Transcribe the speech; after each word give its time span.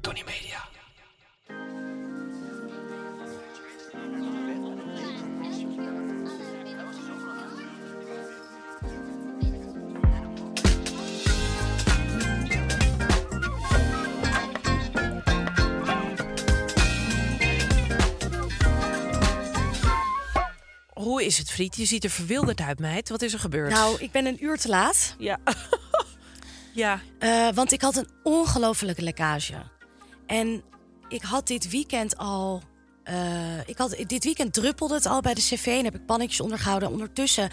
Tony 0.00 0.22
Media. 0.26 0.64
Hoe 20.94 21.24
is 21.24 21.38
het, 21.38 21.50
Friet? 21.50 21.76
Je 21.76 21.84
ziet 21.84 22.04
er 22.04 22.10
verwilderd 22.10 22.60
uit, 22.60 22.78
meid. 22.78 23.08
Wat 23.08 23.22
is 23.22 23.32
er 23.32 23.38
gebeurd? 23.38 23.70
Nou, 23.70 23.96
ik 24.00 24.10
ben 24.10 24.26
een 24.26 24.44
uur 24.44 24.56
te 24.56 24.68
laat. 24.68 25.14
Ja. 25.18 25.38
ja. 26.76 27.00
Eh, 27.18 27.48
want 27.54 27.72
ik 27.72 27.80
had 27.82 27.96
een 27.96 28.08
ongelofelijke 28.22 29.02
lekkage. 29.02 29.54
En 30.26 30.62
ik 31.08 31.22
had 31.22 31.46
dit 31.46 31.70
weekend 31.70 32.16
al. 32.16 32.62
eh, 33.04 33.68
ik 33.68 33.78
had, 33.78 33.96
dit 34.06 34.24
weekend 34.24 34.52
druppelde 34.52 34.94
het 34.94 35.06
al 35.06 35.20
bij 35.20 35.34
de 35.34 35.40
cv 35.40 35.66
en 35.66 35.84
heb 35.84 35.94
ik 35.94 36.06
pannetjes 36.06 36.40
ondergehouden. 36.40 36.88
Ondertussen 36.90 37.50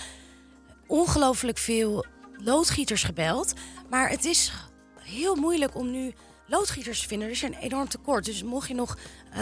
ongelooflijk 0.87 1.57
veel 1.57 2.05
loodgieters 2.37 3.03
gebeld. 3.03 3.53
Maar 3.89 4.09
het 4.09 4.25
is 4.25 4.51
heel 4.99 5.35
moeilijk 5.35 5.75
om 5.75 5.91
nu 5.91 6.13
loodgieters 6.47 7.01
te 7.01 7.07
vinden. 7.07 7.27
Er 7.27 7.33
is 7.33 7.41
een 7.41 7.53
enorm 7.53 7.87
tekort. 7.87 8.25
Dus 8.25 8.43
mocht 8.43 8.67
je 8.67 8.73
nog 8.73 8.97
eh 9.31 9.39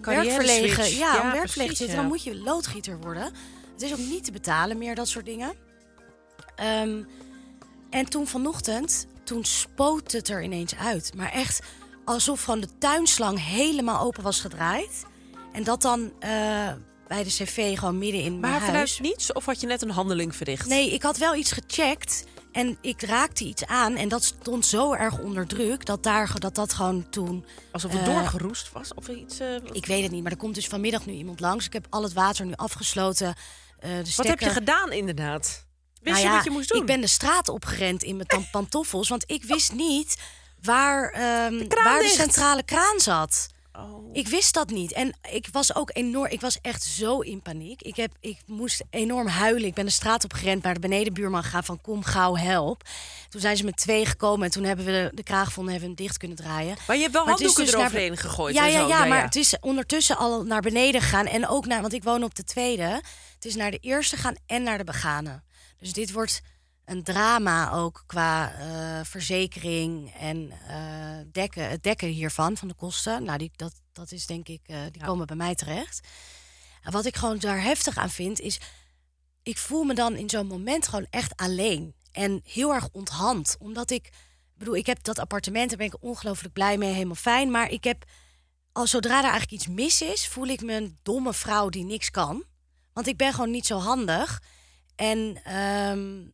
werk 0.00 0.30
verlegen, 0.30 0.84
switch. 0.84 0.98
ja, 0.98 1.14
Ja, 1.14 1.16
om 1.16 1.22
werk 1.22 1.32
precies, 1.36 1.52
verlegen 1.52 1.76
zitten, 1.76 1.94
ja. 1.96 2.00
dan 2.00 2.10
moet 2.10 2.22
je 2.22 2.36
loodgieter 2.36 3.00
worden. 3.00 3.24
Het 3.72 3.82
is 3.82 3.92
ook 3.92 3.98
niet 3.98 4.24
te 4.24 4.32
betalen 4.32 4.78
meer, 4.78 4.94
dat 4.94 5.08
soort 5.08 5.24
dingen. 5.24 5.52
Ehm, 6.56 7.02
en 7.90 8.04
toen 8.08 8.26
vanochtend, 8.26 9.06
toen 9.24 9.44
spoot 9.44 10.12
het 10.12 10.28
er 10.28 10.42
ineens 10.42 10.74
uit. 10.76 11.12
Maar 11.16 11.32
echt 11.32 11.60
alsof 12.04 12.42
gewoon 12.42 12.60
de 12.60 12.78
tuinslang 12.78 13.44
helemaal 13.46 14.00
open 14.00 14.22
was 14.22 14.40
gedraaid. 14.40 15.04
En 15.52 15.64
dat 15.64 15.82
dan 15.82 16.12
eh, 16.18 16.30
bij 17.08 17.22
de 17.24 17.28
cv 17.30 17.78
gewoon 17.78 17.98
midden 17.98 18.20
in 18.22 18.40
mijn 18.40 18.52
Maar 18.52 18.60
huis. 18.60 18.64
vanuit 18.66 19.00
niets? 19.00 19.32
Of 19.32 19.44
had 19.46 19.60
je 19.60 19.66
net 19.66 19.82
een 19.82 19.90
handeling 19.90 20.36
verricht? 20.36 20.66
Nee, 20.68 20.92
ik 20.92 21.02
had 21.02 21.18
wel 21.18 21.34
iets 21.34 21.52
gecheckt. 21.52 22.24
En 22.52 22.78
ik 22.80 23.02
raakte 23.02 23.44
iets 23.44 23.66
aan. 23.66 23.96
En 23.96 24.08
dat 24.08 24.24
stond 24.24 24.66
zo 24.66 24.92
erg 24.92 25.18
onder 25.18 25.46
druk. 25.46 25.84
Dat 25.86 26.02
daar, 26.02 26.38
dat, 26.38 26.54
dat 26.54 26.72
gewoon 26.74 27.10
toen... 27.10 27.44
Alsof 27.72 27.92
het 27.92 28.00
eh, 28.00 28.06
doorgeroest 28.06 28.72
was? 28.72 28.94
Of 28.94 29.08
iets? 29.08 29.38
eh, 29.40 29.54
Ik 29.72 29.86
weet 29.86 30.02
het 30.02 30.12
niet, 30.12 30.22
maar 30.22 30.32
er 30.32 30.38
komt 30.38 30.54
dus 30.54 30.66
vanmiddag 30.66 31.06
nu 31.06 31.12
iemand 31.12 31.40
langs. 31.40 31.66
Ik 31.66 31.72
heb 31.72 31.86
al 31.90 32.02
het 32.02 32.12
water 32.12 32.46
nu 32.46 32.52
afgesloten. 32.56 33.34
de 33.80 34.12
Wat 34.16 34.26
heb 34.26 34.40
je 34.40 34.50
gedaan, 34.50 34.92
inderdaad? 34.92 35.66
Wist 36.02 36.14
Nou 36.14 36.18
je 36.18 36.30
ja, 36.30 36.34
wat 36.34 36.44
je 36.44 36.50
moest 36.50 36.68
doen? 36.68 36.80
Ik 36.80 36.86
ben 36.86 37.00
de 37.00 37.06
straat 37.06 37.48
opgerend 37.48 38.02
in 38.02 38.16
mijn 38.16 38.48
pantoffels. 38.50 39.08
Want 39.08 39.24
ik 39.26 39.44
wist 39.44 39.72
niet 39.72 40.16
waar, 40.62 41.10
ehm, 41.10 41.66
kraan 41.68 41.84
waar 41.84 42.02
de 42.02 42.08
centrale 42.08 42.62
kraan 42.62 43.00
zat. 43.00 43.46
Oh. 43.78 44.08
Ik 44.12 44.28
wist 44.28 44.54
dat 44.54 44.70
niet. 44.70 44.92
En 44.92 45.16
ik 45.30 45.48
was 45.52 45.74
ook 45.74 45.90
enorm. 45.92 46.30
Ik 46.30 46.40
was 46.40 46.58
echt 46.62 46.82
zo 46.82 47.18
in 47.20 47.42
paniek. 47.42 47.82
Ik, 47.82 47.96
heb, 47.96 48.12
ik 48.20 48.38
moest 48.46 48.82
enorm 48.90 49.26
huilen. 49.26 49.64
Ik 49.68 49.74
ben 49.74 49.84
de 49.84 49.90
straat 49.90 50.24
opgerend 50.24 50.62
naar 50.62 50.74
de 50.74 50.80
benedenbuurman 50.80 51.42
gegaan 51.42 51.64
van 51.64 51.80
kom 51.80 52.04
gauw 52.04 52.36
help. 52.36 52.82
Toen 53.28 53.40
zijn 53.40 53.56
ze 53.56 53.64
met 53.64 53.76
twee 53.76 54.06
gekomen 54.06 54.44
en 54.44 54.50
toen 54.50 54.64
hebben 54.64 54.84
we 54.84 54.90
de, 54.90 55.10
de 55.16 55.22
kraag 55.22 55.46
gevonden 55.46 55.72
hebben 55.72 55.90
we 55.90 55.96
hem 55.96 56.06
dicht 56.06 56.18
kunnen 56.18 56.36
draaien. 56.36 56.76
Maar 56.86 56.96
je 56.96 57.02
hebt 57.02 57.14
wel 57.14 57.24
Maar 57.24 57.32
handdoeken 57.34 57.64
dus 57.64 57.72
naar- 57.72 57.80
eroverheen 57.82 58.16
gegooid 58.16 58.54
Ja, 58.54 58.64
en 58.66 58.70
ja, 58.72 58.80
zo. 58.80 58.88
ja, 58.88 59.04
maar 59.04 59.22
het 59.22 59.36
is 59.36 59.56
ondertussen 59.60 60.16
al 60.16 60.42
naar 60.44 60.60
beneden 60.62 61.00
gegaan. 61.00 61.26
En 61.26 61.48
ook 61.48 61.66
naar, 61.66 61.80
want 61.80 61.92
ik 61.92 62.04
woon 62.04 62.22
op 62.24 62.34
de 62.34 62.44
tweede. 62.44 62.82
Het 63.34 63.44
is 63.44 63.54
naar 63.54 63.70
de 63.70 63.78
eerste 63.78 64.16
gaan 64.16 64.34
en 64.46 64.62
naar 64.62 64.78
de 64.78 64.84
begane. 64.84 65.42
Dus 65.82 65.92
dit 65.92 66.12
wordt 66.12 66.42
een 66.84 67.02
drama 67.02 67.72
ook 67.72 68.02
qua 68.06 68.52
eh, 68.52 69.04
verzekering 69.04 70.14
en 70.14 70.52
eh, 70.68 71.32
dekken, 71.32 71.68
het 71.68 71.82
dekken 71.82 72.08
hiervan, 72.08 72.56
van 72.56 72.68
de 72.68 72.74
kosten. 72.74 73.24
Nou, 73.24 73.38
die, 73.38 73.50
dat, 73.56 73.72
dat 73.92 74.12
is 74.12 74.26
denk 74.26 74.48
ik, 74.48 74.60
eh, 74.66 74.78
die 74.90 75.04
komen 75.04 75.26
bij 75.26 75.36
mij 75.36 75.54
terecht. 75.54 76.08
En 76.82 76.92
wat 76.92 77.04
ik 77.04 77.16
gewoon 77.16 77.38
daar 77.38 77.62
heftig 77.62 77.96
aan 77.96 78.10
vind, 78.10 78.40
is... 78.40 78.60
Ik 79.42 79.58
voel 79.58 79.82
me 79.82 79.94
dan 79.94 80.14
in 80.14 80.30
zo'n 80.30 80.46
moment 80.46 80.88
gewoon 80.88 81.06
echt 81.10 81.36
alleen. 81.36 81.94
En 82.12 82.40
heel 82.44 82.74
erg 82.74 82.88
onthand. 82.92 83.56
Omdat 83.58 83.90
ik... 83.90 84.06
Ik 84.06 84.58
bedoel, 84.58 84.76
ik 84.76 84.86
heb 84.86 85.02
dat 85.02 85.18
appartement, 85.18 85.68
daar 85.68 85.78
ben 85.78 85.86
ik 85.86 86.02
ongelooflijk 86.02 86.54
blij 86.54 86.78
mee, 86.78 86.92
helemaal 86.92 87.14
fijn. 87.14 87.50
Maar 87.50 87.70
ik 87.70 87.84
heb, 87.84 88.04
als 88.72 88.90
zodra 88.90 89.16
er 89.16 89.30
eigenlijk 89.30 89.52
iets 89.52 89.66
mis 89.66 90.02
is, 90.02 90.28
voel 90.28 90.46
ik 90.46 90.62
me 90.62 90.74
een 90.74 90.98
domme 91.02 91.32
vrouw 91.32 91.68
die 91.68 91.84
niks 91.84 92.10
kan. 92.10 92.44
Want 92.92 93.06
ik 93.06 93.16
ben 93.16 93.32
gewoon 93.32 93.50
niet 93.50 93.66
zo 93.66 93.78
handig. 93.78 94.40
En 95.02 95.40
ehm, 95.44 96.30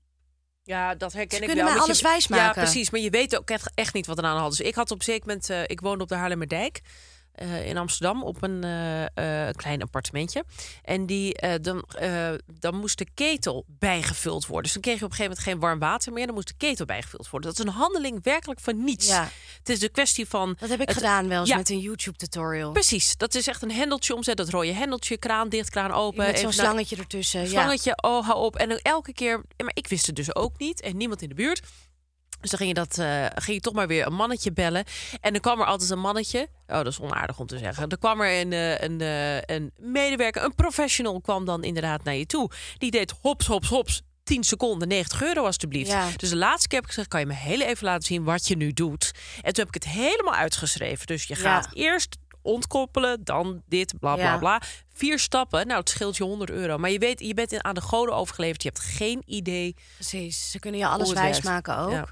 Ja, 0.62 0.94
dat 0.94 1.12
herken 1.12 1.36
Ze 1.36 1.42
ik 1.42 1.46
kunnen 1.46 1.56
wel. 1.56 1.64
mij 1.64 1.74
want 1.74 1.84
alles 1.84 1.98
je- 2.00 2.06
wijsmaken. 2.08 2.44
Ja, 2.46 2.52
precies. 2.52 2.90
Maar 2.90 3.00
je 3.00 3.10
weet 3.10 3.36
ook 3.38 3.50
echt, 3.50 3.70
echt 3.74 3.94
niet 3.94 4.06
wat 4.06 4.18
er 4.18 4.24
aan 4.24 4.34
de 4.34 4.40
hand 4.40 4.52
is. 4.52 4.60
Ik 4.60 4.74
had 4.74 4.90
op 4.90 4.98
een 4.98 5.04
zeker 5.04 5.26
moment... 5.26 5.50
eh, 5.50 5.62
ik 5.66 5.80
woonde 5.80 6.02
op 6.02 6.08
de 6.08 6.14
Haarlemmerdijk. 6.14 6.80
Eh, 7.38 7.66
in 7.66 7.76
Amsterdam 7.76 8.22
op 8.22 8.42
een 8.42 8.64
eh, 8.64 9.46
eh, 9.48 9.54
klein 9.54 9.82
appartementje. 9.82 10.44
En 10.82 11.06
die, 11.06 11.34
dan, 11.60 11.84
dan 12.60 12.74
moest 12.76 12.98
de 12.98 13.06
ketel 13.14 13.64
bijgevuld 13.66 14.46
worden. 14.46 14.62
Dus 14.64 14.72
dan 14.72 14.82
kreeg 14.82 14.98
je 14.98 15.04
op 15.04 15.10
een 15.10 15.16
gegeven 15.16 15.36
moment 15.38 15.60
geen 15.60 15.68
warm 15.68 15.78
water 15.90 16.12
meer. 16.12 16.26
Dan 16.26 16.34
moest 16.34 16.48
de 16.48 16.54
ketel 16.56 16.86
bijgevuld 16.86 17.30
worden. 17.30 17.50
Dat 17.50 17.58
is 17.58 17.64
een 17.64 17.78
handeling 17.78 18.18
werkelijk 18.22 18.60
van 18.60 18.84
niets. 18.84 19.06
Ja. 19.06 19.28
Het 19.58 19.68
is 19.68 19.78
de 19.78 19.88
kwestie 19.88 20.28
van... 20.28 20.56
dat 20.58 20.68
heb 20.68 20.80
ik 20.80 20.88
het- 20.88 20.96
gedaan 20.96 21.28
wel 21.28 21.40
eens 21.40 21.48
Ja. 21.48 21.56
met 21.56 21.68
een 21.70 21.78
YouTube-tutorial. 21.78 22.72
Precies, 22.72 23.16
dat 23.16 23.34
is 23.34 23.46
echt 23.46 23.62
een 23.62 23.72
hendeltje 23.72 24.14
omzetten. 24.14 24.44
Dat 24.44 24.54
rode 24.54 24.72
hendeltje, 24.72 25.18
kraan 25.18 25.48
dicht, 25.48 25.70
kraan 25.70 25.92
open. 25.92 26.26
Met 26.26 26.38
zo'n 26.38 26.52
slangetje 26.52 26.96
ertussen. 26.96 27.40
Ja. 27.40 27.46
slangetje, 27.46 27.98
oh, 28.00 28.26
hou 28.26 28.38
op. 28.44 28.56
En 28.56 28.68
dan 28.68 28.78
elke 28.82 29.12
keer, 29.12 29.44
ja, 29.56 29.64
maar 29.64 29.74
ik 29.76 29.88
wist 29.88 30.06
het 30.06 30.16
dus 30.16 30.34
ook 30.34 30.58
niet 30.58 30.80
en 30.80 30.96
niemand 30.96 31.22
in 31.22 31.28
de 31.28 31.34
buurt. 31.34 31.60
Dus 32.40 32.50
dan 32.50 32.58
ging 32.58 32.68
je, 32.68 32.74
dat, 32.74 32.98
eh, 32.98 33.24
ging 33.34 33.56
je 33.56 33.60
toch 33.60 33.74
maar 33.74 33.86
weer 33.86 34.06
een 34.06 34.14
mannetje 34.14 34.52
bellen. 34.52 34.84
En 35.20 35.32
dan 35.32 35.40
kwam 35.40 35.60
er 35.60 35.66
altijd 35.66 35.90
een 35.90 35.98
mannetje. 36.00 36.48
Oh, 36.66 36.76
dat 36.76 36.86
is 36.86 37.00
onaardig 37.00 37.38
om 37.38 37.46
te 37.46 37.58
zeggen. 37.58 37.88
Er 37.88 37.98
kwam 37.98 38.20
er 38.20 38.40
een, 38.40 38.52
eh, 38.52 38.78
een, 38.80 39.00
eh, 39.00 39.56
een 39.56 39.72
medewerker, 39.78 40.44
een 40.44 40.54
professional 40.54 41.20
kwam 41.20 41.44
dan 41.44 41.64
inderdaad 41.64 42.04
naar 42.04 42.14
je 42.14 42.26
toe. 42.26 42.50
Die 42.78 42.90
deed 42.90 43.14
hops, 43.20 43.46
hops, 43.46 43.68
hops. 43.68 44.02
10 44.22 44.44
seconden, 44.44 44.88
90 44.88 45.22
euro 45.22 45.44
alstublieft. 45.44 45.90
Ja. 45.90 46.08
Dus 46.16 46.28
de 46.30 46.36
laatste 46.36 46.68
keer 46.68 46.78
heb 46.78 46.86
ik 46.88 46.94
gezegd, 46.94 47.08
kan 47.10 47.20
je 47.20 47.26
me 47.26 47.34
heel 47.34 47.60
even 47.60 47.84
laten 47.84 48.02
zien 48.06 48.24
wat 48.24 48.48
je 48.48 48.56
nu 48.56 48.72
doet. 48.72 49.12
En 49.42 49.52
toen 49.52 49.64
heb 49.64 49.74
ik 49.74 49.82
het 49.82 49.92
helemaal 49.92 50.34
uitgeschreven. 50.34 51.06
Dus 51.06 51.24
je 51.24 51.34
Ja. 51.34 51.40
gaat 51.40 51.68
eerst 51.72 52.16
ontkoppelen, 52.48 53.24
dan 53.24 53.62
dit, 53.66 53.98
bla 53.98 54.14
bla 54.14 54.24
Ja. 54.24 54.38
bla. 54.38 54.62
Vier 54.94 55.18
stappen, 55.18 55.66
nou 55.66 55.80
het 55.80 55.88
scheelt 55.88 56.16
je 56.16 56.24
100 56.24 56.50
euro. 56.50 56.78
Maar 56.78 56.90
je 56.90 56.98
weet, 56.98 57.20
je 57.20 57.34
bent 57.34 57.52
in- 57.52 57.64
aan 57.64 57.74
de 57.74 57.80
goden 57.80 58.14
overgeleverd. 58.14 58.62
Je 58.62 58.68
hebt 58.68 58.80
geen 58.80 59.22
idee. 59.26 59.76
Precies, 59.94 60.50
ze 60.50 60.58
kunnen 60.58 60.80
je 60.80 60.86
alles 60.86 61.12
werkt. 61.12 61.22
wijsmaken 61.30 61.78
ook. 61.78 61.90
Ja. 61.90 62.06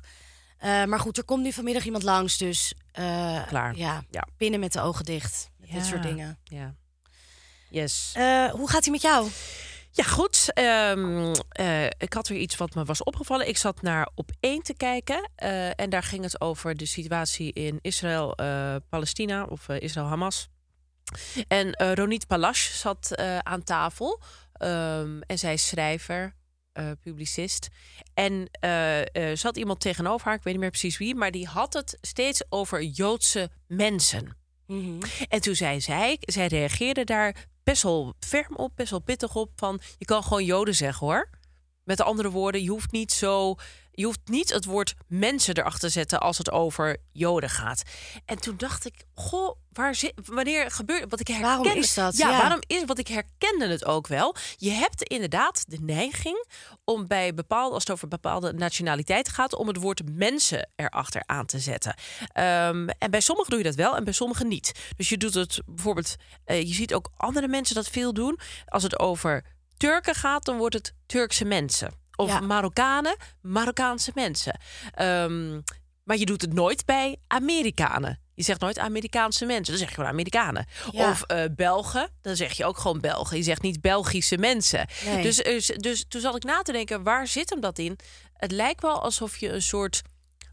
Eh, 0.59 0.85
maar 0.89 1.01
goed, 1.01 1.17
er 1.19 1.25
komt 1.25 1.43
nu 1.43 1.53
vanmiddag 1.53 1.85
iemand 1.85 2.03
langs, 2.05 2.39
dus 2.39 2.75
eh, 2.93 3.47
Klaar. 3.47 3.77
Ja, 3.77 4.03
Ja. 4.11 4.27
binnen 4.37 4.61
met 4.61 4.73
de 4.73 4.81
ogen 4.81 5.05
dicht. 5.05 5.51
Met 5.57 5.71
Dit 5.71 5.85
soort 5.85 6.03
dingen. 6.03 6.39
Ja. 6.45 6.75
Yes. 7.71 8.13
Eh, 8.15 8.51
hoe 8.51 8.71
gaat 8.71 8.83
hij 8.85 8.93
met 8.93 9.03
jou? 9.03 9.29
Ja, 9.97 10.05
goed. 10.05 10.53
Ehm, 10.53 11.35
eh, 11.49 11.85
ik 11.85 12.13
had 12.13 12.29
weer 12.29 12.39
iets 12.39 12.57
wat 12.57 12.75
me 12.75 12.85
was 12.85 13.03
opgevallen. 13.05 13.49
Ik 13.49 13.57
zat 13.57 13.83
naar 13.83 14.09
op 14.15 14.31
één 14.41 14.63
te 14.63 14.75
kijken. 14.75 15.31
eh, 15.37 15.81
en 15.81 15.91
daar 15.91 16.03
ging 16.03 16.23
het 16.23 16.41
over 16.41 16.77
de 16.77 16.87
situatie 16.87 17.53
in 17.53 17.79
Israël-Palestina 17.83 19.45
of 19.45 19.69
eh, 19.69 19.81
Israël-Hamas. 19.81 20.49
En 21.49 21.95
Ronit 21.95 22.27
Palash 22.27 22.71
zat 22.71 23.17
aan 23.43 23.63
tafel. 23.63 24.23
Ehm, 24.53 25.21
en 25.21 25.39
zij 25.39 25.53
is 25.53 25.69
schrijver. 25.69 26.35
publicist. 27.01 27.69
En 28.15 28.49
zat 29.35 29.57
iemand 29.57 29.81
tegenover 29.81 30.27
haar, 30.27 30.37
ik 30.37 30.43
weet 30.43 30.53
niet 30.53 30.63
meer 30.63 30.71
precies 30.71 30.99
wie, 30.99 31.15
maar 31.15 31.31
die 31.31 31.47
had 31.47 31.73
het 31.73 31.99
steeds 32.01 32.43
over 32.49 32.83
Joodse 32.83 33.51
mensen. 33.67 34.37
Mhm. 34.67 35.01
En 35.29 35.41
toen 35.41 35.55
zei 35.55 35.81
zij, 35.81 36.17
zij 36.21 36.47
reageerde 36.47 37.05
daar 37.05 37.47
best 37.67 37.83
wel 37.83 38.15
ferm 38.19 38.57
op, 38.57 38.73
best 38.77 38.91
wel 38.91 39.01
pittig 39.01 39.35
op, 39.35 39.51
van 39.57 39.81
je 39.99 40.05
kan 40.05 40.23
gewoon 40.23 40.45
Joden 40.45 40.75
zeggen 40.75 41.07
hoor. 41.07 41.31
Met 41.85 42.01
andere 42.01 42.31
woorden, 42.31 42.63
je 42.63 42.71
hoeft 42.71 42.93
niet 42.93 43.13
zo. 43.13 43.55
Je 43.97 44.05
hoeft 44.05 44.21
niet 44.25 44.53
het 44.53 44.65
woord 44.65 44.95
mensen 45.07 45.57
erachter 45.59 45.81
te 45.81 45.89
zetten 45.89 46.21
als 46.21 46.39
het 46.39 46.51
over 46.51 46.97
Joden 47.13 47.51
gaat. 47.51 47.83
En 48.25 48.39
toen 48.41 48.57
dacht 48.57 48.85
ik, 48.87 48.95
goh, 49.15 49.57
waar 49.73 49.95
zit, 49.95 50.13
wanneer 50.25 50.71
gebeurt 50.71 51.11
wat 51.11 51.21
ik 51.21 51.27
herken? 51.27 51.47
Waarom 51.47 51.67
is 51.67 51.95
dat? 51.95 52.17
Ja, 52.17 52.31
Ja. 52.31 52.39
waarom 52.39 52.61
is 52.67 52.83
wat 52.87 52.99
ik 52.99 53.09
herkende 53.09 53.67
het 53.67 53.85
ook 53.85 54.07
wel. 54.07 54.35
Je 54.57 54.71
hebt 54.71 55.03
inderdaad 55.03 55.65
de 55.69 55.79
neiging 55.81 56.47
om 56.85 57.07
bij 57.07 57.35
bepaalde, 57.35 57.75
als 57.75 57.83
het 57.83 57.93
over 57.93 58.09
bepaalde 58.09 58.53
nationaliteiten 58.53 59.33
gaat, 59.33 59.55
om 59.55 59.67
het 59.69 59.77
woord 59.77 60.03
mensen 60.17 60.69
erachter 60.77 61.23
aan 61.27 61.47
te 61.47 61.59
zetten. 61.59 61.95
Ehm, 62.33 62.89
en 62.99 63.11
bij 63.11 63.21
sommigen 63.21 63.51
doe 63.51 63.59
je 63.59 63.65
dat 63.67 63.75
wel 63.75 63.97
en 63.97 64.05
bij 64.05 64.13
sommigen 64.13 64.49
niet. 64.49 64.73
Dus 64.97 65.09
je 65.09 65.17
doet 65.17 65.35
het 65.35 65.61
bijvoorbeeld, 65.67 66.17
eh, 66.45 66.61
je 66.63 66.75
ziet 66.75 66.95
ook 66.95 67.11
andere 67.17 67.49
mensen 67.49 67.75
dat 67.75 67.89
veel 67.89 68.13
doen. 68.15 68.39
Als 68.67 68.83
het 68.83 68.99
over 68.99 69.45
Turken 69.77 70.15
gaat, 70.15 70.45
dan 70.45 70.57
wordt 70.57 70.75
het 70.75 70.93
Turkse 71.07 71.45
mensen. 71.45 72.05
Of 72.17 72.29
Ja. 72.29 72.41
Marokkanen, 72.41 73.17
Marokkaanse 73.41 74.11
mensen. 74.15 74.59
Ehm, 74.95 75.61
maar 76.05 76.17
je 76.17 76.27
doet 76.27 76.41
het 76.43 76.53
nooit 76.53 76.85
bij 76.85 77.17
Amerikanen. 77.27 78.21
Je 78.35 78.43
zegt 78.43 78.61
nooit 78.61 78.79
Amerikaanse 78.79 79.45
mensen, 79.47 79.67
dan 79.67 79.77
zeg 79.77 79.89
je 79.89 79.95
gewoon 79.95 80.11
Amerikanen. 80.11 80.67
Ja. 80.91 81.11
Of 81.11 81.23
eh, 81.23 81.45
Belgen, 81.57 82.11
dan 82.23 82.37
zeg 82.37 82.53
je 82.53 82.65
ook 82.65 82.79
gewoon 82.79 83.01
Belgen. 83.01 83.37
Je 83.37 83.43
zegt 83.43 83.63
niet 83.63 83.81
Belgische 83.81 84.39
mensen. 84.39 84.87
Nee. 85.05 85.23
Dus, 85.23 85.39
is- 85.39 85.67
dus 85.77 86.05
toen 86.09 86.21
zat 86.21 86.37
ik 86.37 86.43
na 86.45 86.63
te 86.63 86.73
denken, 86.73 87.03
waar 87.03 87.27
zit 87.27 87.51
hem 87.51 87.61
dat 87.61 87.79
in? 87.79 87.99
Het 88.33 88.51
lijkt 88.53 88.83
wel 88.83 89.03
alsof 89.03 89.37
je 89.37 89.49
een 89.53 89.63
soort 89.63 90.03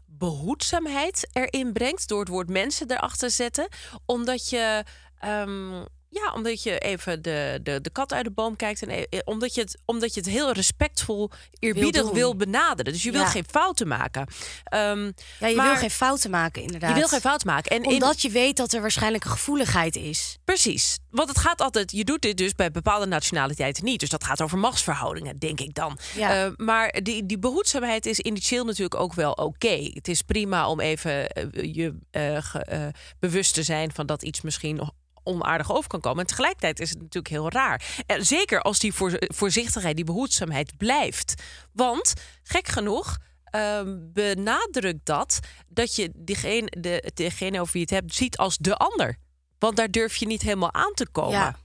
behoedzaamheid 0.06 1.28
erin 1.32 1.72
brengt 1.72 2.08
door 2.08 2.20
het 2.20 2.28
woord 2.28 2.48
mensen 2.48 2.90
erachter 2.90 3.28
te 3.28 3.34
zetten, 3.34 3.68
omdat 4.06 4.48
je 4.48 4.84
ehm, 5.18 5.84
ja, 6.14 6.32
omdat 6.34 6.62
je 6.62 6.78
even 6.78 7.22
de, 7.22 7.60
de, 7.62 7.80
de 7.80 7.90
kat 7.90 8.12
uit 8.12 8.24
de 8.24 8.30
boom 8.30 8.56
kijkt 8.56 8.82
en 8.82 8.90
e- 8.90 9.18
omdat 9.24 9.54
je 9.54 9.60
het, 9.60 9.78
omdat 9.84 10.14
je 10.14 10.20
het 10.20 10.28
heel 10.28 10.52
respectvol, 10.52 11.30
eerbiedig 11.58 12.02
doen. 12.02 12.12
wil, 12.12 12.36
benaderen. 12.36 12.92
Dus 12.92 13.02
je 13.02 13.10
wil 13.10 13.20
Ja. 13.20 13.26
geen 13.26 13.44
fouten 13.50 13.88
maken. 13.88 14.26
Ehm, 14.64 15.10
Ja, 15.38 15.46
je 15.48 15.56
maar 15.56 15.66
wil 15.66 15.76
geen 15.76 15.90
fouten 15.90 16.30
maken, 16.30 16.62
inderdaad. 16.62 16.90
je 16.90 16.96
wil 16.96 17.08
geen 17.08 17.20
fout 17.20 17.44
maken. 17.44 17.70
En 17.70 17.82
in- 17.82 17.92
Omdat 17.92 18.22
je 18.22 18.30
weet 18.30 18.56
dat 18.56 18.72
er 18.72 18.80
waarschijnlijk 18.80 19.24
een 19.24 19.30
gevoeligheid 19.30 19.96
is. 19.96 20.38
Precies. 20.44 20.98
Want 21.10 21.28
het 21.28 21.38
gaat 21.38 21.60
altijd, 21.60 21.92
je 21.92 22.04
doet 22.04 22.22
dit 22.22 22.36
dus 22.36 22.54
bij 22.54 22.70
bepaalde 22.70 23.06
nationaliteiten 23.06 23.84
niet. 23.84 24.00
Dus 24.00 24.08
dat 24.08 24.24
gaat 24.24 24.42
over 24.42 24.58
machtsverhoudingen, 24.58 25.38
denk 25.38 25.60
ik 25.60 25.74
dan. 25.74 25.98
Ja. 26.16 26.44
Eh, 26.44 26.50
maar 26.56 26.98
die, 27.02 27.26
die 27.26 27.38
behoedzaamheid 27.38 28.06
is 28.06 28.18
initieel 28.20 28.64
natuurlijk 28.64 29.00
ook 29.00 29.14
wel 29.14 29.32
oké. 29.32 29.90
Het 29.94 30.08
is 30.08 30.22
prima 30.22 30.68
om 30.68 30.80
even 30.80 31.28
eh, 31.28 31.74
je 31.74 31.94
eh, 32.10 32.86
bewust 33.18 33.54
te 33.54 33.62
zijn 33.62 33.92
van 33.92 34.06
dat 34.06 34.22
iets 34.22 34.40
misschien 34.40 34.90
onaardig 35.24 35.72
over 35.72 35.88
kan 35.88 36.00
komen. 36.00 36.20
En 36.20 36.26
tegelijkertijd 36.26 36.80
is 36.80 36.90
het 36.90 36.98
natuurlijk 36.98 37.34
heel 37.34 37.50
raar. 37.50 38.02
En 38.06 38.26
zeker 38.26 38.62
als 38.62 38.78
die 38.78 38.92
voor, 38.92 39.12
voorzichtigheid, 39.18 39.96
die 39.96 40.04
behoedzaamheid 40.04 40.76
blijft. 40.76 41.42
Want, 41.72 42.12
gek 42.42 42.68
genoeg, 42.68 43.18
ehm, 43.44 43.98
benadrukt 44.12 45.06
dat 45.06 45.38
dat 45.68 45.96
je 45.96 46.10
diegene, 46.14 46.72
de, 46.78 47.10
degene 47.14 47.60
over 47.60 47.72
wie 47.72 47.86
je 47.88 47.94
het 47.94 48.02
hebt 48.02 48.14
ziet 48.14 48.36
als 48.36 48.56
de 48.56 48.76
ander. 48.76 49.16
Want 49.58 49.76
daar 49.76 49.90
durf 49.90 50.16
je 50.16 50.26
niet 50.26 50.42
helemaal 50.42 50.72
aan 50.72 50.94
te 50.94 51.08
komen. 51.10 51.32
Ja. 51.32 51.56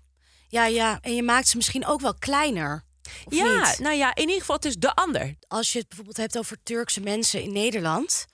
ja, 0.47 0.65
ja. 0.65 0.97
En 1.01 1.15
je 1.15 1.23
maakt 1.23 1.47
ze 1.47 1.57
misschien 1.57 1.85
ook 1.85 2.01
wel 2.01 2.13
kleiner. 2.13 2.83
Ja, 3.29 3.67
niet? 3.67 3.79
nou 3.79 3.95
ja, 3.95 4.15
in 4.15 4.21
ieder 4.21 4.39
geval, 4.39 4.55
het 4.55 4.65
is 4.65 4.75
de 4.75 4.95
ander. 4.95 5.35
Als 5.47 5.71
je 5.71 5.77
het 5.77 5.87
bijvoorbeeld 5.87 6.17
hebt 6.17 6.37
over 6.37 6.57
Turkse 6.63 7.01
mensen 7.01 7.41
in 7.41 7.51
Nederland... 7.51 8.25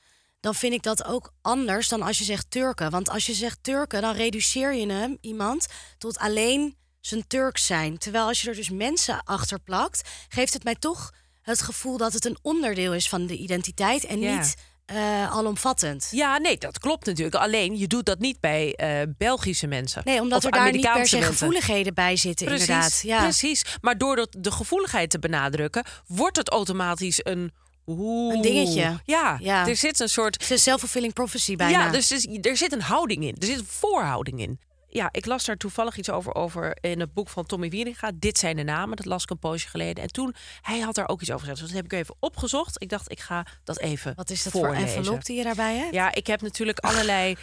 dan 0.45 0.56
vind 0.56 0.74
ik 0.74 0.83
dat 0.83 1.06
ook 1.06 1.33
anders 1.42 1.88
dan 1.88 2.01
als 2.01 2.18
je 2.18 2.24
zegt 2.24 2.51
Turken. 2.51 2.92
Want 2.92 3.09
als 3.09 3.25
je 3.25 3.33
zegt 3.33 3.57
Turken, 3.62 4.01
dan 4.01 4.15
reduceer 4.15 4.74
je 4.74 4.92
hem, 4.92 5.18
iemand... 5.21 5.68
tot 5.97 6.18
alleen 6.18 6.75
zijn 7.01 7.27
Turks 7.27 7.65
zijn. 7.65 7.97
Terwijl 7.97 8.27
als 8.27 8.42
je 8.42 8.50
er 8.50 8.56
dus 8.56 8.69
mensen 8.69 9.24
achter 9.24 9.59
plakt... 9.59 10.09
geeft 10.30 10.53
het 10.53 10.63
mij 10.63 10.75
toch 10.75 11.13
het 11.42 11.62
gevoel 11.62 11.97
dat 11.97 12.13
het 12.13 12.25
een 12.25 12.38
onderdeel 12.42 12.94
is 12.94 13.09
van 13.09 13.25
de 13.25 13.38
identiteit... 13.38 14.06
en 14.06 14.19
Ja. 14.19 14.36
niet 14.36 14.56
eh, 14.86 15.31
alomvattend. 15.31 16.07
Ja, 16.12 16.38
nee, 16.38 16.57
dat 16.57 16.80
klopt 16.80 17.06
natuurlijk. 17.06 17.36
Alleen, 17.36 17.77
je 17.77 17.88
doet 17.88 18.06
dat 18.06 18.19
niet 18.19 18.39
bij 18.39 18.75
eh, 18.75 19.01
Belgische 19.18 19.68
mensen. 19.68 20.01
Nee, 20.06 20.21
omdat 20.21 20.44
er 20.44 20.51
daar 20.51 20.71
niet 20.71 20.81
per 20.81 21.07
se 21.07 21.18
mensen. 21.18 21.33
gevoeligheden 21.38 21.94
bij 21.94 22.15
zitten, 22.15 22.45
Precies, 22.45 22.68
inderdaad. 22.68 23.01
Ja. 23.03 23.21
precies. 23.21 23.65
Maar 23.81 23.97
door 23.97 24.15
dat, 24.15 24.36
de 24.39 24.51
gevoeligheid 24.51 25.09
te 25.09 25.19
benadrukken, 25.19 25.86
wordt 26.07 26.38
het 26.38 26.50
automatisch 26.50 27.19
een... 27.24 27.53
Oeh. 27.87 28.35
Een 28.35 28.41
dingetje. 28.41 28.99
Ja, 29.05 29.37
Ja. 29.41 29.67
er 29.67 29.75
zit 29.75 29.99
een 29.99 30.09
soort... 30.09 30.33
Het 30.33 30.43
is 30.43 30.49
een 30.49 30.57
self-fulfilling 30.59 31.13
prophecy 31.13 31.55
bijna. 31.55 31.85
Ja, 31.85 31.91
dus 31.91 32.11
er 32.11 32.17
is- 32.17 32.27
er 32.41 32.57
zit 32.57 32.71
een 32.73 32.81
houding 32.81 33.23
in. 33.23 33.35
Er 33.39 33.45
zit 33.47 33.59
een 33.59 33.65
voorhouding 33.65 34.39
in. 34.39 34.59
Ja, 34.89 35.09
ik 35.11 35.25
las 35.25 35.45
daar 35.45 35.57
toevallig 35.57 35.97
iets 35.97 36.09
over, 36.09 36.35
over 36.35 36.77
in 36.81 36.99
het 36.99 37.13
boek 37.13 37.29
van 37.29 37.45
Tommy 37.45 37.69
Wieringa. 37.69 38.11
Dit 38.15 38.37
zijn 38.37 38.55
de 38.55 38.63
namen, 38.63 38.95
dat 38.97 39.05
las 39.05 39.23
ik 39.23 39.29
een 39.29 39.39
poosje 39.39 39.67
geleden. 39.67 40.03
En 40.03 40.11
toen, 40.11 40.35
hij 40.61 40.79
had 40.79 40.95
daar 40.95 41.07
ook 41.09 41.21
iets 41.21 41.29
over 41.31 41.41
gezegd. 41.47 41.59
Dus 41.59 41.67
dat 41.67 41.77
heb 41.77 41.85
ik 41.93 41.99
even 41.99 42.15
opgezocht. 42.19 42.81
Ik 42.81 42.89
dacht, 42.89 43.11
ik 43.11 43.19
ga 43.19 43.45
dat 43.63 43.79
even 43.79 44.13
Wat 44.15 44.29
is 44.29 44.43
dat 44.43 44.51
voorlezen. 44.53 44.87
voor 44.87 44.97
envelop 44.97 45.25
die 45.25 45.37
je 45.37 45.43
daarbij 45.43 45.75
hebt? 45.75 45.93
Ja, 45.93 46.13
ik 46.13 46.27
heb 46.27 46.41
natuurlijk 46.41 46.79
allerlei... 46.79 47.35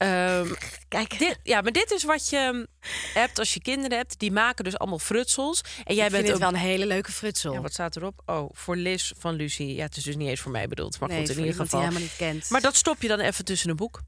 ehm, 0.00 0.54
Kijk, 0.88 1.18
dit, 1.18 1.38
ja, 1.42 1.60
maar 1.60 1.72
dit 1.72 1.90
is 1.90 2.04
wat 2.04 2.28
je 2.28 2.68
hebt 3.14 3.38
als 3.38 3.54
je 3.54 3.60
kinderen 3.60 3.96
hebt. 3.96 4.18
Die 4.18 4.32
maken 4.32 4.64
dus 4.64 4.78
allemaal 4.78 4.98
frutsels. 4.98 5.60
En 5.84 5.94
jij 5.94 6.06
ik 6.06 6.12
bent 6.12 6.32
ook... 6.32 6.38
wel 6.38 6.48
een 6.48 6.54
hele 6.54 6.86
leuke 6.86 7.12
frutsel. 7.12 7.52
Ja, 7.52 7.60
wat 7.60 7.72
staat 7.72 7.96
erop? 7.96 8.22
Oh, 8.26 8.50
voor 8.52 8.76
Liz 8.76 9.12
van 9.18 9.34
Lucie. 9.34 9.74
Ja, 9.74 9.84
het 9.84 9.96
is 9.96 10.02
dus 10.02 10.16
niet 10.16 10.28
eens 10.28 10.40
voor 10.40 10.52
mij 10.52 10.68
bedoeld. 10.68 11.00
Maar 11.00 11.08
nee, 11.08 11.18
goed, 11.18 11.28
in 11.28 11.38
ieder 11.38 11.54
geval. 11.54 11.80
helemaal 11.80 12.00
niet 12.00 12.16
kent. 12.16 12.50
Maar 12.50 12.60
dat 12.60 12.76
stop 12.76 13.02
je 13.02 13.08
dan 13.08 13.20
even 13.20 13.44
tussen 13.44 13.70
een 13.70 13.76
boek. 13.76 14.02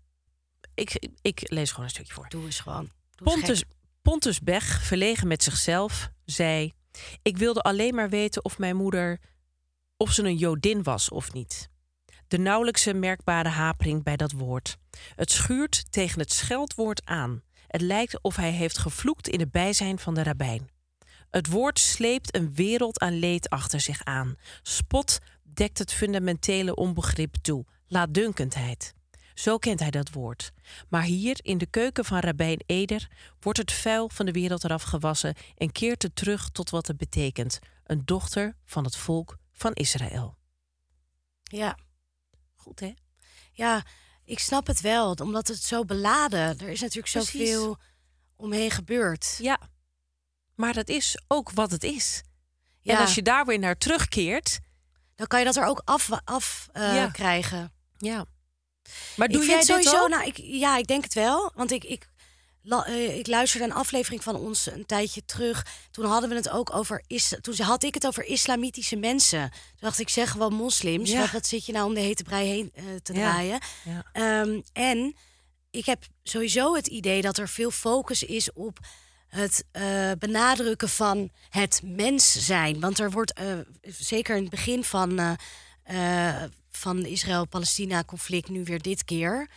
Ik, 0.74 1.08
ik 1.22 1.40
lees 1.42 1.70
gewoon 1.70 1.84
een 1.84 1.90
stukje 1.90 2.12
voor. 2.12 2.26
Doe 2.28 2.44
eens 2.44 2.60
gewoon. 2.60 2.90
Doe 3.14 3.26
eens 3.26 3.34
Pontus, 3.34 3.58
gek. 3.58 3.68
Pontus 4.02 4.40
Bech, 4.40 4.82
verlegen 4.82 5.28
met 5.28 5.42
zichzelf, 5.42 6.10
zei... 6.24 6.72
Ik 7.22 7.36
wilde 7.36 7.60
alleen 7.62 7.94
maar 7.94 8.08
weten 8.08 8.44
of 8.44 8.58
mijn 8.58 8.76
moeder... 8.76 9.20
of 9.96 10.12
ze 10.12 10.22
een 10.22 10.36
Jodin 10.36 10.82
was 10.82 11.08
of 11.08 11.32
niet. 11.32 11.70
De 12.32 12.38
nauwelijkse 12.38 12.94
merkbare 12.94 13.48
hapering 13.48 14.02
bij 14.02 14.16
dat 14.16 14.32
woord. 14.32 14.76
Het 15.16 15.30
schuurt 15.30 15.92
tegen 15.92 16.20
het 16.20 16.32
scheldwoord 16.32 17.04
aan. 17.04 17.42
Het 17.66 17.80
lijkt 17.80 18.22
of 18.22 18.36
hij 18.36 18.50
heeft 18.50 18.78
gevloekt 18.78 19.28
in 19.28 19.40
het 19.40 19.50
bijzijn 19.50 19.98
van 19.98 20.14
de 20.14 20.22
rabbijn. 20.22 20.70
Het 21.30 21.46
woord 21.46 21.78
sleept 21.78 22.36
een 22.36 22.54
wereld 22.54 23.00
aan 23.00 23.18
leed 23.18 23.48
achter 23.50 23.80
zich 23.80 24.04
aan. 24.04 24.36
Spot 24.62 25.18
dekt 25.42 25.78
het 25.78 25.92
fundamentele 25.92 26.74
onbegrip 26.74 27.34
toe. 27.34 27.64
Laatdunkendheid. 27.86 28.94
Zo 29.34 29.58
kent 29.58 29.80
hij 29.80 29.90
dat 29.90 30.10
woord. 30.10 30.52
Maar 30.88 31.02
hier, 31.02 31.38
in 31.42 31.58
de 31.58 31.66
keuken 31.66 32.04
van 32.04 32.18
Rabijn 32.18 32.62
Eder, 32.66 33.08
wordt 33.40 33.58
het 33.58 33.72
vuil 33.72 34.08
van 34.08 34.26
de 34.26 34.32
wereld 34.32 34.64
eraf 34.64 34.82
gewassen 34.82 35.34
en 35.56 35.72
keert 35.72 36.02
het 36.02 36.16
terug 36.16 36.50
tot 36.50 36.70
wat 36.70 36.86
het 36.86 36.96
betekent: 36.96 37.58
een 37.84 38.02
dochter 38.04 38.56
van 38.64 38.84
het 38.84 38.96
volk 38.96 39.36
van 39.52 39.72
Israël. 39.72 40.36
Ja. 41.42 41.76
Goed, 42.62 42.80
hè? 42.80 42.92
ja, 43.52 43.82
ik 44.24 44.38
snap 44.38 44.66
het 44.66 44.80
wel. 44.80 45.12
Omdat 45.14 45.48
het 45.48 45.62
zo 45.62 45.84
beladen. 45.84 46.58
Er 46.58 46.68
is 46.68 46.80
natuurlijk 46.80 47.12
Precies. 47.12 47.30
zoveel 47.30 47.76
omheen 48.36 48.70
gebeurd. 48.70 49.36
Ja. 49.38 49.60
Maar 50.54 50.72
dat 50.72 50.88
is 50.88 51.22
ook 51.28 51.50
wat 51.50 51.70
het 51.70 51.84
is. 51.84 52.22
En 52.82 52.94
Ja. 52.94 53.00
als 53.00 53.14
je 53.14 53.22
daar 53.22 53.44
weer 53.46 53.58
naar 53.58 53.78
terugkeert. 53.78 54.58
Dan 55.14 55.26
kan 55.26 55.38
je 55.38 55.44
dat 55.44 55.56
er 55.56 55.64
ook 55.66 55.82
af, 55.84 56.10
af 56.24 56.68
eh, 56.72 56.94
Ja. 56.94 57.08
krijgen. 57.10 57.72
Ja. 57.98 58.24
Maar 59.16 59.28
doe 59.28 59.42
ik 59.42 59.48
jij 59.48 59.56
dit 59.56 59.66
sowieso, 59.66 60.02
ook? 60.02 60.08
nou, 60.08 60.24
ik, 60.26 60.36
ja, 60.36 60.76
ik 60.76 60.86
denk 60.86 61.04
het 61.04 61.14
wel. 61.14 61.52
Want 61.54 61.70
ik, 61.70 61.84
ik, 61.84 62.08
la- 62.62 62.86
eh, 62.86 63.18
ik 63.18 63.26
luisterde 63.26 63.66
een 63.66 63.72
aflevering 63.72 64.22
van 64.22 64.36
ons 64.36 64.66
een 64.66 64.86
tijdje 64.86 65.24
terug. 65.24 65.66
Toen 65.90 66.04
hadden 66.04 66.28
we 66.30 66.34
het 66.36 66.48
ook 66.50 66.74
over. 66.74 67.02
Is, 67.06 67.34
toen 67.40 67.54
had 67.60 67.82
ik 67.82 67.94
het 67.94 68.06
over 68.06 68.24
islamitische 68.24 68.96
mensen. 68.96 69.50
Toen 69.50 69.60
dacht 69.80 69.98
ik, 69.98 70.08
zeg 70.08 70.30
gewoon 70.30 70.54
moslims. 70.54 71.10
Ja. 71.10 71.20
Wat, 71.20 71.30
wat 71.30 71.46
zit 71.46 71.66
je 71.66 71.72
nou 71.72 71.86
om 71.86 71.94
de 71.94 72.00
hete 72.00 72.22
brei 72.22 72.48
heen 72.48 72.70
eh, 72.74 72.84
te 73.02 73.12
Ja. 73.12 73.18
draaien? 73.30 73.58
Ja. 73.84 74.04
Ehm, 74.12 74.60
en 74.72 75.14
ik 75.70 75.86
heb 75.86 76.04
sowieso 76.22 76.74
het 76.74 76.86
idee 76.86 77.22
dat 77.22 77.38
er 77.38 77.48
veel 77.48 77.70
focus 77.70 78.22
is 78.22 78.52
op 78.52 78.78
het 79.28 79.64
eh, 79.72 80.10
benadrukken 80.18 80.88
van 80.88 81.30
het 81.48 81.80
mens 81.84 82.46
zijn. 82.46 82.80
Want 82.80 82.98
er 82.98 83.10
wordt 83.10 83.40
zeker 83.82 84.36
in 84.36 84.42
het 84.42 84.50
begin 84.50 84.84
van, 84.84 85.36
van 86.70 87.00
de 87.02 87.10
Israël-Palestina-conflict, 87.10 88.48
nu 88.48 88.64
weer 88.64 88.82
dit 88.82 89.04
keer, 89.04 89.48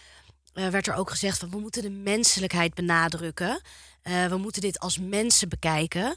eh, 0.56 0.68
werd 0.68 0.88
er 0.88 0.96
ook 0.96 1.10
gezegd 1.10 1.40
van 1.40 1.50
we 1.50 1.60
moeten 1.60 1.82
de 1.82 1.90
menselijkheid 1.90 2.74
benadrukken. 2.74 3.62
Eh, 4.02 4.26
we 4.26 4.38
moeten 4.38 4.62
dit 4.62 4.80
als 4.80 5.00
mensen 5.00 5.50
bekijken. 5.50 6.16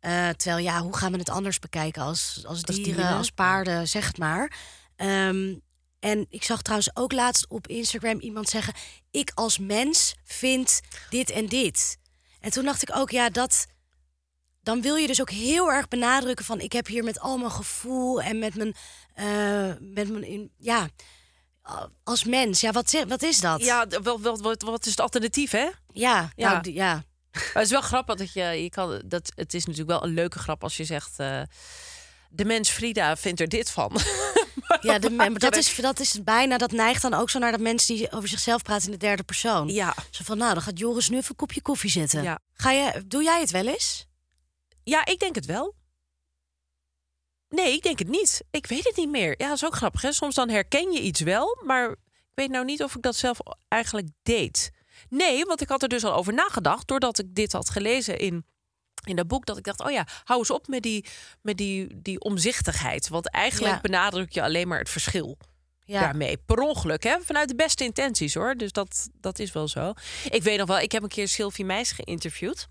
Eh, 0.00 0.28
terwijl 0.28 0.64
ja, 0.64 0.80
hoe 0.80 0.96
gaan 0.96 1.12
we 1.12 1.18
het 1.18 1.28
anders 1.28 1.58
bekijken 1.58 2.02
als, 2.02 2.42
als, 2.46 2.62
dieren, 2.62 2.84
dieren, 2.84 3.16
als 3.16 3.30
paarden, 3.30 3.88
zeg 3.88 4.06
het 4.06 4.18
maar. 4.18 4.52
Ehm, 4.96 5.54
en 5.98 6.26
ik 6.28 6.42
zag 6.42 6.62
trouwens 6.62 6.96
ook 6.96 7.12
laatst 7.12 7.48
op 7.48 7.66
Instagram 7.66 8.18
iemand 8.18 8.48
zeggen: 8.48 8.74
Ik 9.10 9.30
als 9.34 9.58
mens 9.58 10.14
vind 10.24 10.80
dit 11.10 11.30
en 11.30 11.46
dit. 11.46 11.98
En 12.40 12.50
toen 12.50 12.64
dacht 12.64 12.82
ik 12.82 12.96
ook, 12.96 13.10
ja, 13.10 13.30
dat, 13.30 13.66
dan 14.62 14.82
wil 14.82 14.94
je 14.96 15.06
dus 15.06 15.20
ook 15.20 15.30
heel 15.30 15.70
erg 15.72 15.88
benadrukken 15.88 16.44
van 16.44 16.60
ik 16.60 16.72
heb 16.72 16.86
hier 16.86 17.04
met 17.04 17.20
al 17.20 17.38
mijn 17.38 17.50
gevoel 17.50 18.22
en 18.22 18.38
met 18.38 18.54
mijn, 18.54 18.74
met 19.94 20.10
mijn 20.10 20.24
in- 20.24 20.52
ja, 20.56 20.88
als 22.04 22.24
mens. 22.24 22.60
Ja, 22.60 22.72
wat, 22.72 23.04
wat 23.08 23.22
is 23.22 23.40
dat? 23.40 23.62
Ja, 23.64 23.86
wel, 24.02 24.20
wel, 24.20 24.38
wat, 24.38 24.62
wat 24.62 24.84
is 24.84 24.90
het 24.90 25.00
alternatief, 25.00 25.50
hè? 25.50 25.68
ja, 25.92 26.30
Ja. 26.36 26.52
nou, 26.52 26.72
ja. 26.72 27.04
Maar 27.32 27.42
het 27.52 27.64
is 27.64 27.70
wel 27.70 27.80
grappig 27.80 28.16
dat 28.16 28.32
je, 28.32 28.42
je 28.42 28.70
kan, 28.70 29.02
dat, 29.04 29.32
het 29.34 29.54
is 29.54 29.64
natuurlijk 29.66 30.00
wel 30.00 30.08
een 30.08 30.14
leuke 30.14 30.38
grap 30.38 30.62
als 30.62 30.76
je 30.76 30.84
zegt, 30.84 31.12
eh, 31.16 31.42
de 32.28 32.44
mens 32.44 32.70
Frida 32.70 33.16
vindt 33.16 33.40
er 33.40 33.48
dit 33.48 33.70
van. 33.70 33.96
ja 34.80 34.98
de, 34.98 35.10
maar 35.10 35.32
dat, 35.32 35.56
is, 35.56 35.76
dat 35.76 36.00
is 36.00 36.22
bijna, 36.24 36.58
dat 36.58 36.70
neigt 36.70 37.02
dan 37.02 37.14
ook 37.14 37.30
zo 37.30 37.38
naar 37.38 37.52
de 37.52 37.62
mensen 37.62 37.94
die 37.94 38.12
over 38.12 38.28
zichzelf 38.28 38.62
praten 38.62 38.84
in 38.86 38.92
de 38.92 38.98
derde 38.98 39.22
persoon. 39.22 39.68
ja. 39.68 39.94
Zo 40.10 40.24
van, 40.24 40.38
nou, 40.38 40.54
dan 40.54 40.62
gaat 40.62 40.78
Joris 40.78 41.08
nu 41.08 41.16
even 41.16 41.30
een 41.30 41.36
kopje 41.36 41.62
koffie 41.62 41.90
zetten. 41.90 42.22
Ja. 42.22 42.38
Ga 42.52 42.70
je, 42.70 43.02
doe 43.06 43.22
jij 43.22 43.40
het 43.40 43.50
wel 43.50 43.66
eens? 43.66 44.06
ja, 44.84 45.04
ik 45.06 45.18
denk 45.18 45.34
het 45.34 45.46
wel. 45.46 45.74
Nee, 47.50 47.72
ik 47.72 47.82
denk 47.82 47.98
het 47.98 48.08
niet. 48.08 48.42
Ik 48.50 48.66
weet 48.66 48.84
het 48.84 48.96
niet 48.96 49.08
meer. 49.10 49.34
Ja, 49.38 49.46
dat 49.46 49.56
is 49.56 49.64
ook 49.64 49.74
grappig. 49.74 50.02
Hè? 50.02 50.12
Soms 50.12 50.34
dan 50.34 50.48
herken 50.48 50.92
je 50.92 51.00
iets 51.00 51.20
wel, 51.20 51.58
maar 51.64 51.90
ik 51.90 51.96
weet 52.34 52.50
nou 52.50 52.64
niet 52.64 52.82
of 52.82 52.94
ik 52.94 53.02
dat 53.02 53.16
zelf 53.16 53.38
eigenlijk 53.68 54.08
deed. 54.22 54.70
Nee, 55.08 55.44
want 55.44 55.60
ik 55.60 55.68
had 55.68 55.82
er 55.82 55.88
dus 55.88 56.04
al 56.04 56.14
over 56.14 56.32
nagedacht 56.34 56.86
doordat 56.88 57.18
ik 57.18 57.34
dit 57.34 57.52
had 57.52 57.70
gelezen 57.70 58.18
in, 58.18 58.44
in 59.06 59.16
dat 59.16 59.26
boek. 59.28 59.46
Dat 59.46 59.56
ik 59.58 59.64
dacht, 59.64 59.80
oh 59.80 59.90
ja, 59.90 60.06
hou 60.24 60.38
eens 60.38 60.50
op 60.50 60.68
met 60.68 60.82
die, 60.82 61.04
met 61.42 61.56
die, 61.56 62.00
die 62.02 62.20
omzichtigheid. 62.20 63.08
Want 63.08 63.30
eigenlijk 63.30 63.74
Ja. 63.74 63.80
benadruk 63.80 64.32
je 64.32 64.42
alleen 64.42 64.68
maar 64.68 64.78
het 64.78 64.90
verschil. 64.90 65.38
Ja. 65.84 66.00
daarmee. 66.00 66.36
Per 66.36 66.58
ongeluk, 66.58 67.02
hè? 67.02 67.16
Vanuit 67.20 67.48
de 67.48 67.54
beste 67.54 67.84
intenties 67.84 68.34
hoor. 68.34 68.54
Dus 68.54 68.72
dat, 68.72 69.08
dat 69.20 69.38
is 69.38 69.52
wel 69.52 69.68
zo. 69.68 69.92
Ik 70.30 70.42
weet 70.42 70.58
nog 70.58 70.68
wel, 70.68 70.78
ik 70.80 70.92
heb 70.92 71.02
een 71.02 71.08
keer 71.08 71.28
Sylvie 71.28 71.64
Meis 71.64 71.92
geïnterviewd. 71.92 72.68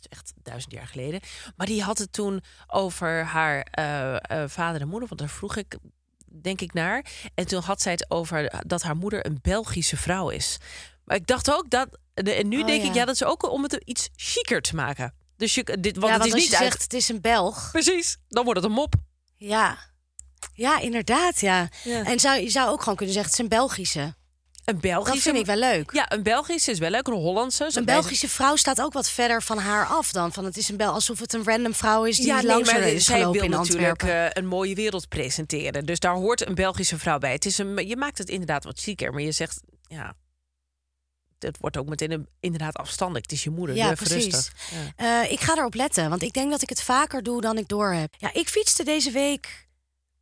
Dat 0.00 0.10
is 0.10 0.18
echt 0.18 0.32
duizend 0.42 0.72
jaar 0.72 0.86
geleden. 0.86 1.20
Maar 1.56 1.66
die 1.66 1.82
had 1.82 1.98
het 1.98 2.12
toen 2.12 2.42
over 2.66 3.24
haar 3.24 3.60
eh, 3.62 4.14
eh, 4.42 4.48
vader 4.48 4.80
en 4.80 4.88
moeder. 4.88 5.08
Want 5.08 5.20
daar 5.20 5.30
vroeg 5.30 5.56
ik, 5.56 5.76
denk 6.42 6.60
ik, 6.60 6.72
naar. 6.72 7.04
En 7.34 7.46
toen 7.46 7.62
had 7.62 7.82
zij 7.82 7.92
het 7.92 8.10
over 8.10 8.52
dat 8.66 8.82
haar 8.82 8.96
moeder 8.96 9.26
een 9.26 9.38
Belgische 9.42 9.96
vrouw 9.96 10.28
is. 10.28 10.58
Maar 11.04 11.16
ik 11.16 11.26
dacht 11.26 11.50
ook 11.52 11.70
dat. 11.70 11.88
En 12.14 12.48
nu 12.48 12.60
Oh, 12.60 12.66
denk 12.66 12.84
ik, 12.84 12.94
ja. 12.94 13.04
dat 13.04 13.14
is 13.14 13.24
ook 13.24 13.50
om 13.50 13.62
het 13.62 13.72
iets 13.84 14.08
chiquer 14.16 14.60
te 14.62 14.74
maken. 14.74 15.14
Dus 15.36 15.54
je, 15.54 15.76
dit, 15.80 15.96
want 15.96 16.12
ja, 16.12 16.18
het 16.18 16.26
is 16.26 16.32
niet 16.34 16.50
je 16.50 16.56
uit- 16.56 16.64
zegt 16.64 16.82
het 16.82 16.92
is 16.92 17.08
een 17.08 17.20
Belg. 17.20 17.70
Precies, 17.70 18.16
dan 18.28 18.44
wordt 18.44 18.60
het 18.60 18.68
een 18.68 18.74
mop. 18.74 18.94
Ja. 19.36 19.78
Ja, 20.54 20.78
inderdaad, 20.80 21.40
ja. 21.40 21.68
Ja. 21.84 22.04
En 22.04 22.20
zou, 22.20 22.40
je 22.40 22.50
zou 22.50 22.70
ook 22.70 22.80
gewoon 22.80 22.96
kunnen 22.96 23.14
zeggen, 23.14 23.32
het 23.32 23.40
is 23.40 23.44
een 23.50 23.58
Belgische. 23.58 24.14
Een 24.68 24.80
Belgische. 24.80 25.12
Dat 25.12 25.22
vind 25.22 25.36
ik 25.36 25.46
wel 25.46 25.70
leuk. 25.70 25.92
Ja, 25.92 26.12
een 26.12 26.22
Belgische 26.22 26.70
is 26.70 26.78
wel 26.78 26.90
leuk. 26.90 27.06
Een 27.06 27.14
Hollandse. 27.14 27.70
Een 27.74 27.84
Belgische 27.84 28.28
vrouw 28.28 28.56
staat 28.56 28.80
ook 28.80 28.92
wat 28.92 29.10
verder 29.10 29.42
van 29.42 29.58
haar 29.58 29.86
af 29.86 30.12
dan. 30.12 30.32
Van 30.32 30.44
het 30.44 30.56
is 30.56 30.68
een 30.68 30.76
Bel 30.76 30.92
alsof 30.92 31.18
het 31.18 31.32
een 31.32 31.44
random 31.44 31.74
vrouw 31.74 32.04
is 32.04 32.16
die 32.16 32.26
ja, 32.26 32.40
nee, 32.40 32.64
maar 32.64 32.80
is 32.80 33.04
zij 33.04 33.28
wil 33.28 33.48
natuurlijk 33.48 34.02
eh, 34.02 34.26
een 34.30 34.46
mooie 34.46 34.74
wereld 34.74 35.08
presenteren. 35.08 35.86
Dus 35.86 35.98
daar 35.98 36.14
hoort 36.14 36.46
een 36.46 36.54
Belgische 36.54 36.98
vrouw 36.98 37.18
bij. 37.18 37.32
Het 37.32 37.44
is 37.46 37.58
een, 37.58 37.86
je 37.88 37.96
maakt 37.96 38.18
het 38.18 38.28
inderdaad 38.28 38.64
wat 38.64 38.78
zieker, 38.78 39.12
maar 39.12 39.22
je 39.22 39.32
zegt, 39.32 39.60
ja, 39.82 40.14
het 41.38 41.58
wordt 41.60 41.76
ook 41.76 41.88
meteen 41.88 42.10
een, 42.10 42.28
inderdaad 42.40 42.76
afstandelijk. 42.76 43.24
Het 43.24 43.34
is 43.34 43.44
je 43.44 43.50
moeder, 43.50 43.76
Ja, 43.76 43.92
precies. 43.92 44.24
rustig. 44.24 44.52
Ja. 44.96 45.22
Eh, 45.22 45.32
ik 45.32 45.40
ga 45.40 45.56
erop 45.56 45.74
letten, 45.74 46.08
want 46.10 46.22
ik 46.22 46.32
denk 46.32 46.50
dat 46.50 46.62
ik 46.62 46.68
het 46.68 46.82
vaker 46.82 47.22
doe 47.22 47.40
dan 47.40 47.58
ik 47.58 47.68
door 47.68 47.92
heb. 47.92 48.14
Ja, 48.18 48.30
ik 48.32 48.48
fietste 48.48 48.84
deze 48.84 49.10
week 49.10 49.68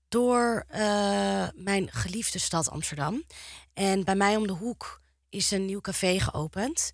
door 0.08 0.64
eh, 0.68 1.48
mijn 1.54 1.88
geliefde 1.90 2.38
stad 2.38 2.70
Amsterdam. 2.70 3.24
En 3.78 4.04
bij 4.04 4.14
mij 4.14 4.36
om 4.36 4.46
de 4.46 4.52
hoek 4.52 5.00
is 5.28 5.50
een 5.50 5.64
nieuw 5.64 5.80
café 5.80 6.20
geopend. 6.20 6.92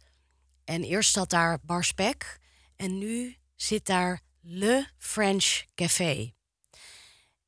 En 0.64 0.82
eerst 0.82 1.12
zat 1.12 1.30
daar 1.30 1.58
Bar 1.62 1.84
Spek. 1.84 2.38
En 2.76 2.98
nu 2.98 3.36
zit 3.54 3.86
daar 3.86 4.20
Le 4.40 4.86
French 4.98 5.64
Café. 5.74 6.32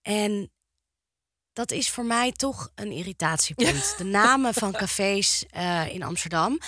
En 0.03 0.53
dat 1.53 1.71
is 1.71 1.91
voor 1.91 2.05
mij 2.05 2.33
toch 2.33 2.71
een 2.75 2.93
irritatiepunt. 2.93 3.95
De 3.99 4.05
namen 4.05 4.55
van 4.55 4.73
cafés 4.73 5.45
eh, 5.47 5.95
in 5.95 6.03
Amsterdam 6.03 6.59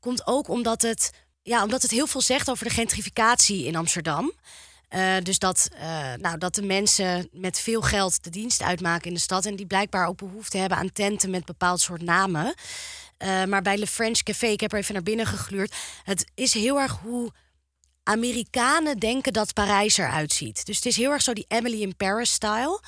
komt 0.00 0.26
ook 0.26 0.48
omdat 0.48 0.82
het, 0.82 1.12
ja, 1.42 1.62
omdat 1.62 1.82
het 1.82 1.90
heel 1.90 2.06
veel 2.06 2.20
zegt 2.20 2.50
over 2.50 2.64
de 2.64 2.74
gentrificatie 2.74 3.64
in 3.64 3.76
Amsterdam. 3.76 4.32
Eh, 4.90 5.16
dus 5.22 5.38
dat, 5.38 5.68
eh, 5.76 6.12
nou, 6.14 6.38
dat 6.38 6.54
de 6.54 6.62
mensen 6.62 7.28
met 7.32 7.58
veel 7.58 7.80
geld 7.82 8.24
de 8.24 8.30
dienst 8.30 8.62
uitmaken 8.62 9.08
in 9.08 9.14
de 9.14 9.20
stad. 9.20 9.46
En 9.46 9.56
die 9.56 9.66
blijkbaar 9.66 10.06
ook 10.06 10.16
behoefte 10.16 10.58
hebben 10.58 10.78
aan 10.78 10.92
tenten 10.92 11.30
met 11.30 11.44
bepaald 11.44 11.80
soort 11.80 12.02
namen. 12.02 12.54
Eh, 13.16 13.44
maar 13.44 13.62
bij 13.62 13.78
Le 13.78 13.86
French 13.86 14.22
Café, 14.22 14.46
ik 14.46 14.60
heb 14.60 14.72
er 14.72 14.78
even 14.78 14.94
naar 14.94 15.02
binnen 15.02 15.26
gegluurd. 15.26 15.74
Het 16.04 16.30
is 16.34 16.54
heel 16.54 16.80
erg 16.80 16.98
hoe 17.02 17.32
Amerikanen 18.02 18.98
denken 18.98 19.32
dat 19.32 19.54
Parijs 19.54 19.96
eruit 19.96 20.32
ziet. 20.32 20.66
Dus 20.66 20.76
het 20.76 20.86
is 20.86 20.96
heel 20.96 21.10
erg 21.10 21.22
zo 21.22 21.32
die 21.32 21.44
Emily 21.48 21.82
in 21.82 21.96
Paris-style. 21.96 22.82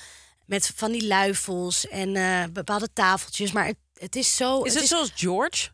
Met 0.46 0.72
van 0.74 0.92
die 0.92 1.06
luifels 1.06 1.88
en 1.88 2.12
bepaalde 2.52 2.92
tafeltjes. 2.92 3.52
Maar 3.52 3.66
het, 3.66 3.76
het 3.94 4.16
is 4.16 4.36
zo. 4.36 4.62
Is 4.62 4.74
het 4.74 4.86
zoals 4.86 5.12
George? 5.14 5.68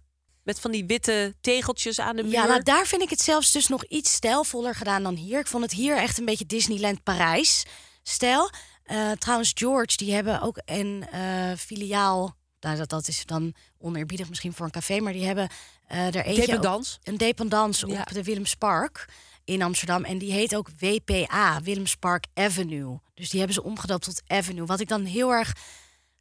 Met 0.48 0.60
van 0.60 0.70
die 0.70 0.86
witte 0.86 1.34
tegeltjes 1.40 2.00
aan 2.00 2.16
de 2.16 2.22
muur? 2.22 2.32
Ja, 2.32 2.46
nou 2.46 2.62
daar 2.62 2.86
vind 2.86 3.02
ik 3.02 3.10
het 3.10 3.20
zelfs 3.20 3.52
dus 3.52 3.68
nog 3.68 3.84
iets 3.84 4.12
stijlvoller 4.12 4.74
gedaan 4.74 5.02
dan 5.02 5.14
hier. 5.14 5.38
Ik 5.38 5.46
vond 5.46 5.62
het 5.62 5.72
hier 5.72 5.96
echt 5.96 6.18
een 6.18 6.24
beetje 6.24 6.46
Disneyland 6.46 7.02
Parijs 7.02 7.64
stijl. 8.02 8.50
Eh, 8.84 9.10
trouwens, 9.10 9.52
George, 9.54 9.96
die 9.96 10.14
hebben 10.14 10.40
ook 10.40 10.60
een 10.64 11.06
eh, 11.10 11.52
filiaal. 11.58 12.36
Nou, 12.60 12.76
dat, 12.76 12.88
dat 12.88 13.08
is 13.08 13.26
dan 13.26 13.54
oneerbiedig 13.78 14.28
misschien 14.28 14.52
voor 14.52 14.66
een 14.66 14.72
café, 14.72 15.00
maar 15.00 15.12
die 15.12 15.26
hebben 15.26 15.48
eh 15.86 16.06
er 16.14 16.24
eentje. 16.24 16.46
Dependance? 16.46 16.98
Een 17.02 17.16
dependance 17.16 17.86
Ja. 17.86 18.00
op 18.00 18.12
de 18.12 18.22
Willemspark 18.22 19.08
in 19.44 19.62
Amsterdam. 19.62 20.04
En 20.04 20.18
die 20.18 20.32
heet 20.32 20.56
ook 20.56 20.68
WPA, 20.78 21.60
Willemspark 21.62 22.26
Avenue. 22.34 22.98
Dus 23.14 23.30
die 23.30 23.38
hebben 23.38 23.56
ze 23.56 23.62
omgedoopt 23.62 24.04
tot 24.04 24.22
Avenue. 24.26 24.66
Wat 24.66 24.80
ik 24.80 24.88
dan 24.88 25.04
heel 25.04 25.30
erg 25.32 25.52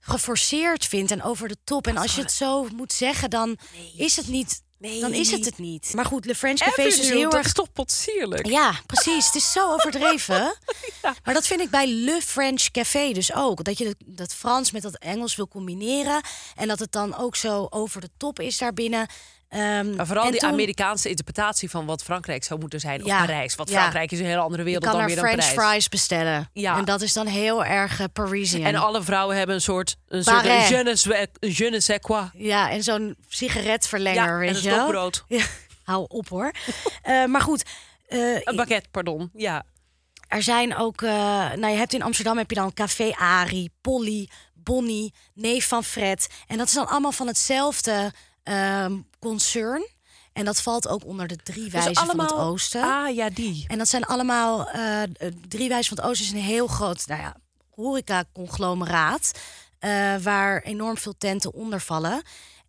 geforceerd 0.07 0.85
vind 0.85 1.11
en 1.11 1.23
over 1.23 1.47
de 1.47 1.57
top. 1.63 1.87
En 1.87 1.97
als 1.97 2.15
je 2.15 2.21
het 2.21 2.31
zo 2.31 2.67
moet 2.75 2.93
zeggen, 2.93 3.29
dan 3.29 3.57
is 3.97 4.15
het 4.15 4.27
niet. 4.27 4.65
Nee. 4.79 4.99
Dan 4.99 5.13
is 5.13 5.31
het 5.31 5.45
het 5.45 5.57
niet. 5.57 5.91
Maar 5.95 6.05
goed, 6.05 6.25
Le 6.25 6.35
French 6.35 6.59
Café 6.59 6.81
is 6.81 6.97
dus 6.97 7.09
heel 7.09 7.31
erg 7.31 7.45
is 7.45 7.53
toch 7.53 7.71
potsierlijk? 7.73 8.45
ja, 8.47 8.73
precies. 8.85 9.25
Het 9.25 9.35
is 9.35 9.51
zo 9.51 9.73
overdreven. 9.73 10.55
Maar 11.23 11.33
dat 11.33 11.47
vind 11.47 11.61
ik 11.61 11.69
bij 11.69 11.87
Le 11.87 12.21
French 12.21 12.71
Café 12.71 13.11
dus 13.11 13.33
ook. 13.33 13.63
Dat 13.63 13.77
je 13.77 13.83
dat- 13.83 13.95
dat 14.05 14.33
Frans 14.33 14.71
met 14.71 14.81
dat 14.81 14.97
Engels 14.97 15.35
wil 15.35 15.47
combineren. 15.47 16.21
En 16.55 16.67
dat 16.67 16.79
het 16.79 16.91
dan 16.91 17.15
ook 17.17 17.35
zo 17.35 17.67
over 17.69 18.01
de 18.01 18.09
top 18.17 18.39
is 18.39 18.57
daarbinnen. 18.57 19.07
Ehm, 19.49 19.95
Maar 19.95 20.05
vooral 20.07 20.31
die 20.31 20.39
toen- 20.39 20.49
Amerikaanse 20.49 21.09
interpretatie 21.09 21.69
van 21.69 21.85
wat 21.85 22.03
Frankrijk 22.03 22.43
zou 22.43 22.59
moeten 22.59 22.79
zijn. 22.79 23.05
Ja, 23.05 23.19
Of 23.19 23.25
Parijs. 23.25 23.55
Want 23.55 23.69
ja. 23.69 23.79
Frankrijk 23.79 24.11
is 24.11 24.19
een 24.19 24.25
hele 24.25 24.39
andere 24.41 24.63
wereld 24.63 24.83
dan 24.83 24.99
er 24.99 25.05
weer 25.05 25.15
dan 25.15 25.25
French 25.25 25.53
Parijs. 25.53 25.69
fries 25.71 25.89
bestellen. 25.89 26.49
Ja. 26.53 26.77
En 26.77 26.85
dat 26.85 27.01
is 27.01 27.13
dan 27.13 27.27
heel 27.27 27.65
erg 27.65 27.99
eh, 27.99 28.05
Parisian. 28.13 28.65
En 28.65 28.75
alle 28.75 29.03
vrouwen 29.03 29.37
hebben 29.37 29.55
een 29.55 29.61
soort, 29.61 29.95
een 30.07 30.23
soort 30.23 30.43
je, 30.43 30.81
ne 30.83 30.95
sais, 30.95 31.27
je 31.57 31.69
ne 31.69 31.81
sais 31.81 31.99
quoi. 32.01 32.23
Ja, 32.33 32.69
en 32.69 32.83
zo'n 32.83 33.15
sigaretverlenger, 33.29 34.23
Ja, 34.23 34.37
weet 34.37 34.49
en 34.49 34.55
een 34.55 34.61
stokbrood. 34.61 35.23
Ja, 35.37 35.43
hou 35.83 36.05
op 36.07 36.29
hoor. 36.29 36.51
Eh, 37.01 37.25
maar 37.25 37.41
goed, 37.41 37.63
eh, 38.07 38.19
Een 38.43 38.55
baguette, 38.55 38.89
pardon. 38.89 39.29
Ja. 39.33 39.63
Er 40.27 40.43
zijn 40.43 40.75
ook, 40.77 41.01
nou 41.01 41.67
je 41.67 41.77
hebt 41.77 41.93
in 41.93 42.01
Amsterdam 42.03 42.37
heb 42.37 42.49
je 42.49 42.55
dan 42.55 42.73
Café 42.73 43.11
Ari, 43.15 43.69
Polly, 43.81 44.29
Bonnie, 44.53 45.13
Neef 45.33 45.67
van 45.67 45.83
Fred. 45.83 46.27
En 46.47 46.57
dat 46.57 46.67
is 46.67 46.73
dan 46.73 46.87
allemaal 46.87 47.11
van 47.11 47.27
hetzelfde 47.27 48.11
ehm, 48.47 48.97
concern. 49.19 49.87
En 50.33 50.45
dat 50.45 50.61
valt 50.61 50.87
ook 50.87 51.05
onder 51.05 51.27
de 51.27 51.35
drie 51.35 51.63
Dus 51.63 51.71
wijzen 51.73 51.95
van 52.05 52.19
het 52.19 52.33
Oosten. 52.33 52.83
Ah, 52.83 53.15
ja, 53.15 53.29
die. 53.29 53.65
En 53.67 53.77
dat 53.77 53.87
zijn 53.87 54.03
allemaal, 54.03 54.69
eh, 54.69 55.01
drie 55.47 55.69
wijzen 55.69 55.95
van 55.95 55.97
het 55.97 56.11
Oosten 56.11 56.25
is 56.25 56.31
een 56.31 56.47
heel 56.47 56.67
groot, 56.67 57.07
nou 57.07 57.21
ja, 57.21 57.35
horeca-conglomeraat. 57.69 59.31
eh, 59.79 60.15
waar 60.15 60.61
enorm 60.61 60.97
veel 60.97 61.17
tenten 61.17 61.53
onder 61.53 61.79
vallen. 61.81 62.21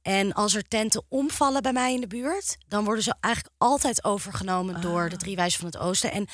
En 0.03 0.33
als 0.33 0.55
er 0.55 0.69
tenten 0.69 1.03
omvallen 1.09 1.63
bij 1.63 1.73
mij 1.73 1.95
in 1.95 2.01
de 2.01 2.07
buurt, 2.07 2.57
dan 2.69 2.85
worden 2.85 3.03
ze 3.05 3.15
eigenlijk 3.21 3.55
altijd 3.59 4.05
overgenomen 4.05 4.81
door 4.81 5.09
de 5.09 5.17
drie 5.17 5.37
wijzen 5.37 5.61
van 5.61 5.69
het 5.69 5.79
Oosten. 5.79 6.13
En 6.13 6.27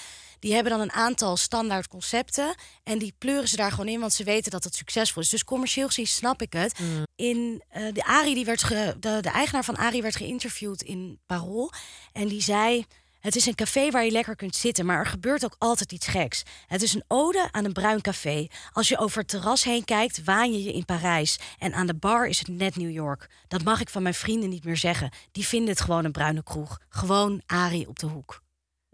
die 0.44 0.52
hebben 0.54 0.72
dan 0.72 0.80
een 0.80 0.92
aantal 0.92 1.36
standaard 1.36 1.88
concepten. 1.88 2.54
En 2.82 2.98
die 2.98 3.14
pleuren 3.18 3.48
ze 3.48 3.56
daar 3.56 3.70
gewoon 3.70 3.88
in, 3.88 4.00
want 4.00 4.12
ze 4.12 4.24
weten 4.24 4.50
dat 4.50 4.64
het 4.64 4.74
succesvol 4.74 5.22
is. 5.22 5.28
Dus 5.28 5.44
commercieel 5.44 5.86
gezien 5.86 6.06
snap 6.06 6.42
ik 6.42 6.52
het. 6.52 6.78
In 7.16 7.62
eh, 7.68 7.92
de 7.92 8.04
Ari, 8.04 8.34
die 8.34 8.44
werd 8.44 8.62
ge- 8.62 8.96
de, 9.00 9.18
de 9.20 9.28
eigenaar 9.28 9.64
van 9.64 9.76
Ari 9.76 10.02
werd 10.02 10.16
geïnterviewd 10.16 10.82
in 10.82 11.20
Parool. 11.26 11.72
En 12.12 12.28
die 12.28 12.42
zei. 12.42 12.84
Het 13.20 13.36
is 13.36 13.46
een 13.46 13.54
café 13.54 13.90
waar 13.90 14.04
je 14.04 14.10
lekker 14.10 14.36
kunt 14.36 14.56
zitten, 14.56 14.86
maar 14.86 14.98
er 14.98 15.06
gebeurt 15.06 15.44
ook 15.44 15.56
altijd 15.58 15.92
iets 15.92 16.06
geks. 16.06 16.42
Het 16.66 16.82
is 16.82 16.94
een 16.94 17.04
ode 17.08 17.48
aan 17.50 17.64
een 17.64 17.72
bruin 17.72 18.00
café. 18.00 18.46
Als 18.72 18.88
je 18.88 18.98
over 18.98 19.18
het 19.18 19.28
terras 19.28 19.64
heen 19.64 19.84
kijkt, 19.84 20.24
waan 20.24 20.52
je 20.52 20.62
je 20.62 20.72
in 20.72 20.84
Parijs. 20.84 21.38
En 21.58 21.74
aan 21.74 21.86
de 21.86 21.94
bar 21.94 22.26
is 22.26 22.38
het 22.38 22.48
net 22.48 22.76
New 22.76 22.90
York. 22.90 23.30
Dat 23.48 23.62
mag 23.64 23.80
ik 23.80 23.88
van 23.88 24.02
mijn 24.02 24.14
vrienden 24.14 24.48
niet 24.48 24.64
meer 24.64 24.76
zeggen. 24.76 25.10
Die 25.32 25.46
vinden 25.46 25.68
het 25.68 25.80
gewoon 25.80 26.04
een 26.04 26.12
bruine 26.12 26.42
kroeg. 26.42 26.78
Gewoon 26.88 27.42
Ari 27.46 27.86
op 27.86 27.98
de 27.98 28.06
hoek. 28.06 28.42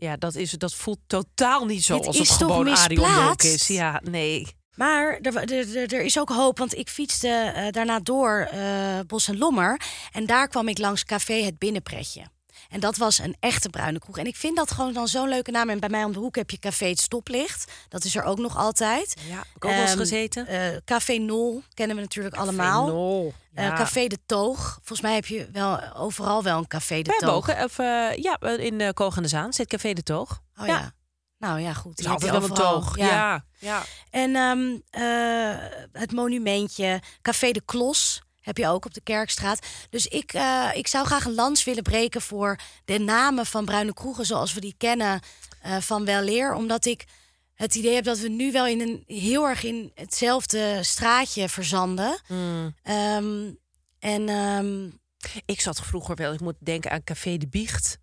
Ja, 0.01 0.17
dat, 0.17 0.35
is, 0.35 0.51
dat 0.51 0.75
voelt 0.75 0.99
totaal 1.07 1.65
niet 1.65 1.85
zo 1.85 1.97
Dit 1.97 2.07
als 2.07 2.19
is 2.19 2.29
het 2.29 2.39
gewoon 2.39 2.65
misplaatst? 2.65 3.45
is. 3.55 3.67
Ja, 3.67 4.01
nee. 4.05 4.47
Maar 4.75 5.19
er, 5.23 5.37
er, 5.37 5.77
er- 5.77 5.95
er 5.95 6.01
is 6.03 6.19
ook 6.19 6.29
hoop, 6.29 6.59
want 6.59 6.77
ik 6.79 6.89
fietste 6.89 7.29
eh, 7.29 7.71
daarna 7.71 8.01
door 8.01 8.49
eh, 8.51 8.99
Bos 9.07 9.29
en 9.29 9.39
Lommer. 9.39 9.81
En 10.13 10.27
daar 10.27 10.49
kwam 10.49 10.69
ik 10.69 10.79
langs 10.79 11.05
café 11.05 11.35
Het 11.45 11.59
Binnenpretje. 11.59 12.23
En 12.71 12.81
dat 12.81 12.97
was 12.97 13.19
een 13.19 13.37
echte 13.41 13.69
bruine 13.69 13.99
kroeg. 13.99 14.19
En 14.19 14.27
ik 14.27 14.37
vind 14.37 14.57
dat 14.57 14.71
gewoon 14.71 14.93
dan 14.93 15.09
zo'n 15.09 15.29
leuke 15.29 15.51
naam. 15.51 15.69
En 15.71 15.81
bij 15.81 15.89
mij 15.89 16.05
om 16.05 16.13
de 16.13 16.19
hoek 16.19 16.37
heb 16.37 16.51
je 16.51 16.59
Café 16.59 16.87
Het 16.87 17.01
Stoplicht. 17.01 17.73
Dat 17.89 18.05
is 18.05 18.17
er 18.17 18.23
ook 18.23 18.39
nog 18.39 18.57
altijd. 18.57 19.15
Ja, 19.29 19.37
heb 19.37 19.45
ik 19.57 19.65
ook 19.65 19.71
wel 19.71 19.81
eens 19.81 19.91
Ehm, 19.91 19.99
gezeten. 19.99 20.47
eh, 20.47 20.77
Café 20.85 21.13
Nol 21.17 21.63
kennen 21.75 21.97
we 21.97 22.03
natuurlijk 22.03 22.35
allemaal. 22.37 22.87
Nol. 22.87 23.35
Eh, 23.55 23.65
Ja. 23.65 23.75
café 23.75 24.07
De 24.07 24.19
Toog. 24.27 24.73
Volgens 24.75 25.01
mij 25.01 25.15
heb 25.15 25.27
je 25.27 25.49
wel 25.53 25.95
overal 25.95 26.43
wel 26.43 26.59
een 26.59 26.67
Café 26.67 27.03
De 27.03 27.17
Toog. 27.19 27.47
Bogen, 27.47 27.65
of 27.65 27.79
eh, 27.79 28.17
ja, 28.17 28.41
in 28.41 28.81
uh, 28.81 28.89
Koog 28.95 29.17
aan 29.17 29.23
de 29.23 29.29
Zaan 29.29 29.53
zit 29.53 29.67
Café 29.69 29.93
de 29.93 30.03
Toog. 30.03 30.41
Oh 30.61 30.67
Ja. 30.67 30.79
ja. 30.79 30.93
Nou 31.39 31.61
ja, 31.61 31.73
goed. 31.73 31.99
heb 31.99 32.11
altijd 32.11 32.31
wel 32.31 32.43
een 32.43 32.55
toog. 32.55 32.97
Ja. 32.97 33.07
Ja, 33.07 33.45
ja. 33.59 33.83
En 34.11 34.37
ehm, 34.37 34.77
eh, 34.91 35.57
het 35.93 36.13
monumentje, 36.13 37.01
Café 37.23 37.51
de 37.51 37.63
Klos 37.65 38.23
heb 38.41 38.57
je 38.57 38.67
ook 38.67 38.85
op 38.85 38.95
de 38.95 39.01
Kerkstraat. 39.01 39.67
Dus 39.91 40.07
ik, 40.07 40.33
eh, 40.33 40.71
ik 40.75 40.87
zou 40.87 41.07
graag 41.07 41.25
een 41.25 41.35
lans 41.35 41.65
willen 41.65 41.83
breken 41.83 42.21
voor 42.21 42.59
de 42.85 42.99
namen 42.99 43.47
van 43.47 43.65
bruine 43.65 43.95
kroegen 43.95 44.27
zoals 44.27 44.55
we 44.55 44.61
die 44.61 44.75
kennen 44.77 45.21
eh, 45.63 45.77
van 45.77 46.05
Weleer. 46.05 46.55
Omdat 46.55 46.85
ik 46.85 47.05
het 47.55 47.75
idee 47.75 47.95
heb 47.95 48.05
dat 48.05 48.19
we 48.19 48.29
nu 48.29 48.53
wel 48.53 48.67
in 48.67 48.81
een 48.81 49.05
heel 49.07 49.49
erg 49.49 49.63
in 49.65 49.93
hetzelfde 49.95 50.79
straatje 50.83 51.49
verzanden. 51.49 52.21
Mm. 52.29 52.75
Ehm, 52.83 53.51
en 53.99 54.29
ehm, 54.29 54.89
Ik 55.47 55.61
zat 55.61 55.81
vroeger 55.81 56.15
wel, 56.15 56.33
ik 56.33 56.41
moet 56.41 56.57
denken 56.59 56.91
aan 56.91 57.05
Café 57.05 57.37
de 57.37 57.49
Biecht 57.49 57.99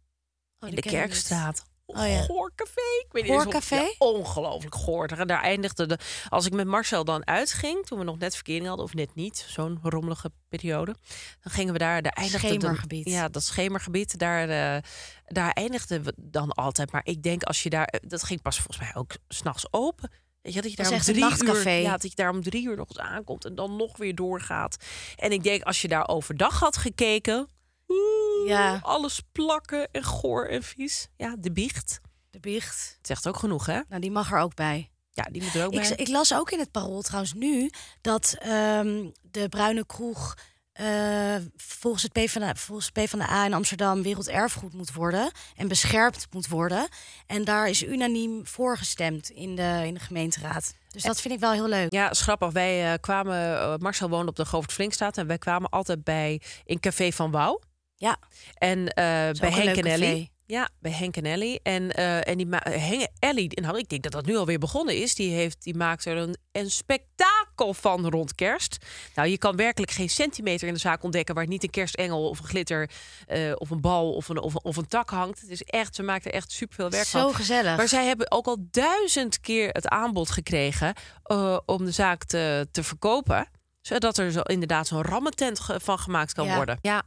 oh, 0.59 0.69
in 0.69 0.75
de. 0.75 0.81
Kerkstraat. 0.81 1.65
Oh 1.89 2.07
ja. 2.07 2.21
Goorcafé. 2.21 2.81
Ik 3.05 3.07
weet 3.11 3.23
niet 3.23 3.31
eens 3.31 3.43
Goorcafé? 3.43 3.75
Of, 3.81 3.95
ja, 3.99 4.05
ongelooflijk 4.07 4.75
goor. 4.75 5.07
Daar, 5.07 5.25
daar 5.27 5.41
eindigde 5.41 5.85
de. 5.85 5.97
Als 6.29 6.45
ik 6.45 6.53
met 6.53 6.67
Marcel 6.67 7.03
dan 7.05 7.27
uitging, 7.27 7.85
toen 7.85 7.97
we 7.99 8.03
nog 8.03 8.17
net 8.17 8.35
verkering 8.35 8.67
hadden, 8.67 8.85
of 8.85 8.93
net 8.93 9.15
niet, 9.15 9.45
zo'n 9.47 9.79
rommelige 9.83 10.31
periode, 10.49 10.95
dan 11.41 11.51
gingen 11.51 11.73
we 11.73 11.79
daar. 11.79 12.01
Daar 12.01 12.11
eindigde 12.11 12.47
de- 12.47 12.59
Schemergebied. 12.59 13.09
ja, 13.09 13.27
dat 13.27 13.43
schemergebied. 13.43 14.19
Daar, 14.19 14.49
eh, 14.49 14.81
daar 15.27 15.51
eindigden 15.51 16.03
we 16.03 16.13
dan 16.17 16.51
altijd. 16.51 16.91
Maar 16.91 17.01
ik 17.05 17.23
denk 17.23 17.43
als 17.43 17.63
je 17.63 17.69
daar. 17.69 17.93
Dat 18.07 18.23
ging 18.23 18.41
pas 18.41 18.55
volgens 18.55 18.79
mij 18.79 18.95
ook 18.95 19.11
s'nachts 19.27 19.65
open. 19.73 20.11
Weet 20.41 20.53
je, 20.53 20.61
dat 20.61 20.71
je 20.71 20.77
Dat 20.77 20.85
daar 20.85 20.99
is 20.99 21.07
om 21.07 21.13
drie 21.13 21.55
uur, 21.55 21.69
ja, 21.69 21.91
dat 21.91 22.01
je 22.09 22.15
daar 22.15 22.29
om 22.29 22.43
drie 22.43 22.65
uur 22.67 22.75
nog 22.75 22.87
eens 22.89 22.99
aankomt 22.99 23.45
en 23.45 23.55
dan 23.55 23.75
nog 23.75 23.97
weer 23.97 24.15
doorgaat. 24.15 24.77
En 25.15 25.31
ik 25.31 25.43
denk 25.43 25.63
als 25.63 25.81
je 25.81 25.87
daar 25.87 26.07
overdag 26.07 26.59
had 26.59 26.77
gekeken, 26.77 27.47
oeh, 27.87 28.47
Ja. 28.47 28.79
alles 28.81 29.21
plakken 29.31 29.87
en 29.91 30.03
goor 30.03 30.45
en 30.45 30.63
vies. 30.63 31.07
Ja, 31.17 31.35
de 31.39 31.51
biecht. 31.51 31.99
De 32.29 32.39
biecht. 32.39 32.93
Het 32.97 33.07
zegt 33.07 33.27
ook 33.27 33.37
genoeg, 33.37 33.65
hè? 33.65 33.81
Nou, 33.89 34.01
die 34.01 34.11
mag 34.11 34.31
er 34.31 34.39
ook 34.39 34.55
bij. 34.55 34.91
Ja, 35.11 35.23
die 35.31 35.43
moet 35.43 35.55
er 35.55 35.65
ook 35.65 35.71
bij. 35.71 35.89
ik 35.95 36.07
las 36.07 36.33
ook 36.33 36.51
in 36.51 36.59
het 36.59 36.71
parool 36.71 37.01
trouwens 37.01 37.33
nu 37.33 37.69
dat 38.01 38.35
ehm, 38.39 39.09
de 39.21 39.49
Bruine 39.49 39.85
Kroeg 39.85 40.35
eh, 40.77 41.35
volgens, 41.55 42.03
het 42.03 42.11
PvdA, 42.11 42.55
volgens 42.55 42.89
het 42.93 43.03
PvdA 43.05 43.45
in 43.45 43.53
Amsterdam 43.53 44.03
werelderfgoed 44.03 44.73
moet 44.73 44.93
worden 44.93 45.31
en 45.55 45.67
beschermd 45.67 46.27
moet 46.31 46.47
worden. 46.47 46.87
En 47.25 47.43
daar 47.43 47.69
is 47.69 47.83
unaniem 47.83 48.47
voor 48.47 48.77
gestemd 48.77 49.29
in 49.29 49.55
de, 49.55 49.81
in 49.85 49.93
de 49.93 49.99
gemeenteraad. 49.99 50.73
Dus 50.87 51.03
dat 51.03 51.21
vind 51.21 51.33
ik 51.33 51.39
wel 51.39 51.51
heel 51.51 51.67
leuk. 51.67 51.91
Ja, 51.91 52.09
is 52.09 52.21
grappig. 52.21 52.51
Wij 52.51 52.91
eh, 52.93 52.99
kwamen, 52.99 53.59
eh, 53.59 53.75
Marcel 53.77 54.09
woonde 54.09 54.29
op 54.29 54.35
de 54.35 54.45
Govert 54.45 54.71
Flinkstraat 54.73 55.17
en 55.17 55.27
wij 55.27 55.37
kwamen 55.37 55.69
altijd 55.69 56.03
bij 56.03 56.41
in 56.65 56.79
Café 56.79 57.11
van 57.11 57.31
Wouw. 57.31 57.59
Ja, 57.99 58.17
En 58.53 58.87
eh, 58.87 58.93
bij 59.39 59.51
Henk 59.51 59.75
en 59.77 59.85
Ellie. 59.85 60.31
Ja, 60.45 60.69
bij 60.79 60.91
Henk 60.91 61.17
en 61.17 61.25
Ellie. 61.25 61.59
En, 61.63 61.91
eh, 61.91 62.27
en 62.27 62.37
die 62.37 62.45
ma- 62.45 62.61
Henk 62.69 63.07
Ellie, 63.19 63.61
nou, 63.61 63.77
ik 63.77 63.89
denk 63.89 64.03
dat 64.03 64.11
dat 64.11 64.25
nu 64.25 64.35
alweer 64.37 64.59
begonnen 64.59 64.95
is. 64.95 65.15
Die, 65.15 65.31
heeft, 65.31 65.63
die 65.63 65.75
maakt 65.75 66.05
er 66.05 66.17
een, 66.17 66.37
een 66.51 66.71
spektakel 66.71 67.73
van 67.73 68.09
rond 68.09 68.35
kerst. 68.35 68.77
Nou, 69.15 69.27
je 69.27 69.37
kan 69.37 69.55
werkelijk 69.55 69.91
geen 69.91 70.09
centimeter 70.09 70.67
in 70.67 70.73
de 70.73 70.79
zaak 70.79 71.03
ontdekken 71.03 71.35
waar 71.35 71.47
niet 71.47 71.63
een 71.63 71.69
kerstengel 71.69 72.29
of 72.29 72.39
een 72.39 72.45
glitter 72.45 72.89
eh, 73.25 73.51
of 73.55 73.69
een 73.69 73.81
bal 73.81 74.13
of 74.13 74.29
een, 74.29 74.39
of, 74.41 74.55
of 74.55 74.75
een 74.77 74.87
tak 74.87 75.09
hangt. 75.09 75.41
Het 75.41 75.49
is 75.49 75.63
echt, 75.63 75.95
ze 75.95 76.03
maakt 76.03 76.25
er 76.25 76.33
echt 76.33 76.51
superveel 76.51 76.89
werk 76.89 77.05
zo 77.07 77.19
van. 77.21 77.33
gezellig. 77.35 77.77
Maar 77.77 77.87
zij 77.87 78.05
hebben 78.05 78.31
ook 78.31 78.45
al 78.47 78.57
duizend 78.71 79.39
keer 79.39 79.69
het 79.69 79.87
aanbod 79.87 80.29
gekregen 80.29 80.93
eh, 81.23 81.57
om 81.65 81.85
de 81.85 81.91
zaak 81.91 82.23
te, 82.23 82.67
te 82.71 82.83
verkopen. 82.83 83.47
Zodat 83.81 84.17
er 84.17 84.31
zo, 84.31 84.41
inderdaad 84.41 84.87
zo'n 84.87 85.01
rammetent 85.03 85.59
van 85.77 85.99
gemaakt 85.99 86.33
kan 86.33 86.45
Ja. 86.45 86.55
worden. 86.55 86.77
Ja, 86.81 87.03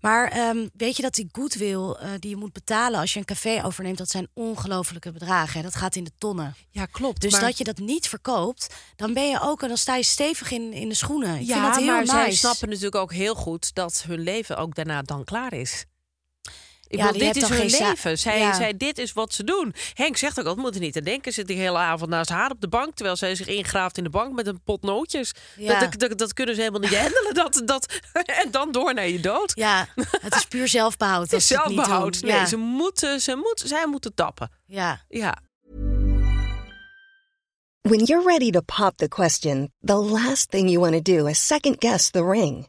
Maar 0.00 0.28
ehm, 0.28 0.68
weet 0.76 0.96
je 0.96 1.02
dat 1.02 1.14
die 1.14 1.28
goodwill 1.32 1.90
eh, 1.90 2.10
die 2.18 2.30
je 2.30 2.36
moet 2.36 2.52
betalen 2.52 3.00
als 3.00 3.12
je 3.12 3.18
een 3.18 3.24
café 3.24 3.64
overneemt, 3.64 3.98
dat 3.98 4.10
zijn 4.10 4.28
ongelofelijke 4.34 5.12
bedragen. 5.12 5.56
Hè? 5.56 5.62
Dat 5.62 5.74
gaat 5.74 5.96
in 5.96 6.04
de 6.04 6.12
tonnen. 6.18 6.54
ja 6.70 6.86
klopt. 6.86 7.20
Dus 7.20 7.32
maar, 7.32 7.40
dat 7.40 7.58
je 7.58 7.64
dat 7.64 7.78
niet 7.78 8.08
verkoopt, 8.08 8.74
dan 8.96 9.12
ben 9.14 9.28
je 9.28 9.40
ook, 9.40 9.60
dan 9.60 9.76
sta 9.76 9.96
je 9.96 10.04
stevig 10.04 10.50
in, 10.50 10.72
in 10.72 10.88
de 10.88 10.94
schoenen. 10.94 11.40
Ik 11.40 11.46
ja, 11.46 11.52
vind 11.52 11.66
dat 11.66 11.76
heel 11.76 11.86
maar 11.86 12.00
nice. 12.00 12.12
zij 12.12 12.32
snappen 12.32 12.68
natuurlijk 12.68 12.94
ook 12.96 13.12
heel 13.12 13.34
goed 13.34 13.74
dat 13.74 14.04
hun 14.06 14.20
leven 14.20 14.56
ook 14.56 14.74
daarna 14.74 15.02
dan 15.02 15.24
klaar 15.24 15.52
is. 15.52 15.84
Ik 16.92 16.98
Ja, 16.98 17.12
dit 17.12 17.36
is 17.36 17.48
hun 17.48 17.66
leven. 17.66 18.18
Zij, 18.18 18.38
Ja. 18.38 18.54
zij, 18.54 18.76
dit 18.76 18.98
is 18.98 19.12
wat 19.12 19.32
ze 19.34 19.44
doen. 19.44 19.74
Henk 19.94 20.16
zegt 20.16 20.38
ook, 20.38 20.44
dat 20.44 20.56
moet 20.56 20.74
er 20.74 20.80
niet 20.80 20.96
aan 20.96 21.02
denken. 21.02 21.32
Zit 21.32 21.46
die 21.46 21.56
hele 21.56 21.78
avond 21.78 22.10
naast 22.10 22.30
haar 22.30 22.50
op 22.50 22.60
de 22.60 22.68
bank... 22.68 22.94
terwijl 22.94 23.16
zij 23.16 23.34
zich 23.34 23.46
ingraaft 23.46 23.98
in 23.98 24.04
de 24.04 24.10
bank 24.10 24.32
met 24.34 24.46
een 24.46 24.60
pot 24.64 24.82
nootjes. 24.82 25.32
Ja. 25.56 25.78
Dat, 25.80 25.98
dat, 25.98 26.18
dat 26.18 26.32
kunnen 26.32 26.54
ze 26.54 26.60
helemaal 26.60 26.80
niet 26.90 26.98
handelen. 27.04 27.34
Dat, 27.34 27.62
dat, 27.64 28.00
en 28.42 28.50
dan 28.50 28.72
door 28.72 28.94
naar 28.94 29.08
je 29.08 29.20
dood. 29.20 29.52
Ja, 29.54 29.88
het 30.20 30.34
is 30.34 30.44
puur 30.44 30.68
zelfbehoud. 30.68 31.22
Het 31.30 31.40
is 31.40 31.48
het 31.48 31.58
zelfbehoud. 31.58 32.20
Nee, 32.22 32.32
ja. 32.32 32.46
ze 32.46 32.56
moeten, 32.56 33.20
ze 33.20 33.36
moeten, 33.36 33.68
zij 33.68 33.86
moeten 33.86 34.14
tappen. 34.14 34.50
ja. 34.66 35.00
Ja. 35.08 35.36
When 37.82 38.04
you're 38.04 38.24
ready 38.24 38.50
to 38.50 38.60
pop 38.60 38.96
the 38.96 39.08
question, 39.08 39.72
the 39.84 39.94
last 39.96 40.50
thing 40.50 40.68
you 40.70 40.78
want 40.78 41.04
to 41.04 41.16
do 41.16 41.26
is 41.26 41.46
second 41.46 41.76
guess 41.78 42.10
the 42.10 42.24
ring. 42.24 42.68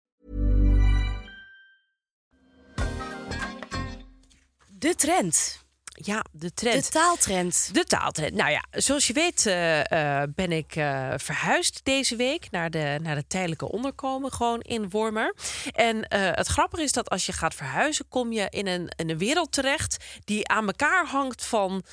De 4.81 4.95
trend. 4.95 5.63
ja, 5.93 6.25
de 6.31 6.37
De 6.45 6.53
trend. 6.53 6.91
taaltrend. 6.91 7.69
De 7.73 7.83
taaltrend. 7.83 8.33
Nou 8.33 8.51
ja, 8.51 8.63
zoals 8.71 9.07
je 9.07 9.13
weet 9.13 9.45
eh, 9.45 10.21
eh, 10.21 10.29
ben 10.35 10.51
ik 10.51 10.75
eh, 10.75 11.13
verhuisd 11.15 11.79
deze 11.83 12.15
week 12.15 12.47
naar 12.51 12.69
de, 12.69 12.99
naar 13.01 13.15
de 13.15 13.27
tijdelijke 13.27 13.71
onderkomen, 13.71 14.31
gewoon 14.31 14.59
in 14.59 14.89
Wormer. 14.89 15.35
En 15.71 16.05
het 16.09 16.47
grappige 16.47 16.83
is 16.83 16.91
dat 16.91 17.09
als 17.09 17.25
je 17.25 17.31
gaat 17.33 17.55
verhuizen, 17.55 18.07
kom 18.09 18.31
je 18.31 18.47
in 18.49 18.67
een, 18.67 18.91
in 18.95 19.09
een 19.09 19.17
wereld 19.17 19.51
terecht 19.51 19.97
die 20.25 20.47
aan 20.47 20.67
elkaar 20.67 21.05
hangt 21.05 21.45
van 21.45 21.83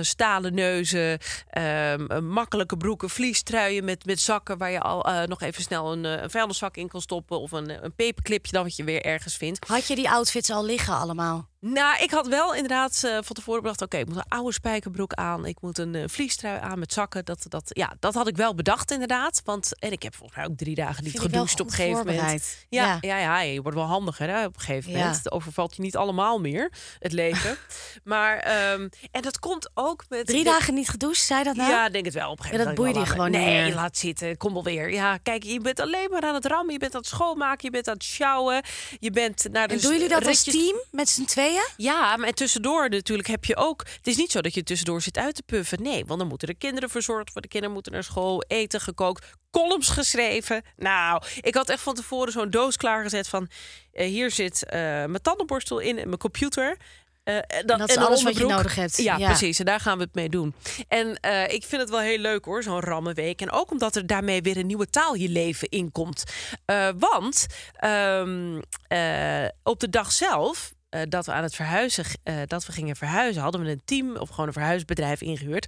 stalen 0.00 0.54
neuzen, 0.54 1.18
ehm, 1.50 2.24
makkelijke 2.24 2.76
broeken, 2.76 3.10
vliestruien 3.10 3.84
met, 3.84 4.04
met 4.04 4.20
zakken 4.20 4.58
waar 4.58 4.70
je 4.70 4.80
al 4.80 5.26
nog 5.26 5.42
even 5.42 5.62
snel 5.62 5.92
een, 5.92 6.04
een 6.04 6.30
vuilniszak 6.30 6.76
in 6.76 6.88
kan 6.88 7.00
stoppen 7.00 7.40
of 7.40 7.52
een, 7.52 7.84
een 7.84 7.94
peperclipje 7.94 8.52
dan 8.52 8.62
wat 8.62 8.76
je 8.76 8.84
weer 8.84 9.02
ergens 9.02 9.36
vindt. 9.36 9.68
Had 9.68 9.86
je 9.86 9.94
die 9.94 10.10
outfits 10.10 10.50
al 10.50 10.64
liggen 10.64 10.94
allemaal? 10.94 11.49
Nou, 11.60 12.02
ik 12.02 12.10
had 12.10 12.26
wel 12.26 12.54
inderdaad 12.54 13.00
eh, 13.04 13.12
van 13.22 13.36
tevoren 13.36 13.62
bedacht... 13.62 13.82
oké, 13.82 13.96
ik 13.98 14.06
moet 14.06 14.16
een 14.16 14.24
oude 14.28 14.52
spijkerbroek 14.52 15.12
aan. 15.12 15.46
Ik 15.46 15.60
moet 15.60 15.78
een 15.78 15.94
eh, 15.94 16.02
vliestrui 16.06 16.60
aan 16.60 16.78
met 16.78 16.92
zakken. 16.92 17.24
Dat, 17.24 17.44
dat, 17.48 17.62
ja, 17.66 17.92
dat 17.98 18.14
had 18.14 18.28
ik 18.28 18.36
wel 18.36 18.54
bedacht 18.54 18.90
inderdaad. 18.90 19.40
Want, 19.44 19.78
en 19.78 19.92
ik 19.92 20.02
heb 20.02 20.14
volgens 20.14 20.38
mij 20.38 20.46
ook 20.46 20.56
drie 20.56 20.74
dagen 20.74 21.04
niet 21.04 21.20
gedoucht 21.20 21.60
op 21.60 21.66
een 21.66 21.72
gegeven 21.72 22.06
moment. 22.06 22.66
Ja, 22.68 22.84
Ja. 22.84 22.98
ja. 23.00 23.18
Ja, 23.18 23.40
je 23.40 23.62
wordt 23.62 23.76
wel 23.76 23.86
handiger 23.86 24.28
hè, 24.28 24.44
op 24.44 24.54
een 24.54 24.60
gegeven 24.60 24.92
moment. 24.92 25.16
Het 25.16 25.30
overvalt 25.32 25.76
je 25.76 25.82
niet 25.82 25.96
allemaal 25.96 26.38
meer, 26.38 26.72
het 26.98 27.12
leven. 27.12 27.56
maar, 28.04 28.36
ehm, 28.38 28.88
en 29.10 29.22
dat 29.22 29.38
komt 29.38 29.70
ook 29.74 30.04
met... 30.08 30.26
Drie 30.26 30.44
de- 30.44 30.50
dagen 30.50 30.74
niet 30.74 30.88
gedoucht, 30.88 31.20
zei 31.20 31.42
dat 31.44 31.56
nou? 31.56 31.70
Ja, 31.70 31.88
denk 31.88 32.04
het 32.04 32.14
wel. 32.14 32.30
Op 32.30 32.38
een 32.38 32.44
gegeven 32.44 32.64
Ja, 32.64 32.70
dat 32.70 32.78
moment 32.78 32.94
boeide 32.94 33.12
denk 33.12 33.30
ik 33.30 33.34
je 33.34 33.40
gewoon 33.40 33.52
Nee, 33.54 33.64
meer. 33.66 33.74
laat 33.74 33.96
zitten. 33.96 34.36
Kom 34.36 34.52
wel 34.52 34.64
weer. 34.64 34.92
Ja, 34.92 35.16
kijk, 35.16 35.42
je 35.42 35.60
bent 35.60 35.80
alleen 35.80 36.10
maar 36.10 36.22
aan 36.22 36.34
het 36.34 36.46
rammen. 36.46 36.72
Je 36.72 36.78
bent 36.78 36.94
aan 36.94 37.00
het 37.00 37.08
schoonmaken. 37.08 37.58
Je 37.64 37.70
bent 37.70 37.88
aan 37.88 37.94
het 37.94 38.04
sjouwen. 38.04 38.62
Je 38.98 39.10
bent 39.10 39.46
naar 39.52 39.68
de 39.68 39.74
En 39.74 39.80
doen 39.80 39.92
jullie 39.92 40.08
dat 40.08 40.26
als 40.26 40.42
team 40.42 40.76
met 40.90 41.08
z'n 41.08 41.24
tweeën? 41.24 41.48
Ja, 41.76 42.16
maar 42.16 42.32
tussendoor 42.32 42.88
natuurlijk 42.90 43.28
heb 43.28 43.44
je 43.44 43.56
ook. 43.56 43.84
Het 43.96 44.06
is 44.06 44.16
niet 44.16 44.30
zo 44.30 44.40
dat 44.40 44.54
je 44.54 44.62
tussendoor 44.62 45.02
zit 45.02 45.18
uit 45.18 45.34
te 45.34 45.42
puffen. 45.46 45.82
Nee, 45.82 46.04
want 46.04 46.18
dan 46.20 46.28
moeten 46.28 46.48
de 46.48 46.54
kinderen 46.54 46.90
verzorgd 46.90 47.24
worden. 47.24 47.42
De 47.42 47.48
kinderen 47.48 47.74
moeten 47.74 47.92
naar 47.92 48.04
school, 48.04 48.42
eten 48.46 48.80
gekookt, 48.80 49.26
columns 49.50 49.88
geschreven. 49.88 50.62
Nou, 50.76 51.22
ik 51.40 51.54
had 51.54 51.68
echt 51.68 51.82
van 51.82 51.94
tevoren 51.94 52.32
zo'n 52.32 52.50
doos 52.50 52.76
klaargezet 52.76 53.28
van. 53.28 53.48
eh, 53.92 54.06
hier 54.06 54.30
zit 54.30 54.64
eh, 54.64 54.80
mijn 54.80 55.22
tandenborstel 55.22 55.78
in 55.78 55.98
en 55.98 56.06
mijn 56.06 56.18
computer. 56.18 56.76
Eh, 57.24 57.36
en 57.36 57.66
dat 57.66 57.88
is 57.88 57.94
en 57.96 58.02
alles 58.02 58.22
wat 58.22 58.36
je 58.36 58.46
nodig 58.46 58.74
hebt. 58.74 58.96
Ja, 58.96 59.16
Ja. 59.16 59.26
precies. 59.28 59.58
En 59.58 59.64
daar 59.64 59.80
gaan 59.80 59.98
we 59.98 60.04
het 60.04 60.14
mee 60.14 60.28
doen. 60.28 60.54
En 60.88 61.08
ik 61.48 61.64
vind 61.64 61.80
het 61.80 61.90
wel 61.90 61.98
heel 62.00 62.18
leuk 62.18 62.44
hoor, 62.44 62.62
zo'n 62.62 62.80
rammenweek. 62.80 63.40
En 63.40 63.50
ook 63.50 63.70
omdat 63.70 63.96
er 63.96 64.06
daarmee 64.06 64.42
weer 64.42 64.56
een 64.56 64.66
nieuwe 64.66 64.90
taal 64.90 65.14
je 65.14 65.28
leven 65.28 65.68
inkomt. 65.68 66.24
Eh, 66.64 66.88
want 66.98 67.46
ehm, 67.76 68.60
eh, 68.88 69.44
op 69.62 69.80
de 69.80 69.88
dag 69.90 70.12
zelf. 70.12 70.72
Eh, 70.90 71.02
dat 71.08 71.26
we 71.26 71.32
aan 71.32 71.42
het 71.42 71.54
verhuizen, 71.54 72.04
eh, 72.22 72.34
dat 72.46 72.66
we 72.66 72.72
gingen 72.72 72.96
verhuizen, 72.96 73.42
hadden 73.42 73.62
we 73.64 73.70
een 73.70 73.82
team 73.84 74.16
of 74.16 74.28
gewoon 74.28 74.46
een 74.46 74.52
verhuisbedrijf 74.52 75.20
ingehuurd. 75.20 75.66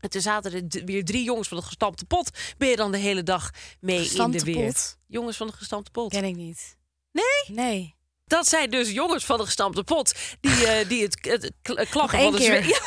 En 0.00 0.10
toen 0.10 0.20
zaten 0.20 0.52
er 0.52 0.84
weer 0.84 1.04
drie 1.04 1.24
jongens 1.24 1.48
van 1.48 1.56
de 1.56 1.62
gestampte 1.64 2.04
pot. 2.04 2.30
Ben 2.58 2.68
je 2.68 2.76
dan 2.76 2.92
de 2.92 2.98
hele 2.98 3.22
dag 3.22 3.50
mee 3.80 3.98
Gestampte 3.98 4.38
in 4.38 4.44
de 4.44 4.52
weer? 4.52 4.66
pot? 4.66 4.96
Jongens 5.06 5.36
van 5.36 5.46
de 5.46 5.52
gestampte 5.52 5.90
pot. 5.90 6.10
Ken 6.10 6.24
ik 6.24 6.36
niet. 6.36 6.76
Nee? 7.12 7.56
Nee. 7.56 7.94
Dat 8.24 8.48
zijn 8.48 8.70
dus 8.70 8.90
jongens 8.90 9.24
van 9.24 9.38
de 9.38 9.44
gestampte 9.44 9.84
pot. 9.84 10.14
Die, 10.40 10.66
eh, 10.66 10.88
die 10.88 11.02
het, 11.02 11.18
het 11.24 11.52
kl- 11.62 11.82
klappen 11.90 12.18
van 12.20 12.32
de. 12.32 12.42
Ja, 12.66 12.80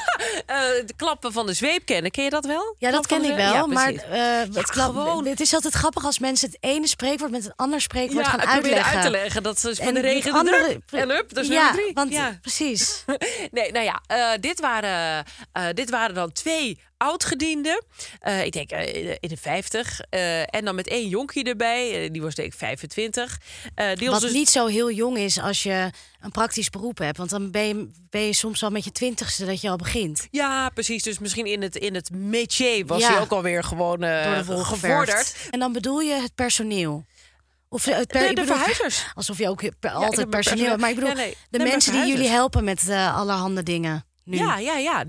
de 0.85 0.93
klappen 0.95 1.31
van 1.31 1.45
de 1.45 1.53
zweep 1.53 1.85
kennen. 1.85 2.11
Ken 2.11 2.23
je 2.23 2.29
dat 2.29 2.45
wel? 2.45 2.75
Ja, 2.77 2.91
dat 2.91 3.07
ken 3.07 3.23
ik 3.23 3.35
wel. 3.35 3.53
Ja, 3.53 3.65
maar 3.65 3.93
eh, 3.93 4.55
het, 4.55 4.69
klap- 4.69 4.85
gewoon. 4.93 5.25
het 5.25 5.39
is 5.39 5.53
altijd 5.53 5.73
grappig 5.73 6.05
als 6.05 6.19
mensen 6.19 6.49
het 6.49 6.57
ene 6.59 6.87
spreekwoord 6.87 7.31
met 7.31 7.45
een 7.45 7.53
ander 7.55 7.81
spreekwoord 7.81 8.25
ja, 8.25 8.31
gaan 8.31 8.47
uitleggen. 8.47 8.93
uit 8.93 9.01
te 9.05 9.09
leggen. 9.09 9.43
Dat 9.43 9.63
is 9.63 9.77
van 9.77 9.87
En 9.87 9.93
de 9.93 9.99
regen 9.99 10.31
de 10.31 10.37
andere-. 10.37 10.81
En 10.91 11.09
up, 11.11 11.37
is 11.37 11.47
ja, 11.47 11.71
drie. 11.71 11.91
Want, 11.93 12.11
ja. 12.13 12.37
Precies. 12.41 13.03
Nee, 13.51 13.71
nou 13.71 13.85
ja, 13.85 14.01
eh, 14.07 14.39
dit, 14.39 14.59
waren, 14.59 15.25
eh, 15.51 15.63
dit 15.73 15.89
waren 15.89 16.15
dan 16.15 16.31
twee 16.31 16.79
oudgedienden. 16.99 17.83
Eh, 18.19 18.45
ik 18.45 18.51
denk 18.51 18.71
eh, 18.71 19.07
in 19.19 19.29
de 19.29 19.37
50. 19.37 19.99
eh, 20.09 20.55
en 20.55 20.65
dan 20.65 20.75
met 20.75 20.87
één 20.87 21.07
jonkie 21.07 21.43
erbij. 21.43 22.09
die 22.11 22.21
was 22.21 22.35
denk 22.35 22.51
ik 22.53 22.57
25. 22.57 23.39
eh, 23.75 23.93
die 23.95 24.09
Wat 24.09 24.21
dus 24.21 24.31
niet 24.33 24.49
zo 24.49 24.65
heel 24.67 24.91
jong 24.91 25.17
is 25.17 25.39
als 25.39 25.63
je 25.63 25.89
een 26.21 26.31
praktisch 26.31 26.69
beroep 26.69 26.97
hebt. 26.97 27.17
Want 27.17 27.29
dan 27.29 27.51
ben 27.51 27.67
je, 27.67 27.89
ben 28.09 28.21
je 28.21 28.33
soms 28.33 28.63
al 28.63 28.69
met 28.69 28.83
je 28.83 28.91
twintigste 28.91 29.45
dat 29.45 29.61
je 29.61 29.69
al 29.69 29.75
begint. 29.77 30.27
Ja, 30.31 30.69
precies. 30.69 31.03
Dus 31.03 31.19
misschien 31.19 31.45
in 31.45 31.61
het, 31.61 31.75
in 31.75 31.95
het 31.95 32.09
métier 32.11 32.85
was 32.85 33.01
Ja. 33.01 33.11
hij 33.11 33.19
ook 33.21 33.31
alweer 33.31 33.63
gewoon 33.63 33.99
Door 33.99 34.35
de 34.35 34.43
wol 34.45 34.63
gevorderd. 34.63 35.35
En 35.49 35.59
dan 35.59 35.73
bedoel 35.73 35.99
je 35.99 36.13
het 36.13 36.35
personeel. 36.35 37.05
Of 37.71 37.85
het 37.85 38.07
per, 38.07 38.21
De- 38.21 38.29
ik 38.29 38.35
de 38.35 38.41
bedoel- 38.41 38.55
verhuizers. 38.55 39.05
Alsof 39.15 39.37
je 39.37 39.49
ook 39.49 39.61
per- 39.79 39.91
altijd 39.91 40.29
personeel 40.29 40.29
personeel. 40.29 40.65
hebt. 40.67 40.79
Maar 40.81 40.89
ik 40.89 40.95
bedoel, 40.95 41.13
nee. 41.13 41.37
de 41.49 41.57
Nee, 41.57 41.67
mensen 41.67 41.91
die 41.93 42.07
jullie 42.07 42.27
helpen 42.29 42.63
met 42.63 42.89
allerhande 42.89 43.63
dingen. 43.63 44.03
Nu. 44.29 44.37
Ja, 44.37 44.57
ja, 44.57 44.77
ja. 44.77 45.03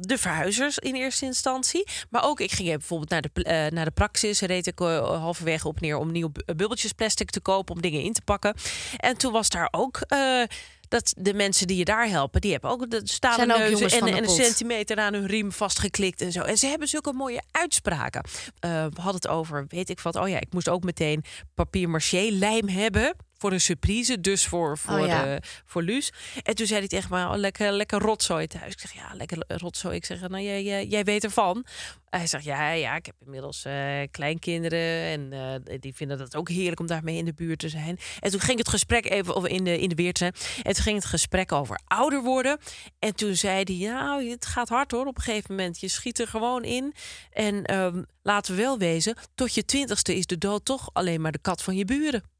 De 0.00 0.18
verhuizers 0.18 0.78
in 0.78 0.94
eerste 0.94 1.24
instantie. 1.24 1.86
Maar 2.10 2.24
ook, 2.24 2.40
ik 2.40 2.52
ging 2.52 2.68
bijvoorbeeld 2.68 3.10
naar 3.10 3.22
de, 3.32 3.42
eh, 3.44 3.70
naar 3.72 3.84
de 3.84 3.90
praxis. 3.90 4.40
Reed 4.40 4.66
ik 4.66 4.80
eh, 4.80 5.18
halverwege 5.20 5.68
op 5.68 5.80
neer 5.80 5.96
om 5.96 6.12
nieuw 6.12 6.28
bu- 6.30 6.42
bubbeltjes 6.54 6.92
plastic 6.92 7.30
te 7.30 7.40
kopen. 7.40 7.74
Om 7.74 7.80
dingen 7.82 8.02
in 8.02 8.12
te 8.12 8.22
pakken. 8.22 8.54
En 8.96 9.16
toen 9.16 9.32
was 9.32 9.48
daar 9.48 9.68
ook... 9.70 10.00
eh, 10.00 10.42
dat 10.88 11.14
de 11.18 11.34
mensen 11.34 11.66
die 11.66 11.76
je 11.76 11.84
daar 11.84 12.08
helpen, 12.08 12.40
die 12.40 12.52
hebben 12.52 12.70
ook 12.70 12.90
de 12.90 13.00
stalen 13.04 13.48
neuzen 13.58 13.86
en, 13.90 14.06
en 14.16 14.22
een 14.22 14.28
centimeter 14.44 14.96
aan 14.98 15.14
hun 15.14 15.26
riem 15.26 15.52
vastgeklikt 15.52 16.20
en 16.20 16.32
zo. 16.32 16.40
En 16.42 16.58
ze 16.58 16.66
hebben 16.66 16.88
zulke 16.88 17.12
mooie 17.12 17.42
uitspraken. 17.50 18.22
Eh, 18.58 18.70
we 18.70 19.00
hadden 19.00 19.14
het 19.14 19.28
over, 19.28 19.64
weet 19.68 19.90
ik 19.90 20.00
wat. 20.00 20.16
Oh 20.16 20.28
ja, 20.28 20.40
ik 20.40 20.52
moest 20.52 20.68
ook 20.68 20.84
meteen 20.84 21.24
papier 21.54 21.90
maché 21.90 22.28
lijm 22.30 22.68
hebben 22.68 23.14
voor 23.42 23.52
een 23.52 23.60
surprise, 23.60 24.20
dus 24.20 24.46
voor 24.46 24.78
voor, 24.78 24.98
Oh 24.98 25.06
ja. 25.06 25.24
de, 25.24 25.42
voor 25.64 25.82
Luus. 25.82 26.12
En 26.42 26.54
toen 26.54 26.66
zei 26.66 26.78
hij 26.78 26.88
tegen 26.88 27.10
mij, 27.10 27.24
oh, 27.24 27.36
lekker, 27.36 27.72
lekker 27.72 27.98
rotzooi 27.98 28.46
thuis. 28.46 28.72
Ik 28.72 28.80
zeg, 28.80 28.92
ja, 28.92 29.10
lekker 29.14 29.44
rotzooi. 29.46 29.96
Ik 29.96 30.04
zeg, 30.04 30.28
nou, 30.28 30.42
jij, 30.42 30.62
jij, 30.62 30.86
jij 30.86 31.04
weet 31.04 31.24
ervan. 31.24 31.64
Hij 32.08 32.26
zegt, 32.26 32.44
ja, 32.44 32.70
ja, 32.70 32.96
ik 32.96 33.06
heb 33.06 33.14
inmiddels 33.24 33.64
eh, 33.64 34.00
kleinkinderen. 34.10 34.78
En 34.80 35.32
eh, 35.32 35.76
die 35.80 35.94
vinden 35.94 36.18
dat 36.18 36.36
ook 36.36 36.48
heerlijk 36.48 36.80
om 36.80 36.86
daarmee 36.86 37.16
in 37.16 37.24
de 37.24 37.34
buurt 37.34 37.58
te 37.58 37.68
zijn. 37.68 37.98
En 38.20 38.30
toen 38.30 38.40
ging 38.40 38.58
het 38.58 38.68
gesprek 38.68 39.10
even 39.10 39.34
over 39.34 39.48
in 39.48 39.64
de, 39.64 39.78
in 39.78 39.88
de 39.88 39.94
weer 39.94 40.12
te 40.12 40.18
zijn. 40.18 40.34
En 40.62 40.72
toen 40.74 40.82
ging 40.82 40.96
het 40.96 41.06
gesprek 41.06 41.52
over 41.52 41.80
ouder 41.84 42.22
worden. 42.22 42.58
En 42.98 43.14
toen 43.14 43.36
zei 43.36 43.62
hij, 43.64 43.92
nou, 43.92 44.30
het 44.30 44.46
gaat 44.46 44.68
hard 44.68 44.90
hoor 44.90 45.06
op 45.06 45.16
een 45.16 45.22
gegeven 45.22 45.54
moment. 45.54 45.80
Je 45.80 45.88
schiet 45.88 46.18
er 46.18 46.28
gewoon 46.28 46.64
in. 46.64 46.94
En 47.30 47.64
ehm, 47.64 48.02
laten 48.22 48.54
we 48.54 48.62
wel 48.62 48.78
wezen, 48.78 49.16
tot 49.34 49.54
je 49.54 49.64
twintigste 49.64 50.16
is 50.16 50.26
de 50.26 50.38
dood 50.38 50.64
toch 50.64 50.90
alleen 50.92 51.20
maar 51.20 51.32
de 51.32 51.38
kat 51.38 51.62
van 51.62 51.76
je 51.76 51.84
buren. 51.84 52.31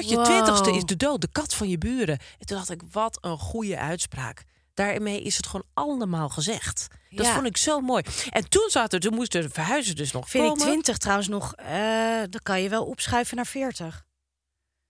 Tot 0.00 0.08
je 0.08 0.14
Wow. 0.16 0.24
twintigste 0.24 0.72
is 0.72 0.84
de 0.84 0.96
dood 0.96 1.20
de 1.20 1.28
kat 1.32 1.54
van 1.54 1.68
je 1.68 1.78
buren. 1.78 2.18
En 2.38 2.46
toen 2.46 2.56
dacht 2.56 2.70
ik, 2.70 2.82
wat 2.90 3.18
een 3.20 3.38
goede 3.38 3.78
uitspraak. 3.78 4.44
Daarmee 4.74 5.22
is 5.22 5.36
het 5.36 5.46
gewoon 5.46 5.66
allemaal 5.74 6.28
gezegd. 6.28 6.86
Dat 7.10 7.26
Ja. 7.26 7.34
vond 7.34 7.46
ik 7.46 7.56
zo 7.56 7.80
mooi. 7.80 8.02
En 8.30 8.48
toen 8.48 8.68
zaten, 8.70 9.00
toen 9.00 9.14
moesten 9.14 9.42
de 9.42 9.48
verhuizen 9.50 9.96
dus 9.96 10.12
nog 10.12 10.28
Vind 10.28 10.44
ik 10.44 10.50
komen. 10.50 10.64
20 10.66 10.96
trouwens 10.98 11.28
nog, 11.28 11.54
eh 11.54 12.22
dan 12.30 12.40
kan 12.42 12.60
je 12.62 12.68
wel 12.68 12.84
opschuiven 12.84 13.36
naar 13.36 13.46
40. 13.46 14.04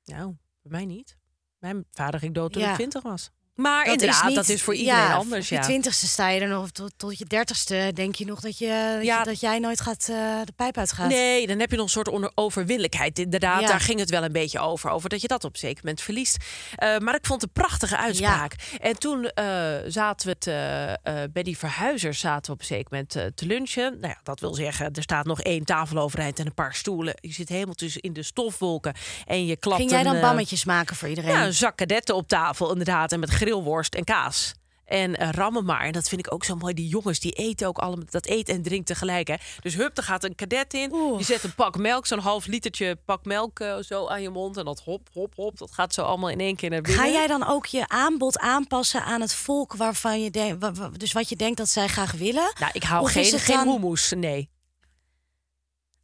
Nou, 0.04 0.24
bij 0.62 0.70
mij 0.72 0.84
niet. 0.84 1.16
Mijn 1.58 1.84
vader 1.90 2.20
ging 2.20 2.34
dood 2.34 2.52
toen 2.52 2.62
Ja. 2.62 2.68
ik 2.68 2.74
twintig 2.74 3.02
was. 3.02 3.30
Maar 3.54 3.84
Dat 3.84 3.92
inderdaad, 3.92 4.24
niet- 4.26 4.34
dat 4.34 4.48
is 4.48 4.62
voor 4.62 4.74
iedereen 4.74 5.00
ja, 5.00 5.14
anders. 5.14 5.44
Op 5.44 5.48
je 5.50 5.54
Ja. 5.54 5.60
twintigste 5.60 6.06
sta 6.06 6.28
je 6.28 6.40
er 6.40 6.48
nog, 6.48 6.70
tot, 6.70 6.92
tot 6.96 7.18
je 7.18 7.24
dertigste 7.24 7.90
denk 7.94 8.14
je 8.14 8.24
nog 8.24 8.40
dat, 8.40 8.58
je, 8.58 8.92
dat, 8.96 9.04
Ja. 9.04 9.18
je- 9.18 9.24
dat 9.24 9.40
jij 9.40 9.58
nooit 9.58 9.80
gaat, 9.80 10.08
eh, 10.10 10.16
de 10.44 10.52
pijp 10.56 10.78
uitgaat. 10.78 11.08
Nee, 11.08 11.46
dan 11.46 11.58
heb 11.58 11.70
je 11.70 11.76
nog 11.76 11.84
een 11.84 11.90
soort 11.90 12.08
onder- 12.08 12.32
overwinnelijkheid. 12.34 13.18
Inderdaad, 13.18 13.66
daar 13.66 13.80
ging 13.80 13.98
het 14.00 14.10
wel 14.10 14.24
een 14.24 14.32
beetje 14.32 14.58
over. 14.58 14.90
Over 14.90 15.08
dat 15.08 15.20
je 15.20 15.28
dat 15.28 15.44
op 15.44 15.52
een 15.52 15.58
zeker 15.58 15.80
moment 15.84 16.00
verliest. 16.02 16.36
Eh, 16.76 16.98
maar 16.98 17.14
ik 17.14 17.26
vond 17.26 17.40
het 17.40 17.50
een 17.56 17.62
prachtige 17.62 17.96
uitspraak. 17.96 18.54
En 18.80 18.98
toen 18.98 19.24
eh, 19.28 19.74
zaten 19.86 20.28
we 20.40 21.28
bij 21.32 21.42
die 21.42 21.58
verhuizers 21.58 22.18
zaten 22.20 22.46
we 22.46 22.52
op 22.52 22.60
een 22.60 22.66
zeker 22.66 22.86
moment 22.90 23.10
te 23.36 23.46
lunchen. 23.46 23.98
Nou 24.00 24.12
ja, 24.12 24.20
dat 24.22 24.40
wil 24.40 24.54
zeggen, 24.54 24.92
er 24.92 25.02
staat 25.02 25.24
nog 25.26 25.40
één 25.40 25.64
tafel 25.64 25.98
overeind 25.98 26.38
en 26.38 26.46
een 26.46 26.54
paar 26.54 26.74
stoelen. 26.74 27.14
Je 27.20 27.32
zit 27.32 27.48
helemaal 27.48 27.74
tussen 27.74 28.00
in 28.00 28.12
de 28.12 28.22
stofwolken. 28.22 28.94
En 29.26 29.46
je 29.46 29.56
klapt 29.56 29.78
Ging 29.78 29.90
jij 29.90 30.02
dan 30.02 30.20
bammetjes 30.20 30.64
maken 30.64 30.96
voor 30.96 31.08
iedereen? 31.08 31.30
Ja, 31.32 31.44
een 31.46 31.54
zak 31.54 31.80
op 32.12 32.28
tafel 32.28 32.70
inderdaad. 32.70 33.12
En 33.12 33.20
met 33.20 33.30
grillworst 33.44 33.94
en 33.94 34.04
kaas. 34.04 34.54
En 34.85 35.16
eh, 35.16 35.28
rammen 35.30 35.64
maar. 35.64 35.80
En 35.80 35.92
dat 35.92 36.09
vind 36.09 36.26
ik 36.26 36.33
ook 36.33 36.44
zo 36.44 36.54
mooi. 36.54 36.74
Die 36.74 36.88
jongens 36.88 37.20
die 37.20 37.33
eten 37.33 37.66
ook 37.66 37.78
allemaal. 37.78 38.04
Dat 38.11 38.26
eten 38.26 38.54
en 38.54 38.62
drinken 38.62 38.85
tegelijk. 38.85 39.28
Hè. 39.28 39.35
Dus 39.61 39.74
hup, 39.74 39.96
er 39.96 40.02
gaat 40.02 40.24
een 40.24 40.35
kadet 40.35 40.74
in. 40.74 40.92
Oeh. 40.92 41.18
Je 41.18 41.24
zet 41.24 41.42
een 41.44 41.54
pak 41.54 41.76
melk, 41.78 42.07
zo'n 42.07 42.18
half 42.18 42.46
litertje 42.46 42.96
pak 43.04 43.24
melk 43.24 43.61
eh, 43.61 43.76
zo 43.80 44.07
aan 44.09 44.22
je 44.22 44.30
mond. 44.30 44.57
En 44.57 44.64
dat 44.64 44.80
hop, 44.80 45.09
hop, 45.12 45.33
hop. 45.35 45.59
Dat 45.59 45.72
gaat 45.72 45.94
zo 45.94 46.02
allemaal 46.02 46.30
in 46.30 46.40
één 46.40 46.57
keer 46.57 46.70
naar 46.70 46.80
binnen. 46.80 47.02
Ga 47.04 47.11
jij 47.11 47.26
dan 47.26 47.46
ook 47.46 47.66
je 47.66 47.88
aanbod 47.88 48.38
aanpassen 48.38 49.04
aan 49.04 49.20
het 49.20 49.35
volk 49.35 49.76
waarvan 49.76 50.22
je 50.22 50.30
denkt, 50.30 50.98
dus 51.00 51.12
wat 51.12 51.28
je 51.28 51.37
denkt 51.37 51.57
dat 51.59 51.68
zij 51.68 51.87
graag 51.88 52.12
willen? 52.12 52.52
Nou, 52.59 52.70
ik 52.72 52.83
hou 52.83 53.02
Of 53.02 53.11
geen, 53.12 53.24
geen 53.38 53.57
dan- 53.57 53.68
hummus. 53.68 54.12
Nee. 54.16 54.48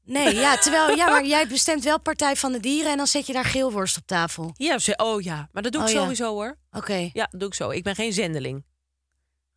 Nee, 0.04 0.34
ja, 0.34 0.56
terwijl 0.56 0.96
ja, 0.96 1.06
maar 1.10 1.24
jij 1.26 1.46
bestemt 1.46 1.84
wel 1.84 2.00
Partij 2.00 2.36
van 2.36 2.52
de 2.52 2.60
Dieren 2.60 2.90
en 2.90 2.96
dan 2.96 3.06
zet 3.06 3.26
je 3.26 3.32
daar 3.32 3.44
geelworst 3.44 3.96
op 3.96 4.02
tafel. 4.06 4.50
Ja, 4.54 4.78
ze, 4.78 4.96
oh 4.96 5.22
ja. 5.22 5.48
Maar 5.52 5.62
dat 5.62 5.72
doe 5.72 5.80
ik 5.82 5.88
Oh 5.88 5.94
ja. 5.94 6.00
sowieso 6.00 6.32
hoor. 6.32 6.56
Oké, 6.72 7.10
Ja, 7.12 7.26
dat 7.30 7.40
doe 7.40 7.48
ik 7.48 7.54
zo. 7.54 7.70
Ik 7.70 7.82
ben 7.82 7.94
geen 7.94 8.12
zendeling. 8.12 8.64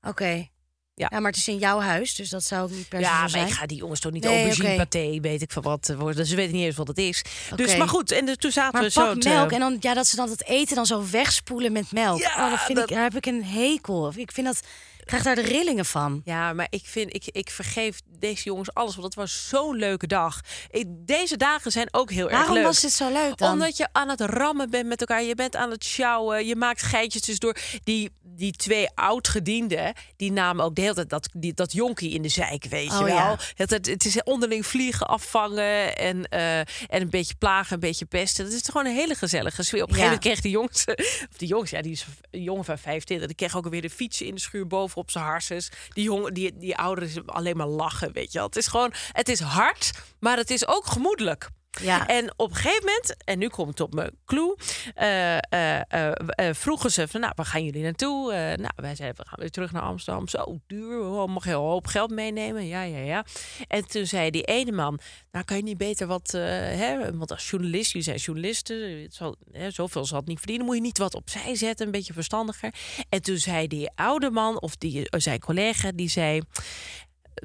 oké. 0.01 0.47
Ja. 0.95 1.07
Ja. 1.11 1.19
maar 1.19 1.29
het 1.31 1.39
is 1.39 1.47
in 1.47 1.57
jouw 1.57 1.79
huis, 1.79 2.15
dus 2.15 2.29
dat 2.29 2.43
zou 2.43 2.63
ook 2.63 2.69
niet 2.75 2.87
per 2.89 2.99
se 2.99 3.05
Ja, 3.05 3.19
maar 3.19 3.29
zijn. 3.29 3.47
ik 3.47 3.53
ga 3.53 3.65
die 3.65 3.77
jongens 3.77 3.99
toch 3.99 4.11
niet 4.11 4.23
Nee, 4.23 4.35
aubergine 4.37 4.67
oké. 4.67 4.77
paté, 4.77 5.19
weet 5.21 5.41
ik 5.41 5.51
van 5.51 5.63
wat 5.63 5.89
eh, 5.89 5.95
worden. 5.99 6.25
Ze 6.25 6.35
weten 6.35 6.55
niet 6.55 6.65
eens 6.65 6.75
wat 6.75 6.87
het 6.87 6.97
is. 6.97 7.23
Dus, 7.55 7.67
Oké. 7.69 7.77
maar 7.77 7.87
goed. 7.87 8.11
En 8.11 8.37
toen 8.39 8.51
zaten 8.51 8.73
Maar 8.73 8.81
we 8.81 8.89
zo 8.89 9.05
pak 9.05 9.21
te- 9.21 9.29
melk 9.29 9.51
en 9.51 9.59
dan 9.59 9.77
ja, 9.79 9.93
dat 9.93 10.07
ze 10.07 10.15
dan 10.15 10.29
het 10.29 10.43
eten 10.45 10.75
dan 10.75 10.85
zo 10.85 11.03
wegspoelen 11.11 11.71
met 11.71 11.91
melk. 11.91 12.19
Ja, 12.19 12.45
oh, 12.45 12.49
dat 12.49 12.59
vind 12.61 12.77
dat- 12.77 12.89
ik, 12.89 12.95
daar 12.95 13.03
heb 13.03 13.15
ik 13.15 13.25
een 13.25 13.43
hekel. 13.45 14.13
Ik 14.15 14.31
vind 14.31 14.47
dat, 14.47 14.57
ik 14.57 14.65
krijg 15.05 15.23
daar 15.23 15.35
de 15.35 15.41
rillingen 15.41 15.85
van. 15.85 16.21
Ja, 16.23 16.53
maar 16.53 16.67
ik 16.69 16.81
vind, 16.85 17.13
ik, 17.15 17.23
ik 17.25 17.49
vergeef 17.49 17.99
deze 18.19 18.43
jongens 18.43 18.73
alles, 18.73 18.93
want 18.93 19.05
het 19.05 19.15
was 19.15 19.47
zo'n 19.49 19.75
leuke 19.75 20.07
dag. 20.07 20.39
Deze 20.87 21.37
dagen 21.37 21.71
zijn 21.71 21.87
ook 21.91 22.11
heel 22.11 22.29
erg 22.29 22.37
Waarom 22.37 22.53
leuk. 22.55 22.63
was 22.63 22.79
dit 22.79 22.91
zo 22.91 23.11
leuk 23.11 23.37
dan? 23.37 23.51
Omdat 23.51 23.77
je 23.77 23.87
aan 23.91 24.09
het 24.09 24.21
rammen 24.21 24.69
bent 24.69 24.87
met 24.87 24.99
elkaar. 24.99 25.23
Je 25.23 25.35
bent 25.35 25.55
aan 25.55 25.71
het 25.71 25.83
sjouwen. 25.83 26.45
Je 26.45 26.55
maakt 26.55 26.81
geitjes 26.81 27.21
tussendoor. 27.21 27.57
Die, 27.83 28.09
die 28.21 28.51
twee 28.51 28.87
oud-gedienden, 28.95 29.93
die 30.17 30.31
namen 30.31 30.65
ook 30.65 30.75
de 30.75 30.81
hele 30.81 30.93
tijd 30.93 31.09
dat, 31.09 31.29
die, 31.33 31.53
dat 31.53 31.71
jonkie 31.71 32.11
in 32.11 32.21
de 32.21 32.29
zijk, 32.29 32.65
weet 32.65 32.91
je 32.91 32.97
Oh, 32.97 33.03
wel. 33.03 33.15
ja. 33.15 33.37
Het, 33.55 33.69
het, 33.69 33.85
het 33.85 34.05
is 34.05 34.23
onderling 34.23 34.65
vliegen, 34.65 35.07
afvangen 35.07 35.97
en, 35.97 36.27
eh, 36.29 36.59
en 36.59 36.65
een 36.87 37.09
beetje 37.09 37.35
plagen, 37.35 37.73
een 37.73 37.79
beetje 37.79 38.05
pesten. 38.05 38.45
Dat 38.45 38.53
is 38.53 38.61
gewoon 38.65 38.85
een 38.85 38.95
hele 38.95 39.15
gezellige 39.15 39.63
sfeer. 39.63 39.81
Op 39.83 39.89
een 39.89 39.95
gegeven 39.95 40.13
moment 40.13 40.25
kreeg 40.27 40.41
die 40.41 40.51
jongens, 40.51 40.85
of 41.31 41.37
die 41.37 41.47
jongens, 41.47 41.71
ja, 41.71 41.81
die 41.81 41.91
is 41.91 42.05
een 42.31 42.41
jongen 42.43 42.65
van 42.65 42.77
25, 42.77 43.27
die 43.27 43.35
kreeg 43.35 43.57
ook 43.57 43.67
weer 43.69 43.81
de 43.81 43.89
fietsen 43.89 44.25
in 44.25 44.35
de 44.35 44.41
schuur 44.41 44.67
boven 44.67 44.92
op 44.95 45.11
zijn 45.11 45.25
harses. 45.25 45.71
Die 45.89 46.03
jongen, 46.03 46.33
die, 46.33 46.57
die 46.57 46.77
ouderen 46.77 47.25
alleen 47.25 47.57
maar 47.57 47.67
lachen, 47.67 48.11
weet 48.11 48.31
je 48.31 48.37
wel. 48.37 48.47
Het 48.47 48.55
is 48.55 48.67
gewoon, 48.67 48.93
het 49.11 49.29
is 49.29 49.39
hard, 49.39 49.91
maar 50.19 50.37
het 50.37 50.49
is 50.49 50.67
ook 50.67 50.85
gemoedelijk. 50.85 51.49
Ja. 51.81 52.07
En 52.07 52.33
op 52.35 52.49
een 52.49 52.55
gegeven 52.55 52.85
moment, 52.85 53.15
en 53.23 53.39
nu 53.39 53.47
kom 53.47 53.69
ik 53.69 53.79
op 53.79 53.93
mijn 53.93 54.11
clue, 54.25 54.57
eh, 54.95 55.37
eh, 55.37 55.81
eh, 55.89 56.53
vroegen 56.55 56.91
ze 56.91 57.07
van, 57.07 57.19
nou, 57.19 57.33
waar 57.35 57.45
gaan 57.45 57.63
jullie 57.63 57.83
naartoe? 57.83 58.33
Eh, 58.33 58.57
nou, 58.57 58.71
wij 58.75 58.95
zeiden, 58.95 59.23
we 59.23 59.29
gaan 59.29 59.39
weer 59.39 59.51
terug 59.51 59.71
naar 59.71 59.81
Amsterdam. 59.81 60.27
Zo 60.27 60.59
duur, 60.67 60.99
oh, 60.99 61.27
mag 61.27 61.43
je 61.43 61.49
een 61.49 61.55
hoop 61.55 61.87
geld 61.87 62.11
meenemen? 62.11 62.67
Ja, 62.67 62.81
ja, 62.81 62.97
ja. 62.97 63.25
En 63.67 63.87
toen 63.87 64.05
zei 64.05 64.29
die 64.29 64.43
ene 64.43 64.71
man, 64.71 64.99
nou, 65.31 65.45
kan 65.45 65.57
je 65.57 65.63
niet 65.63 65.77
beter 65.77 66.07
wat, 66.07 66.33
eh, 66.33 66.41
hè, 66.41 67.17
want 67.17 67.31
als 67.31 67.49
journalist, 67.49 67.91
jullie 67.91 68.03
zijn 68.03 68.17
journalisten, 68.17 69.07
zal, 69.11 69.35
hè, 69.51 69.71
zoveel 69.71 70.05
zal 70.05 70.17
het 70.17 70.27
niet 70.27 70.37
verdienen, 70.37 70.65
moet 70.65 70.75
je 70.75 70.81
niet 70.81 70.97
wat 70.97 71.15
opzij 71.15 71.55
zetten, 71.55 71.85
een 71.85 71.91
beetje 71.91 72.13
verstandiger. 72.13 72.73
En 73.09 73.21
toen 73.21 73.37
zei 73.37 73.67
die 73.67 73.91
oude 73.95 74.29
man, 74.29 74.61
of 74.61 74.75
die, 74.75 75.09
eh, 75.09 75.19
zijn 75.19 75.39
collega, 75.39 75.91
die 75.91 76.09
zei, 76.09 76.41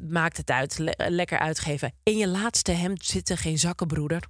maakt 0.08 0.36
het 0.36 0.50
uit, 0.50 0.78
le- 0.78 0.94
lekker 1.08 1.38
uitgeven. 1.38 1.92
In 2.02 2.16
je 2.16 2.28
laatste 2.28 2.72
hemd 2.72 3.04
zitten 3.04 3.36
geen 3.36 3.58
zakken, 3.58 3.86
broeder. 3.86 4.22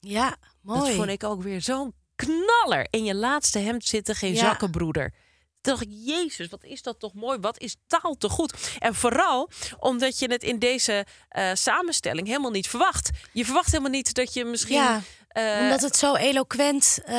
Ja, 0.00 0.36
mooi. 0.62 0.80
Dat 0.80 0.90
vond 0.90 1.08
ik 1.08 1.24
ook 1.24 1.42
weer 1.42 1.60
zo'n 1.62 1.94
knaller. 2.16 2.86
In 2.90 3.04
je 3.04 3.14
laatste 3.14 3.58
hemd 3.58 3.84
zitten 3.84 4.14
geen 4.14 4.34
Ja. 4.34 4.40
zakkenbroeder. 4.40 5.12
Toen 5.60 5.72
dacht 5.72 5.82
ik, 5.86 5.92
jezus, 6.04 6.48
wat 6.48 6.64
is 6.64 6.82
dat 6.82 6.98
toch 7.00 7.14
mooi. 7.14 7.38
Wat 7.38 7.58
is 7.58 7.76
taal 7.86 8.14
te 8.16 8.28
goed. 8.28 8.76
En 8.78 8.94
vooral 8.94 9.50
omdat 9.78 10.18
je 10.18 10.26
het 10.30 10.42
in 10.42 10.58
deze 10.58 11.06
eh, 11.28 11.50
samenstelling 11.54 12.26
helemaal 12.26 12.50
niet 12.50 12.68
verwacht. 12.68 13.10
Je 13.32 13.44
verwacht 13.44 13.70
helemaal 13.70 13.90
niet 13.90 14.14
dat 14.14 14.34
je 14.34 14.44
misschien... 14.44 14.76
Ja, 14.76 15.00
eh, 15.28 15.58
Omdat 15.62 15.80
het 15.80 15.96
zo 15.96 16.14
eloquent 16.14 16.98
eh, 17.04 17.14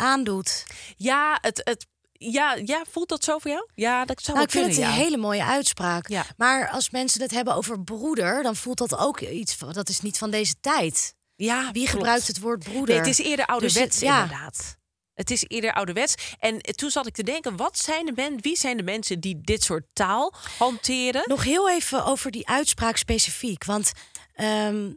aandoet. 0.00 0.66
Ja, 0.96 1.38
het, 1.40 1.60
het, 1.64 1.86
Ja, 2.22 2.54
ja, 2.64 2.82
voelt 2.90 3.08
dat 3.08 3.24
zo 3.24 3.38
voor 3.38 3.50
jou? 3.50 3.68
Ja, 3.74 4.04
dat 4.04 4.22
zou 4.22 4.36
Nou, 4.36 4.48
ik 4.48 4.52
vind 4.52 4.66
het 4.66 4.76
een 4.76 4.82
ja. 4.82 4.90
hele 4.90 5.16
mooie 5.16 5.44
uitspraak. 5.44 6.08
Ja. 6.08 6.24
Maar 6.36 6.68
als 6.68 6.90
mensen 6.90 7.22
het 7.22 7.30
hebben 7.30 7.54
over 7.54 7.80
broeder, 7.82 8.42
dan 8.42 8.56
voelt 8.56 8.78
dat 8.78 8.98
ook 8.98 9.20
iets 9.20 9.54
van, 9.54 9.72
dat 9.72 9.88
is 9.88 10.00
niet 10.00 10.18
van 10.18 10.30
deze 10.30 10.54
tijd. 10.60 11.14
Ja, 11.36 11.62
Wie 11.62 11.72
klopt. 11.72 11.90
gebruikt 11.90 12.26
het 12.26 12.40
woord 12.40 12.64
broeder? 12.64 12.88
Nee, 12.88 12.98
het 12.98 13.06
is 13.06 13.18
eerder 13.18 13.46
ouderwets 13.46 13.98
Dus 13.98 14.08
ja. 14.08 14.22
inderdaad. 14.22 14.78
Het 15.14 15.30
is 15.30 15.44
eerder 15.46 15.72
ouderwets. 15.72 16.14
En 16.38 16.58
toen 16.62 16.90
zat 16.90 17.06
ik 17.06 17.14
te 17.14 17.22
denken, 17.22 17.56
wat 17.56 17.78
zijn 17.78 18.06
de 18.06 18.12
men, 18.14 18.40
wie 18.40 18.56
zijn 18.56 18.76
de 18.76 18.82
mensen 18.82 19.20
die 19.20 19.40
dit 19.40 19.62
soort 19.62 19.86
taal 19.92 20.34
hanteren? 20.58 21.22
Nog 21.26 21.44
heel 21.44 21.70
even 21.70 22.04
over 22.04 22.30
die 22.30 22.48
uitspraak 22.48 22.96
specifiek. 22.96 23.64
Want 23.64 23.92
ehm, 24.34 24.92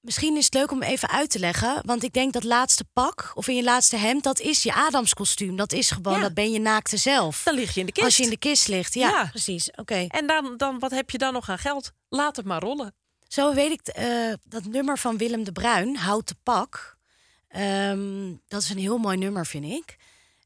misschien 0.00 0.36
is 0.36 0.44
het 0.44 0.54
leuk 0.54 0.70
om 0.70 0.82
even 0.82 1.08
uit 1.08 1.30
te 1.30 1.38
leggen. 1.38 1.80
Want 1.84 2.02
ik 2.02 2.12
denk 2.12 2.32
dat 2.32 2.44
laatste 2.44 2.84
pak 2.92 3.30
of 3.34 3.48
in 3.48 3.54
je 3.56 3.62
laatste 3.62 3.96
hemd, 3.96 4.22
dat 4.22 4.40
is 4.40 4.62
je 4.62 4.72
Adamskostuum. 4.74 5.56
Dat 5.56 5.72
is 5.72 5.90
gewoon, 5.90 6.14
Ja. 6.16 6.20
dat 6.20 6.34
ben 6.34 6.50
je 6.52 6.60
naakte 6.60 6.96
zelf. 6.96 7.42
Dan 7.42 7.54
lig 7.54 7.74
je 7.74 7.80
in 7.80 7.86
de 7.86 7.92
kist. 7.92 8.06
Als 8.06 8.16
je 8.16 8.22
in 8.22 8.30
de 8.30 8.36
kist 8.38 8.68
ligt. 8.68 8.94
Ja, 8.94 9.08
Ja. 9.08 9.26
precies. 9.26 9.70
Oké. 9.70 10.04
En 10.08 10.26
dan, 10.26 10.56
dan, 10.56 10.78
wat 10.78 10.90
heb 10.90 11.10
je 11.10 11.18
dan 11.18 11.32
nog 11.32 11.48
aan 11.48 11.58
geld? 11.58 11.92
Laat 12.08 12.36
het 12.36 12.44
maar 12.46 12.60
rollen. 12.62 12.94
Zo 13.28 13.54
weet 13.54 13.70
ik 13.70 13.86
eh, 13.86 14.32
dat 14.44 14.64
nummer 14.64 14.98
van 14.98 15.16
Willem 15.16 15.44
de 15.44 15.52
Bruin, 15.52 15.96
Houten 15.96 16.36
Pak. 16.42 16.96
Ehm, 17.48 18.34
dat 18.48 18.62
is 18.62 18.70
een 18.70 18.78
heel 18.78 18.98
mooi 18.98 19.16
nummer, 19.16 19.46
vind 19.46 19.64
ik. 19.64 19.96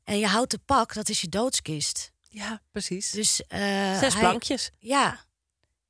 En 0.04 0.18
je 0.18 0.26
houten 0.26 0.64
pak, 0.64 0.94
dat 0.94 1.08
is 1.08 1.20
je 1.20 1.28
doodskist. 1.28 2.12
Ja, 2.28 2.60
precies. 2.72 3.10
Dus, 3.10 3.42
eh, 3.48 3.98
Zes 3.98 4.12
hij- 4.12 4.22
plankjes. 4.22 4.70
Ja. 4.78 5.24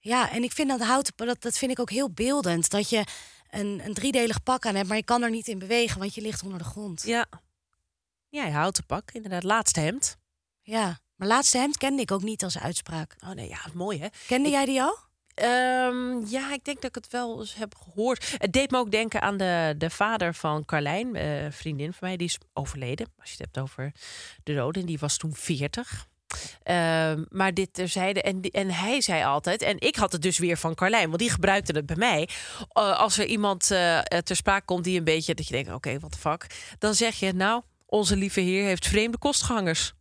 ja, 0.00 0.30
en 0.30 0.42
ik 0.42 0.52
vind 0.52 0.68
dat 0.68 0.80
houten 0.80 1.12
dat, 1.16 1.40
dat 1.42 1.58
vind 1.58 1.70
ik 1.70 1.78
ook 1.80 1.90
heel 1.90 2.10
beeldend. 2.10 2.70
Dat 2.70 2.88
je 2.90 3.04
een, 3.52 3.80
een 3.84 3.94
driedelig 3.94 4.42
pak 4.42 4.66
aan 4.66 4.74
hebt, 4.74 4.88
maar 4.88 4.96
je 4.96 5.04
kan 5.04 5.22
er 5.22 5.30
niet 5.30 5.48
in 5.48 5.58
bewegen, 5.58 5.98
want 5.98 6.14
je 6.14 6.20
ligt 6.20 6.42
onder 6.42 6.58
de 6.58 6.64
grond. 6.64 7.02
Ja. 7.02 7.26
Ja, 8.28 8.44
je 8.44 8.52
houdt 8.52 8.76
de 8.76 8.82
pak. 8.82 9.10
Inderdaad, 9.10 9.42
laatste 9.42 9.80
hemd. 9.80 10.16
Ja, 10.62 11.00
maar 11.16 11.28
laatste 11.28 11.58
hemd 11.58 11.76
kende 11.76 12.02
ik 12.02 12.10
ook 12.10 12.22
niet 12.22 12.44
als 12.44 12.58
uitspraak. 12.58 13.16
Oh 13.24 13.30
nee, 13.30 13.48
ja, 13.48 13.60
mooi 13.74 13.98
hè. 14.00 14.08
Kende 14.26 14.48
jij 14.48 14.64
die 14.64 14.82
al? 14.82 14.96
Ehm, 15.34 16.26
ja, 16.26 16.52
ik 16.52 16.64
denk 16.64 16.80
dat 16.80 16.84
ik 16.84 16.94
het 16.94 17.08
wel 17.08 17.40
eens 17.40 17.54
heb 17.54 17.74
gehoord. 17.74 18.34
Het 18.38 18.52
deed 18.52 18.70
me 18.70 18.78
ook 18.78 18.90
denken 18.90 19.22
aan 19.22 19.36
de, 19.36 19.74
de 19.78 19.90
vader 19.90 20.34
van 20.34 20.64
Carlijn, 20.64 21.14
eh, 21.14 21.42
een 21.42 21.52
vriendin 21.52 21.92
van 21.92 22.08
mij, 22.08 22.16
die 22.16 22.26
is 22.26 22.38
overleden. 22.52 23.06
Als 23.18 23.30
je 23.30 23.36
het 23.36 23.44
hebt 23.44 23.58
over 23.58 23.92
de 24.42 24.54
doden, 24.54 24.86
die 24.86 24.98
was 24.98 25.16
toen 25.16 25.34
40. 25.34 26.06
Ehm, 26.62 27.24
maar 27.28 27.54
dit 27.54 27.74
terzijde, 27.74 28.22
en, 28.22 28.40
en 28.40 28.70
hij 28.70 29.00
zei 29.00 29.24
altijd, 29.24 29.62
en 29.62 29.80
ik 29.80 29.96
had 29.96 30.12
het 30.12 30.22
dus 30.22 30.38
weer 30.38 30.56
van 30.56 30.74
Carlijn, 30.74 31.06
want 31.06 31.18
die 31.18 31.30
gebruikte 31.30 31.72
het 31.72 31.86
bij 31.86 31.96
mij. 31.96 32.28
Eh, 32.68 32.98
als 32.98 33.18
er 33.18 33.26
iemand 33.26 33.70
eh, 33.70 33.98
ter 33.98 34.36
sprake 34.36 34.64
komt 34.64 34.84
die 34.84 34.98
een 34.98 35.04
beetje, 35.04 35.34
dat 35.34 35.46
je 35.46 35.54
denkt, 35.54 35.72
oké, 35.72 35.98
wat 35.98 36.12
de 36.12 36.18
fuck. 36.18 36.46
Dan 36.78 36.94
zeg 36.94 37.14
je, 37.14 37.32
nou, 37.32 37.62
onze 37.86 38.16
lieve 38.16 38.40
heer 38.40 38.64
heeft 38.64 38.86
vreemde 38.86 39.18
kostgangers. 39.18 39.92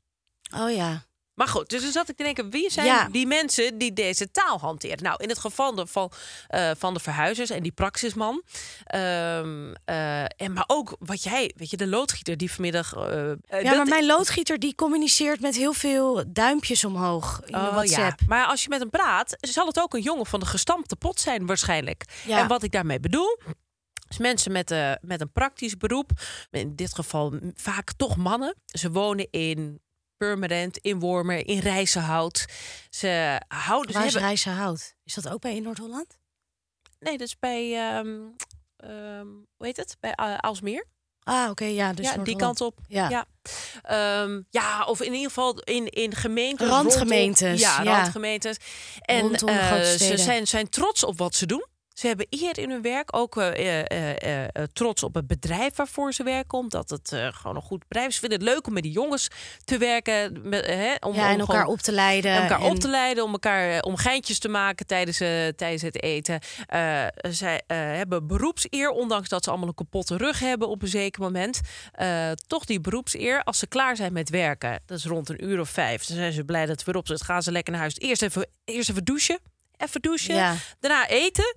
Oh 0.56 0.72
ja. 0.76 1.06
Maar 1.41 1.49
goed, 1.49 1.69
dus 1.69 1.82
dan 1.82 1.91
zat 1.91 2.10
ik 2.10 2.17
te 2.17 2.23
denken, 2.23 2.49
wie 2.49 2.69
zijn 2.71 2.86
Ja. 2.86 3.08
die 3.12 3.27
mensen 3.27 3.77
die 3.77 3.93
deze 3.93 4.32
taal 4.32 4.60
hanteren? 4.60 5.04
Nou, 5.04 5.23
in 5.23 5.30
het 5.30 5.38
geval 5.39 5.75
de, 5.75 5.88
van, 5.88 6.12
eh, 6.47 6.71
van 6.77 6.93
de 6.93 6.99
verhuizers 6.99 7.49
en 7.49 7.63
die 7.63 7.71
praxisman. 7.71 8.43
ehm, 8.86 9.73
eh, 9.86 10.23
en 10.23 10.54
maar 10.54 10.63
ook 10.67 10.95
wat 10.99 11.23
jij, 11.23 11.51
weet 11.56 11.69
je, 11.69 11.77
de 11.77 11.88
loodgieter 11.88 12.38
die 12.38 12.51
vanmiddag. 12.51 12.93
eh, 12.93 13.01
Ja, 13.01 13.36
dat- 13.49 13.63
maar 13.75 13.86
mijn 13.88 14.06
loodgieter 14.06 14.60
die 14.60 14.75
communiceert 14.75 15.39
met 15.41 15.56
heel 15.56 15.73
veel 15.73 16.23
duimpjes 16.27 16.84
omhoog 16.86 17.41
in 17.45 17.56
Oh, 17.56 17.69
WhatsApp. 17.73 18.19
Ja. 18.19 18.25
Maar 18.27 18.45
als 18.45 18.63
je 18.63 18.69
met 18.69 18.80
hem 18.80 18.89
praat, 18.89 19.38
zal 19.39 19.67
het 19.67 19.80
ook 19.80 19.93
een 19.93 20.01
jongen 20.01 20.25
van 20.25 20.39
de 20.39 20.45
gestampte 20.45 20.95
pot 20.95 21.19
zijn 21.19 21.45
waarschijnlijk. 21.45 22.04
Ja. 22.25 22.39
En 22.39 22.47
wat 22.47 22.63
ik 22.63 22.71
daarmee 22.71 22.99
bedoel, 22.99 23.39
is 24.10 24.17
mensen 24.17 24.51
met, 24.51 24.71
eh, 24.71 24.91
met 25.01 25.21
een 25.21 25.32
praktisch 25.32 25.77
beroep, 25.77 26.12
in 26.51 26.75
dit 26.75 26.93
geval 26.95 27.34
vaak 27.56 27.91
toch 27.97 28.15
mannen. 28.17 28.56
Ze 28.65 28.91
wonen 28.91 29.27
in 29.32 29.82
Purmerend, 30.21 30.77
in 30.77 30.99
Wormer, 30.99 31.47
in 31.47 31.60
Rijzenhout. 31.60 32.45
Ze 32.89 33.41
houden... 33.47 33.93
Waar 33.93 34.01
ze 34.01 34.07
is 34.07 34.13
hebben, 34.13 34.29
Rijzenhout? 34.29 34.95
Is 35.03 35.13
dat 35.13 35.29
ook 35.29 35.41
bij 35.41 35.55
in 35.55 35.63
Noord-Holland? 35.63 36.17
nee, 36.99 37.17
dat 37.17 37.27
is 37.27 37.39
bij... 37.39 37.73
ehm, 37.75 38.17
ehm, 38.77 39.27
hoe 39.57 39.65
heet 39.65 39.77
het? 39.77 39.97
Bij 39.99 40.13
uh, 40.19 40.36
Aalsmeer. 40.36 40.86
Ah, 41.23 41.49
oké, 41.49 41.65
ja, 41.65 41.93
dus 41.93 42.05
ja, 42.05 42.17
die 42.17 42.36
kant 42.36 42.62
op. 42.62 42.79
Ja. 42.88 43.10
Ja. 43.10 43.25
Ehm, 43.81 44.41
ja, 44.49 44.84
of 44.86 45.01
in 45.01 45.13
ieder 45.13 45.27
geval 45.27 45.60
in, 45.60 45.88
in 45.88 46.15
gemeenten. 46.15 46.67
Randgemeentes, 46.67 47.62
rondom- 47.62 47.86
ja, 47.86 47.91
ja. 47.91 47.97
randgemeentes. 47.97 48.57
En 49.01 49.36
eh, 49.36 49.81
ze 49.81 50.17
zijn, 50.17 50.47
zijn 50.47 50.69
trots 50.69 51.03
op 51.03 51.17
wat 51.17 51.36
ze 51.36 51.45
doen. 51.45 51.65
Ze 51.93 52.08
hebben 52.08 52.27
eer 52.30 52.58
in 52.60 52.69
hun 52.69 52.82
werk, 52.82 53.15
ook 53.15 53.38
eh, 53.38 53.80
eh, 53.80 54.41
eh, 54.43 54.63
trots 54.73 55.04
op 55.04 55.13
het 55.15 55.27
bedrijf 55.27 55.75
waarvoor 55.75 56.13
ze 56.13 56.23
werken, 56.23 56.58
omdat 56.58 56.89
het 56.89 57.08
gewoon 57.32 57.56
een 57.56 57.62
goed 57.62 57.88
bedrijf 57.88 58.08
is. 58.08 58.13
Ze 58.13 58.19
vinden 58.19 58.39
het 58.39 58.47
leuk 58.47 58.67
om 58.67 58.73
met 58.73 58.84
die 58.84 58.91
jongens 58.91 59.27
te 59.63 59.77
werken, 59.77 60.49
met, 60.49 60.65
hè, 60.65 60.95
om, 60.99 61.13
Ja, 61.13 61.25
om 61.25 61.34
en 61.34 61.39
elkaar 61.39 61.65
op 61.65 61.80
te 61.80 61.91
leiden. 61.91 62.32
en 62.32 62.41
elkaar 62.41 62.60
en- 62.62 62.65
op 62.71 62.80
te 62.80 62.88
leiden, 62.89 63.23
om 63.23 63.32
elkaar 63.32 63.82
om 63.82 63.95
geintjes 63.95 64.39
te 64.39 64.47
maken 64.49 64.86
tijdens, 64.86 65.17
tijdens 65.56 65.82
het 65.82 66.04
eten. 66.04 66.39
Zij 67.30 67.62
hebben 67.67 68.27
beroepseer, 68.27 68.89
ondanks 68.89 69.30
dat 69.30 69.43
ze 69.43 69.49
allemaal 69.49 69.67
een 69.67 69.75
kapotte 69.75 70.17
rug 70.17 70.39
hebben 70.39 70.67
op 70.69 70.82
een 70.82 70.88
zeker 70.88 71.21
moment. 71.21 71.60
Toch 72.47 72.65
die 72.65 72.80
beroepseer, 72.82 73.43
als 73.43 73.60
ze 73.60 73.67
klaar 73.67 73.95
zijn 73.95 74.13
met 74.13 74.30
werken, 74.30 74.80
dat 74.86 74.97
is 74.97 75.06
rond 75.06 75.30
een 75.30 75.45
uur 75.45 75.60
of 75.60 75.69
vijf, 75.69 76.06
dan 76.06 76.17
zijn 76.17 76.34
ze 76.34 76.43
blij 76.43 76.65
dat 76.65 76.75
het 76.75 76.84
weer 76.86 76.95
op 76.95 77.08
zit. 77.08 77.23
Gaan 77.23 77.43
ze 77.43 77.51
lekker 77.51 77.71
naar 77.71 77.82
huis. 77.82 77.97
Eerst 77.97 78.21
even, 78.21 78.47
eerst 78.65 78.89
even 78.89 79.04
douchen, 79.06 79.39
even 79.77 80.01
douchen. 80.01 80.36
Ja. 80.36 80.56
Daarna 80.80 81.08
eten. 81.08 81.56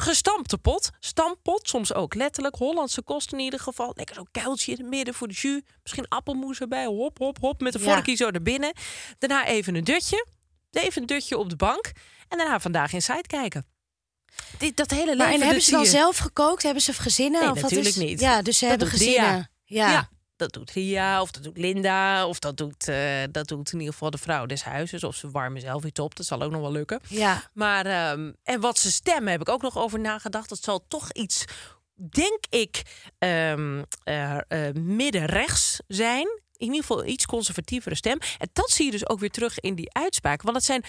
Gestampte 0.00 0.58
pot, 0.58 0.90
stamppot, 1.00 1.68
soms 1.68 1.94
ook 1.94 2.14
letterlijk. 2.14 2.56
Hollandse 2.56 3.02
kost 3.02 3.32
in 3.32 3.38
ieder 3.38 3.60
geval. 3.60 3.92
Lekker 3.94 4.14
zo'n 4.14 4.28
kuiltje 4.30 4.72
in 4.72 4.78
het 4.78 4.86
midden 4.88 5.14
voor 5.14 5.28
de 5.28 5.34
jus. 5.34 5.60
Misschien 5.82 6.08
appelmoes 6.08 6.60
erbij. 6.60 6.84
Hop, 6.86 7.18
hop, 7.18 7.38
hop. 7.40 7.60
Met 7.60 7.74
een 7.74 7.80
Ja. 7.82 7.92
vorkje 7.94 8.14
zo 8.14 8.30
naar 8.30 8.42
binnen. 8.42 8.72
Daarna 9.18 9.46
even 9.46 9.74
een 9.74 9.84
dutje. 9.84 10.26
Even 10.70 11.00
een 11.00 11.06
dutje 11.06 11.38
op 11.38 11.50
de 11.50 11.56
bank. 11.56 11.92
En 12.28 12.38
daarna 12.38 12.60
vandaag 12.60 12.92
in 12.92 13.02
site 13.02 13.26
kijken. 13.26 13.66
Dit, 14.58 14.76
dat 14.76 14.90
hele 14.90 15.06
Maar 15.06 15.16
leven. 15.16 15.26
en 15.32 15.38
dat 15.38 15.42
hebben 15.42 15.62
ze 15.62 15.70
dan 15.70 15.86
zelf 15.86 16.16
gekookt? 16.16 16.62
Hebben 16.62 16.82
ze 16.82 16.92
gezinnen? 16.92 17.40
Nee, 17.40 17.50
of 17.50 17.54
wat 17.60 17.62
natuurlijk 17.70 17.96
is... 17.96 18.02
niet. 18.02 18.20
Ja, 18.20 18.42
dus 18.42 18.58
ze 18.58 18.60
Dat 18.60 18.70
hebben 18.70 18.88
gezinnen. 18.88 19.50
Ja. 19.64 19.90
Ja. 19.90 20.08
Dat 20.38 20.52
doet 20.52 20.70
Ria, 20.70 21.20
of 21.22 21.30
dat 21.30 21.42
doet 21.42 21.56
Linda, 21.58 22.26
of 22.26 22.38
dat 22.38 22.56
doet, 22.56 22.88
eh, 22.88 23.22
dat 23.30 23.48
doet 23.48 23.72
in 23.72 23.78
ieder 23.78 23.92
geval 23.92 24.10
de 24.10 24.18
vrouw 24.18 24.46
des 24.46 24.62
huizes. 24.62 25.04
Of 25.04 25.14
ze 25.14 25.30
warmen 25.30 25.60
zelf 25.60 25.84
iets 25.84 26.00
op, 26.00 26.16
dat 26.16 26.26
zal 26.26 26.42
ook 26.42 26.50
nog 26.50 26.60
wel 26.60 26.72
lukken. 26.72 27.00
ja. 27.08 27.42
Maar, 27.52 27.86
ehm, 27.86 28.32
en 28.42 28.60
wat 28.60 28.78
ze 28.78 28.90
stemmen, 28.90 29.30
heb 29.32 29.40
ik 29.40 29.48
ook 29.48 29.62
nog 29.62 29.78
over 29.78 30.00
nagedacht. 30.00 30.48
Dat 30.48 30.62
zal 30.62 30.84
toch 30.88 31.12
iets, 31.12 31.44
denk 31.94 32.44
ik, 32.50 32.82
eh, 33.18 33.52
eh, 33.52 34.74
middenrechts 34.74 35.80
zijn. 35.88 36.26
In 36.56 36.66
ieder 36.66 36.80
geval 36.80 37.02
een 37.02 37.10
iets 37.10 37.26
conservatievere 37.26 37.94
stem. 37.94 38.18
En 38.38 38.48
dat 38.52 38.70
zie 38.70 38.84
je 38.84 38.90
dus 38.90 39.08
ook 39.08 39.18
weer 39.18 39.30
terug 39.30 39.58
in 39.60 39.74
die 39.74 39.92
uitspraak. 39.94 40.42
Want 40.42 40.56
het 40.56 40.64
zijn 40.64 40.84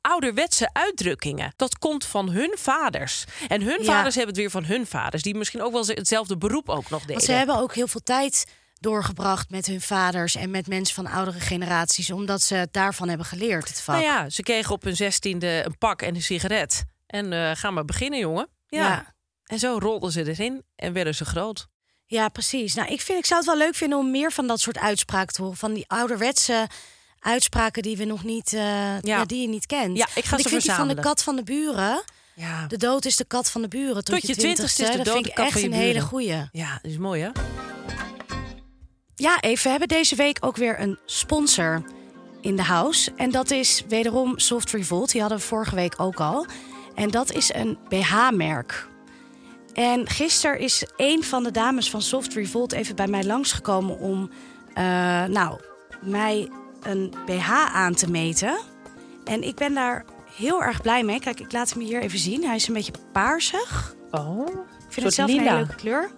ouderwetse 0.00 0.70
uitdrukkingen. 0.72 1.52
Dat 1.56 1.78
komt 1.78 2.04
van 2.04 2.30
hun 2.30 2.54
vaders. 2.58 3.24
En 3.48 3.62
hun 3.62 3.78
Ja. 3.78 3.84
vaders 3.84 4.14
hebben 4.14 4.34
het 4.34 4.42
weer 4.42 4.50
van 4.50 4.64
hun 4.64 4.86
vaders. 4.86 5.22
Die 5.22 5.34
misschien 5.34 5.62
ook 5.62 5.72
wel 5.72 5.86
hetzelfde 5.86 6.36
beroep 6.38 6.68
ook 6.68 6.90
nog 6.90 7.00
deden. 7.00 7.14
Want 7.14 7.24
ze 7.26 7.32
hebben 7.32 7.56
ook 7.56 7.74
heel 7.74 7.88
veel 7.88 8.02
tijd 8.02 8.46
doorgebracht 8.80 9.50
met 9.50 9.66
hun 9.66 9.80
vaders 9.80 10.34
en 10.34 10.50
met 10.50 10.66
mensen 10.66 10.94
van 10.94 11.06
oudere 11.06 11.40
generaties, 11.40 12.10
omdat 12.10 12.42
ze 12.42 12.54
het 12.54 12.72
daarvan 12.72 13.08
hebben 13.08 13.26
geleerd, 13.26 13.68
het 13.68 13.80
vak. 13.80 13.94
Nou 13.94 14.06
ja, 14.06 14.28
ze 14.28 14.42
kregen 14.42 14.72
op 14.74 14.82
hun 14.82 14.96
zestiende 14.96 15.62
een 15.64 15.78
pak 15.78 16.02
en 16.02 16.14
een 16.14 16.22
sigaret. 16.22 16.84
En 17.06 17.32
eh 17.32 17.50
gaan 17.54 17.74
maar 17.74 17.84
beginnen, 17.84 18.18
jongen. 18.18 18.48
Ja. 18.66 18.88
Ja. 18.88 19.14
En 19.44 19.58
zo 19.58 19.78
rolden 19.78 20.12
ze 20.12 20.28
erin 20.28 20.62
en 20.76 20.92
werden 20.92 21.14
ze 21.14 21.24
groot. 21.24 21.66
Ja, 22.06 22.28
precies. 22.28 22.74
Nou, 22.74 22.88
ik, 22.88 23.00
vind, 23.00 23.18
ik 23.18 23.26
zou 23.26 23.40
het 23.40 23.48
wel 23.48 23.58
leuk 23.58 23.74
vinden 23.74 23.98
om 23.98 24.10
meer 24.10 24.32
van 24.32 24.46
dat 24.46 24.60
soort 24.60 24.78
uitspraken 24.78 25.34
te 25.34 25.42
horen. 25.42 25.56
Van 25.56 25.74
die 25.74 25.84
ouderwetse 25.86 26.66
uitspraken 27.18 27.82
die 27.82 27.96
we 27.96 28.04
nog 28.04 28.24
niet, 28.24 28.52
eh, 28.52 29.00
ja. 29.00 29.24
die 29.24 29.40
je 29.40 29.48
niet 29.48 29.66
kent. 29.66 29.96
Ja, 29.96 30.06
ik 30.14 30.24
ga 30.24 30.30
Want 30.30 30.42
ze 30.42 30.48
ik 30.48 30.48
vind 30.48 30.62
die 30.62 30.72
van 30.72 30.88
de 30.88 31.00
kat 31.00 31.22
van 31.22 31.36
de 31.36 31.42
buren. 31.42 32.02
Ja, 32.34 32.66
De 32.66 32.76
dood 32.76 33.04
is 33.04 33.16
de 33.16 33.24
kat 33.24 33.50
van 33.50 33.62
de 33.62 33.68
buren. 33.68 34.04
Tot, 34.04 34.20
Tot 34.20 34.26
je 34.26 34.36
twintigste 34.36 34.82
is 34.82 34.90
de 34.90 34.96
Dat 34.96 35.04
dood 35.06 35.14
vind 35.14 35.26
ik 35.26 35.38
echt 35.38 35.62
een 35.62 35.72
hele 35.72 36.00
goeie. 36.00 36.48
ja 36.52 36.78
dat 36.82 36.90
is 36.90 36.98
mooi 36.98 37.22
hè? 37.22 37.30
Ja, 39.18 39.40
even. 39.40 39.62
We 39.62 39.70
hebben 39.70 39.88
deze 39.88 40.16
week 40.16 40.38
ook 40.40 40.56
weer 40.56 40.80
een 40.80 40.98
sponsor 41.04 41.82
in 42.40 42.56
de 42.56 42.62
house. 42.62 43.12
En 43.16 43.30
dat 43.30 43.50
is 43.50 43.84
wederom 43.88 44.38
Soft 44.38 44.70
Revolt. 44.70 45.10
Die 45.10 45.20
hadden 45.20 45.38
we 45.38 45.44
vorige 45.44 45.74
week 45.74 45.94
ook 45.96 46.20
al. 46.20 46.46
En 46.94 47.10
dat 47.10 47.32
is 47.32 47.54
een 47.54 47.78
BH-merk. 47.88 48.88
En 49.72 50.08
gisteren 50.08 50.58
is 50.58 50.84
een 50.96 51.24
van 51.24 51.42
de 51.42 51.50
dames 51.50 51.90
van 51.90 52.02
Soft 52.02 52.34
Revolt 52.34 52.72
even 52.72 52.96
bij 52.96 53.06
mij 53.06 53.24
langsgekomen 53.24 53.98
om 53.98 54.30
eh, 54.74 54.84
nou, 55.24 55.60
mij 56.00 56.48
een 56.82 57.14
BH 57.26 57.50
aan 57.74 57.94
te 57.94 58.10
meten. 58.10 58.58
En 59.24 59.42
ik 59.42 59.54
ben 59.54 59.74
daar 59.74 60.04
heel 60.36 60.62
erg 60.62 60.82
blij 60.82 61.04
mee. 61.04 61.20
Kijk, 61.20 61.40
ik 61.40 61.52
laat 61.52 61.70
hem 61.70 61.82
hier 61.82 62.02
even 62.02 62.18
zien. 62.18 62.44
Hij 62.44 62.56
is 62.56 62.68
een 62.68 62.74
beetje 62.74 62.92
paarsig. 63.12 63.94
Oh, 64.10 64.48
Ik 64.86 64.92
vind 64.92 65.06
het 65.06 65.14
zelf 65.14 65.30
een 65.30 65.38
hele 65.38 65.54
leuke 65.54 65.74
kleur. 65.74 66.10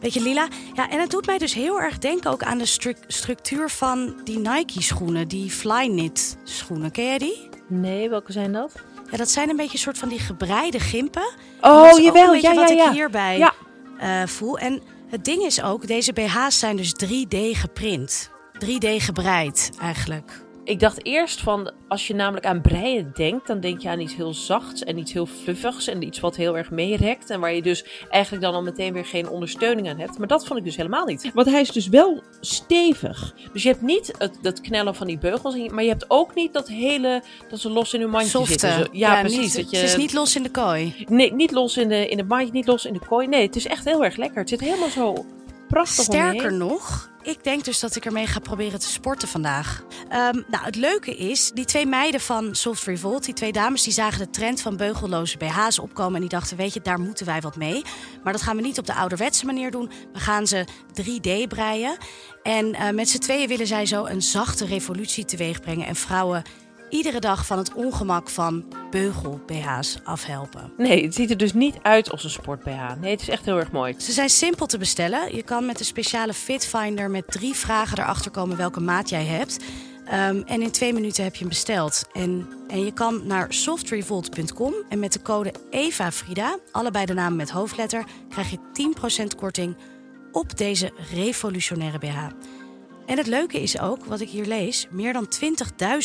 Beetje 0.00 0.20
lila. 0.20 0.48
Ja, 0.74 0.90
en 0.90 1.00
het 1.00 1.10
doet 1.10 1.26
mij 1.26 1.38
dus 1.38 1.54
heel 1.54 1.80
erg 1.80 1.98
denken 1.98 2.30
ook 2.30 2.42
aan 2.42 2.58
de 2.58 2.66
stru- 2.66 2.94
structuur 3.06 3.70
van 3.70 4.14
die 4.24 4.38
Nike-schoenen. 4.38 5.28
Die 5.28 5.50
Flyknit 5.50 6.36
schoenen. 6.44 6.90
Ken 6.90 7.04
jij 7.04 7.18
die? 7.18 7.48
Nee, 7.68 8.08
welke 8.08 8.32
zijn 8.32 8.52
dat? 8.52 8.72
Ja, 9.10 9.16
dat 9.16 9.30
zijn 9.30 9.48
een 9.50 9.56
beetje 9.56 9.72
een 9.72 9.78
soort 9.78 9.98
van 9.98 10.08
die 10.08 10.18
gebreide 10.18 10.80
gimpen. 10.80 11.32
Oh, 11.60 11.82
ook 11.92 11.98
jawel, 11.98 12.34
een 12.34 12.40
ja, 12.40 12.54
wat 12.54 12.68
ja, 12.68 12.74
ja. 12.74 12.86
ik 12.86 12.92
hierbij 12.92 13.38
Ja. 13.38 13.52
eh, 13.98 14.26
voel. 14.28 14.58
En 14.58 14.82
het 15.08 15.24
ding 15.24 15.42
is 15.42 15.62
ook, 15.62 15.86
deze 15.86 16.12
BH's 16.12 16.58
zijn 16.58 16.76
dus 16.76 16.92
3D 17.04 17.36
geprint. 17.52 18.30
3D 18.64 18.88
gebreid 18.96 19.70
eigenlijk. 19.80 20.42
Ik 20.64 20.80
dacht 20.80 21.04
eerst 21.06 21.40
van, 21.40 21.72
als 21.88 22.06
je 22.06 22.14
namelijk 22.14 22.46
aan 22.46 22.60
breien 22.60 23.10
denkt, 23.14 23.46
dan 23.46 23.60
denk 23.60 23.80
je 23.80 23.88
aan 23.88 24.00
iets 24.00 24.16
heel 24.16 24.34
zachts 24.34 24.82
en 24.84 24.98
iets 24.98 25.12
heel 25.12 25.26
fluffigs 25.26 25.88
en 25.88 26.02
iets 26.02 26.20
wat 26.20 26.36
heel 26.36 26.56
erg 26.56 26.70
meerekt. 26.70 27.30
En 27.30 27.40
waar 27.40 27.54
je 27.54 27.62
dus 27.62 27.84
eigenlijk 28.10 28.42
dan 28.44 28.54
al 28.54 28.62
meteen 28.62 28.92
weer 28.92 29.04
geen 29.04 29.28
ondersteuning 29.28 29.88
aan 29.88 29.98
hebt. 29.98 30.18
Maar 30.18 30.26
dat 30.26 30.46
vond 30.46 30.58
ik 30.58 30.64
dus 30.64 30.76
helemaal 30.76 31.06
niet. 31.06 31.30
Want 31.34 31.50
hij 31.50 31.60
is 31.60 31.70
dus 31.70 31.88
wel 31.88 32.22
stevig. 32.40 33.34
Dus 33.52 33.62
je 33.62 33.68
hebt 33.68 33.82
niet 33.82 34.14
het, 34.18 34.38
dat 34.42 34.60
knellen 34.60 34.94
van 34.94 35.06
die 35.06 35.18
beugels, 35.18 35.56
maar 35.68 35.82
je 35.82 35.88
hebt 35.88 36.04
ook 36.08 36.34
niet 36.34 36.52
dat 36.52 36.68
hele, 36.68 37.22
dat 37.50 37.58
ze 37.60 37.70
los 37.70 37.94
in 37.94 38.00
hun 38.00 38.10
mandje 38.10 38.30
Softe. 38.30 38.50
zitten. 38.50 38.72
Zo- 38.72 38.86
Ja, 38.92 39.20
precies. 39.20 39.38
niet- 39.38 39.54
dat 39.56 39.70
je, 39.70 39.76
Het 39.76 39.86
is 39.88 39.96
niet 39.96 40.12
los 40.12 40.36
in 40.36 40.42
de 40.42 40.50
kooi. 40.50 41.04
Nee, 41.08 41.32
niet 41.34 41.50
los 41.50 41.76
in, 41.76 41.88
de, 41.88 42.08
in 42.08 42.18
het 42.18 42.28
mandje, 42.28 42.52
niet 42.52 42.66
los 42.66 42.84
in 42.84 42.92
de 42.92 43.06
kooi. 43.08 43.26
Nee, 43.28 43.42
het 43.46 43.56
is 43.56 43.66
echt 43.66 43.84
heel 43.84 44.04
erg 44.04 44.16
lekker. 44.16 44.38
Het 44.38 44.48
zit 44.48 44.60
helemaal 44.60 44.88
zo 44.90 45.24
prachtig 45.68 46.04
Sterker 46.04 46.52
nog, 46.52 47.10
ik 47.22 47.44
denk 47.44 47.64
dus 47.64 47.80
dat 47.80 47.96
ik 47.96 48.04
ermee 48.04 48.26
ga 48.26 48.38
proberen 48.38 48.80
te 48.80 48.88
sporten 48.88 49.28
vandaag. 49.28 49.82
Ehm, 50.08 50.42
nou, 50.46 50.64
het 50.64 50.76
leuke 50.76 51.16
is, 51.16 51.50
die 51.50 51.64
twee 51.64 51.86
meiden 51.86 52.20
van 52.20 52.54
Soft 52.54 52.84
Revolt, 52.84 53.24
die 53.24 53.34
twee 53.34 53.52
dames, 53.52 53.82
die 53.82 53.92
zagen 53.92 54.18
de 54.18 54.30
trend 54.30 54.60
van 54.60 54.76
beugelloze 54.76 55.36
BH's 55.36 55.78
opkomen. 55.78 56.14
En 56.14 56.20
die 56.20 56.28
dachten, 56.28 56.56
weet 56.56 56.74
je, 56.74 56.80
daar 56.80 57.00
moeten 57.00 57.26
wij 57.26 57.40
wat 57.40 57.56
mee. 57.56 57.82
Maar 58.22 58.32
dat 58.32 58.42
gaan 58.42 58.56
we 58.56 58.62
niet 58.62 58.78
op 58.78 58.86
de 58.86 58.94
ouderwetse 58.94 59.46
manier 59.46 59.70
doen. 59.70 59.90
We 60.12 60.18
gaan 60.20 60.46
ze 60.46 60.66
3D 61.02 61.48
breien. 61.48 61.96
En 62.42 62.74
eh, 62.74 62.90
met 62.90 63.08
z'n 63.08 63.18
tweeën 63.18 63.48
willen 63.48 63.66
zij 63.66 63.86
zo 63.86 64.06
een 64.06 64.22
zachte 64.22 64.64
revolutie 64.64 65.24
teweeg 65.24 65.60
brengen. 65.60 65.86
En 65.86 65.96
vrouwen 65.96 66.42
iedere 66.90 67.20
dag 67.20 67.46
van 67.46 67.58
het 67.58 67.74
ongemak 67.74 68.30
van 68.30 68.64
beugel-BH's 68.94 69.98
afhelpen. 70.04 70.72
Nee, 70.76 71.04
het 71.04 71.14
ziet 71.14 71.30
er 71.30 71.36
dus 71.36 71.52
niet 71.52 71.76
uit 71.82 72.10
als 72.10 72.24
een 72.24 72.30
sport 72.30 72.62
BH. 72.62 73.00
Nee, 73.00 73.10
het 73.10 73.20
is 73.20 73.28
echt 73.28 73.44
heel 73.44 73.58
erg 73.58 73.72
mooi. 73.72 73.94
Ze 73.98 74.12
zijn 74.12 74.28
simpel 74.28 74.66
te 74.66 74.78
bestellen. 74.78 75.36
Je 75.36 75.42
kan 75.42 75.66
met 75.66 75.78
een 75.78 75.84
speciale 75.84 76.34
Fitfinder 76.34 77.10
met 77.10 77.26
drie 77.26 77.54
vragen 77.54 77.98
erachter 77.98 78.30
komen 78.30 78.56
welke 78.56 78.80
maat 78.80 79.08
jij 79.08 79.24
hebt. 79.24 79.58
Ehm, 80.04 80.42
en 80.46 80.62
in 80.62 80.70
twee 80.70 80.92
minuten 80.92 81.24
heb 81.24 81.32
je 81.32 81.38
hem 81.38 81.48
besteld. 81.48 82.04
En, 82.12 82.48
en 82.68 82.84
je 82.84 82.92
kan 82.92 83.26
naar 83.26 83.52
softrevolt.com 83.52 84.74
en 84.88 84.98
met 84.98 85.12
de 85.12 85.22
code 85.22 85.52
EVAFRIDA, 85.70 86.58
allebei 86.72 87.04
de 87.04 87.14
namen 87.14 87.36
met 87.36 87.50
hoofdletter, 87.50 88.04
krijg 88.28 88.50
je 88.50 88.58
10% 88.72 89.34
korting 89.36 89.76
op 90.32 90.56
deze 90.56 90.92
revolutionaire 91.14 91.98
BH. 91.98 92.18
En 93.06 93.16
het 93.16 93.26
leuke 93.26 93.62
is 93.62 93.80
ook, 93.80 94.04
wat 94.04 94.20
ik 94.20 94.28
hier 94.28 94.46
lees, 94.46 94.86
meer 94.90 95.12
dan 95.12 95.28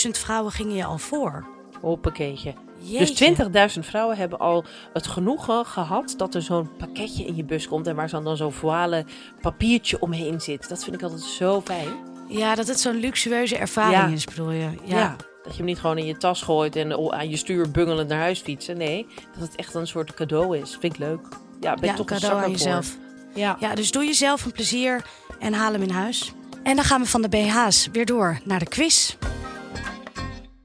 20.000 0.05 0.09
vrouwen 0.09 0.51
gingen 0.51 0.75
je 0.75 0.85
al 0.85 0.97
voor. 0.97 1.47
Hoppakeetje. 1.81 2.68
Jeetje. 2.81 3.35
Dus 3.51 3.75
20.000 3.77 3.79
vrouwen 3.79 4.17
hebben 4.17 4.39
al 4.39 4.65
het 4.93 5.07
genoegen 5.07 5.65
gehad 5.65 6.13
dat 6.17 6.35
er 6.35 6.41
zo'n 6.41 6.69
pakketje 6.77 7.25
in 7.25 7.35
je 7.35 7.43
bus 7.43 7.67
komt 7.67 7.87
en 7.87 7.95
waar 7.95 8.09
dan 8.09 8.37
zo'n 8.37 8.51
voile 8.51 9.05
papiertje 9.41 10.01
omheen 10.01 10.41
zit. 10.41 10.69
Dat 10.69 10.83
vind 10.83 10.95
ik 10.95 11.01
altijd 11.03 11.21
zo 11.21 11.61
fijn. 11.61 11.89
Ja, 12.27 12.55
dat 12.55 12.67
het 12.67 12.79
zo'n 12.79 12.95
luxueuze 12.99 13.57
ervaring 13.57 14.01
Ja. 14.01 14.07
is, 14.07 14.25
bedoel 14.25 14.51
je? 14.51 14.69
Ja. 14.83 15.15
Dat 15.43 15.51
je 15.51 15.57
hem 15.57 15.65
niet 15.65 15.79
gewoon 15.79 15.97
in 15.97 16.05
je 16.05 16.17
tas 16.17 16.41
gooit 16.41 16.75
en 16.75 17.11
aan 17.13 17.29
je 17.29 17.37
stuur 17.37 17.71
bungelend 17.71 18.09
naar 18.09 18.19
huis 18.19 18.39
fietsen. 18.39 18.77
Nee, 18.77 19.07
dat 19.33 19.47
het 19.47 19.55
echt 19.55 19.73
een 19.73 19.87
soort 19.87 20.13
cadeau 20.13 20.57
is. 20.57 20.77
Vind 20.79 20.93
ik 20.93 20.99
leuk. 20.99 21.19
Ja, 21.59 21.73
ben 21.73 21.89
Ja, 21.89 21.95
toch 21.95 22.09
een 22.09 22.19
cadeau 22.19 22.43
aan 22.43 22.51
jezelf. 22.51 22.97
Ja. 23.33 23.57
Ja, 23.59 23.75
dus 23.75 23.91
doe 23.91 24.05
jezelf 24.05 24.45
een 24.45 24.51
plezier 24.51 25.05
en 25.39 25.53
haal 25.53 25.71
hem 25.71 25.81
in 25.81 25.89
huis. 25.89 26.33
En 26.63 26.75
dan 26.75 26.85
gaan 26.85 27.01
we 27.01 27.07
van 27.07 27.21
de 27.21 27.29
BH's 27.29 27.87
weer 27.91 28.05
door 28.05 28.39
naar 28.43 28.59
de 28.59 28.65
quiz. 28.67 29.15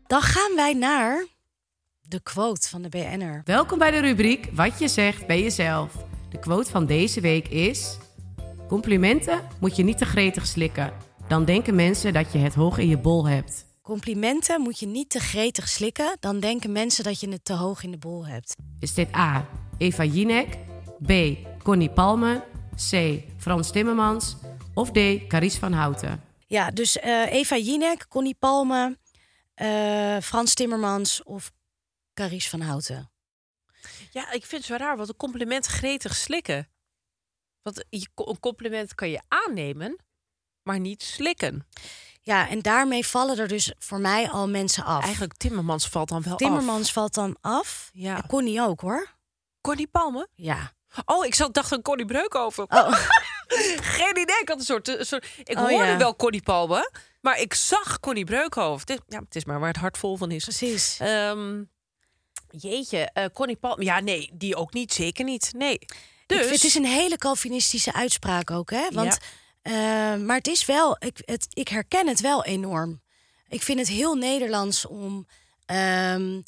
Dan 0.06 0.22
gaan 0.22 0.56
wij 0.56 0.72
naar 0.74 1.26
de 2.08 2.20
quote 2.20 2.68
van 2.68 2.82
de 2.82 2.88
BN'er. 2.88 3.42
Welkom 3.44 3.78
bij 3.78 3.90
de 3.90 3.98
rubriek 3.98 4.48
Wat 4.52 4.78
je 4.78 4.88
zegt 4.88 5.26
bij 5.26 5.42
jezelf. 5.42 5.92
De 6.30 6.38
quote 6.38 6.70
van 6.70 6.86
deze 6.86 7.20
week 7.20 7.48
is: 7.48 7.96
Complimenten 8.68 9.40
moet 9.60 9.76
je 9.76 9.82
niet 9.82 9.98
te 9.98 10.04
gretig 10.04 10.46
slikken. 10.46 10.92
Dan 11.28 11.44
denken 11.44 11.74
mensen 11.74 12.12
dat 12.12 12.32
je 12.32 12.38
het 12.38 12.54
hoog 12.54 12.78
in 12.78 12.88
je 12.88 12.98
bol 12.98 13.28
hebt. 13.28 13.64
Complimenten 13.82 14.60
moet 14.60 14.78
je 14.78 14.86
niet 14.86 15.10
te 15.10 15.20
gretig 15.20 15.68
slikken, 15.68 16.16
dan 16.20 16.40
denken 16.40 16.72
mensen 16.72 17.04
dat 17.04 17.20
je 17.20 17.28
het 17.28 17.44
te 17.44 17.52
hoog 17.52 17.82
in 17.82 17.90
de 17.90 17.98
bol 17.98 18.26
hebt. 18.26 18.56
Is 18.78 18.94
dit 18.94 19.14
A. 19.16 19.48
Eva 19.78 20.04
Jinek, 20.04 20.58
B. 21.06 21.12
Connie 21.62 21.90
Palme, 21.90 22.42
C. 22.90 23.20
Frans 23.36 23.70
Timmermans 23.70 24.36
of 24.74 24.90
D. 24.90 25.26
Caries 25.28 25.56
van 25.56 25.72
Houten? 25.72 26.22
Ja, 26.46 26.70
dus 26.70 26.98
eh, 26.98 27.32
Eva 27.32 27.56
Jinek, 27.56 28.06
Connie 28.08 28.36
Palme, 28.38 28.98
eh, 29.54 30.16
Frans 30.22 30.54
Timmermans 30.54 31.22
of 31.22 31.52
Caries 32.14 32.48
van 32.48 32.60
Houten. 32.60 33.10
ja, 34.10 34.32
ik 34.32 34.46
vind 34.46 34.50
het 34.50 34.64
zo 34.64 34.76
raar, 34.84 34.96
want 34.96 35.08
een 35.08 35.16
compliment 35.16 35.66
gretig 35.66 36.14
slikken. 36.16 36.68
Want 37.62 37.84
je, 37.90 38.08
een 38.14 38.40
compliment 38.40 38.94
kan 38.94 39.10
je 39.10 39.20
aannemen, 39.28 39.96
maar 40.62 40.80
niet 40.80 41.02
slikken. 41.02 41.66
Ja, 42.20 42.48
en 42.48 42.62
daarmee 42.62 43.06
vallen 43.06 43.38
er 43.38 43.48
dus 43.48 43.72
voor 43.78 43.98
mij 44.00 44.30
al 44.30 44.48
mensen 44.48 44.84
af. 44.84 45.02
Eigenlijk 45.04 45.34
Timmermans 45.36 45.88
valt 45.88 46.08
dan 46.08 46.22
wel 46.22 46.36
Timmermans 46.36 46.86
af. 46.86 46.92
valt 46.92 47.14
dan 47.14 47.36
af. 47.40 47.90
Ja. 47.92 48.16
En 48.16 48.26
Connie 48.26 48.60
ook 48.62 48.80
hoor. 48.80 49.08
Connie 49.60 49.86
Palme? 49.86 50.28
Ja. 50.34 50.72
Oh, 51.04 51.24
ik 51.26 51.34
zat, 51.34 51.54
dacht 51.54 51.72
aan 51.72 51.82
Connie 51.82 52.06
Breukhoven. 52.06 52.64
Oh. 52.70 52.92
Geen 53.96 54.18
idee. 54.18 54.40
Ik 54.40 54.48
had 54.48 54.58
een 54.58 54.64
soort. 54.64 54.88
een 54.88 55.06
soort 55.06 55.26
ik 55.44 55.58
Oh, 55.58 55.68
hoorde 55.68 55.86
ja. 55.86 55.96
wel 55.96 56.16
Connie 56.16 56.42
Palme, 56.42 56.90
maar 57.20 57.40
ik 57.40 57.54
zag 57.54 58.00
Connie 58.00 58.24
Breukhoven. 58.24 58.80
Het 58.80 58.90
is, 58.90 58.98
ja, 59.08 59.18
het 59.24 59.36
is 59.36 59.44
maar 59.44 59.58
waar 59.58 59.68
het 59.68 59.76
hart 59.76 59.98
vol 59.98 60.16
van 60.16 60.30
is. 60.30 60.42
Precies. 60.44 60.96
Ehm, 61.00 61.62
jeetje, 62.56 63.10
eh, 63.12 63.24
Connie 63.32 63.56
Palme. 63.56 63.84
Ja, 63.84 64.00
nee, 64.00 64.30
die 64.32 64.56
ook 64.56 64.72
niet. 64.72 64.92
Zeker 64.92 65.24
niet. 65.24 65.52
Nee. 65.56 65.78
Dus. 66.26 66.50
Het 66.50 66.64
is 66.64 66.74
een 66.74 66.84
hele 66.84 67.16
Calvinistische 67.16 67.92
uitspraak 67.92 68.50
ook, 68.50 68.70
hè? 68.70 68.88
Want, 68.92 69.18
eh, 69.62 69.72
maar 70.16 70.36
het 70.36 70.46
is 70.46 70.64
wel, 70.64 70.96
ik, 70.98 71.22
het, 71.24 71.46
ik 71.50 71.68
herken 71.68 72.06
het 72.06 72.20
wel 72.20 72.44
enorm. 72.44 73.02
Ik 73.48 73.62
vind 73.62 73.78
het 73.78 73.88
heel 73.88 74.14
Nederlands 74.14 74.86
om 74.86 75.26
ehm, 75.66 76.40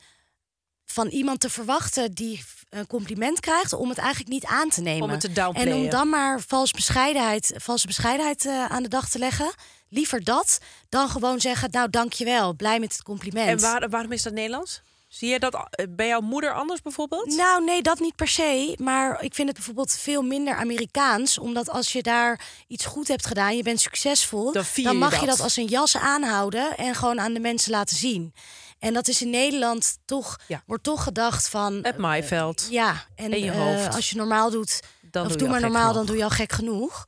van 0.84 1.06
iemand 1.06 1.40
te 1.40 1.50
verwachten 1.50 2.12
die 2.12 2.44
een 2.70 2.86
compliment 2.86 3.40
krijgt, 3.40 3.72
om 3.72 3.88
het 3.88 3.98
eigenlijk 3.98 4.28
niet 4.28 4.44
aan 4.44 4.68
te 4.68 4.80
nemen. 4.80 5.02
Om 5.02 5.10
het 5.10 5.20
te 5.20 5.50
en 5.52 5.74
om 5.74 5.88
dan 5.90 6.08
maar 6.08 6.40
vals 6.40 6.70
bescheidenheid, 6.70 7.52
valse 7.56 7.86
bescheidenheid 7.86 8.44
eh, 8.46 8.64
aan 8.64 8.82
de 8.82 8.88
dag 8.88 9.08
te 9.08 9.18
leggen. 9.18 9.54
Liever 9.88 10.24
dat 10.24 10.58
dan 10.88 11.08
gewoon 11.08 11.40
zeggen, 11.40 11.70
nou 11.70 11.90
dankjewel, 11.90 12.54
blij 12.54 12.80
met 12.80 12.92
het 12.92 13.02
compliment. 13.02 13.48
En 13.48 13.60
waar, 13.60 13.88
waarom 13.88 14.12
is 14.12 14.22
dat 14.22 14.32
Nederlands? 14.32 14.82
Zie 15.08 15.28
je 15.30 15.38
dat 15.38 15.54
a- 15.54 15.68
bij 15.88 16.06
jouw 16.06 16.20
moeder 16.20 16.54
anders 16.54 16.82
bijvoorbeeld? 16.82 17.36
Nou, 17.36 17.64
nee, 17.64 17.82
dat 17.82 17.98
niet 18.00 18.14
per 18.16 18.28
se. 18.28 18.74
Maar 18.82 19.22
ik 19.22 19.34
vind 19.34 19.48
het 19.48 19.56
bijvoorbeeld 19.56 19.92
veel 19.92 20.22
minder 20.22 20.54
Amerikaans. 20.54 21.38
Omdat 21.38 21.70
als 21.70 21.92
je 21.92 22.02
daar 22.02 22.40
iets 22.66 22.84
goed 22.84 23.08
hebt 23.08 23.26
gedaan, 23.26 23.56
je 23.56 23.62
bent 23.62 23.80
succesvol, 23.80 24.52
Dan 24.52 24.96
mag 24.96 25.12
je 25.20 25.26
dat. 25.26 25.36
dat 25.36 25.40
als 25.40 25.56
een 25.56 25.66
jas 25.66 25.96
aanhouden 25.96 26.76
en 26.76 26.94
gewoon 26.94 27.20
aan 27.20 27.32
de 27.32 27.40
mensen 27.40 27.70
laten 27.70 27.96
zien. 27.96 28.34
En 28.78 28.92
dat 28.94 29.08
is 29.08 29.22
in 29.22 29.30
Nederland 29.30 29.98
toch, 30.04 30.36
Ja. 30.48 30.62
wordt 30.66 30.82
toch 30.84 31.02
gedacht 31.02 31.48
van. 31.48 31.78
Het 31.82 31.96
maaiveld. 31.98 32.66
Ja, 32.70 33.04
en 33.14 33.32
In 33.32 33.44
je 33.44 33.50
eh, 33.50 33.94
als 33.94 34.10
je 34.10 34.16
normaal 34.16 34.50
doet, 34.50 34.80
Dan 35.10 35.26
of 35.26 35.36
doe 35.36 35.48
maar 35.48 35.60
normaal, 35.60 35.80
genoeg. 35.80 35.96
dan 35.96 36.06
doe 36.06 36.16
je 36.16 36.24
al 36.24 36.30
gek 36.30 36.52
genoeg. 36.52 37.04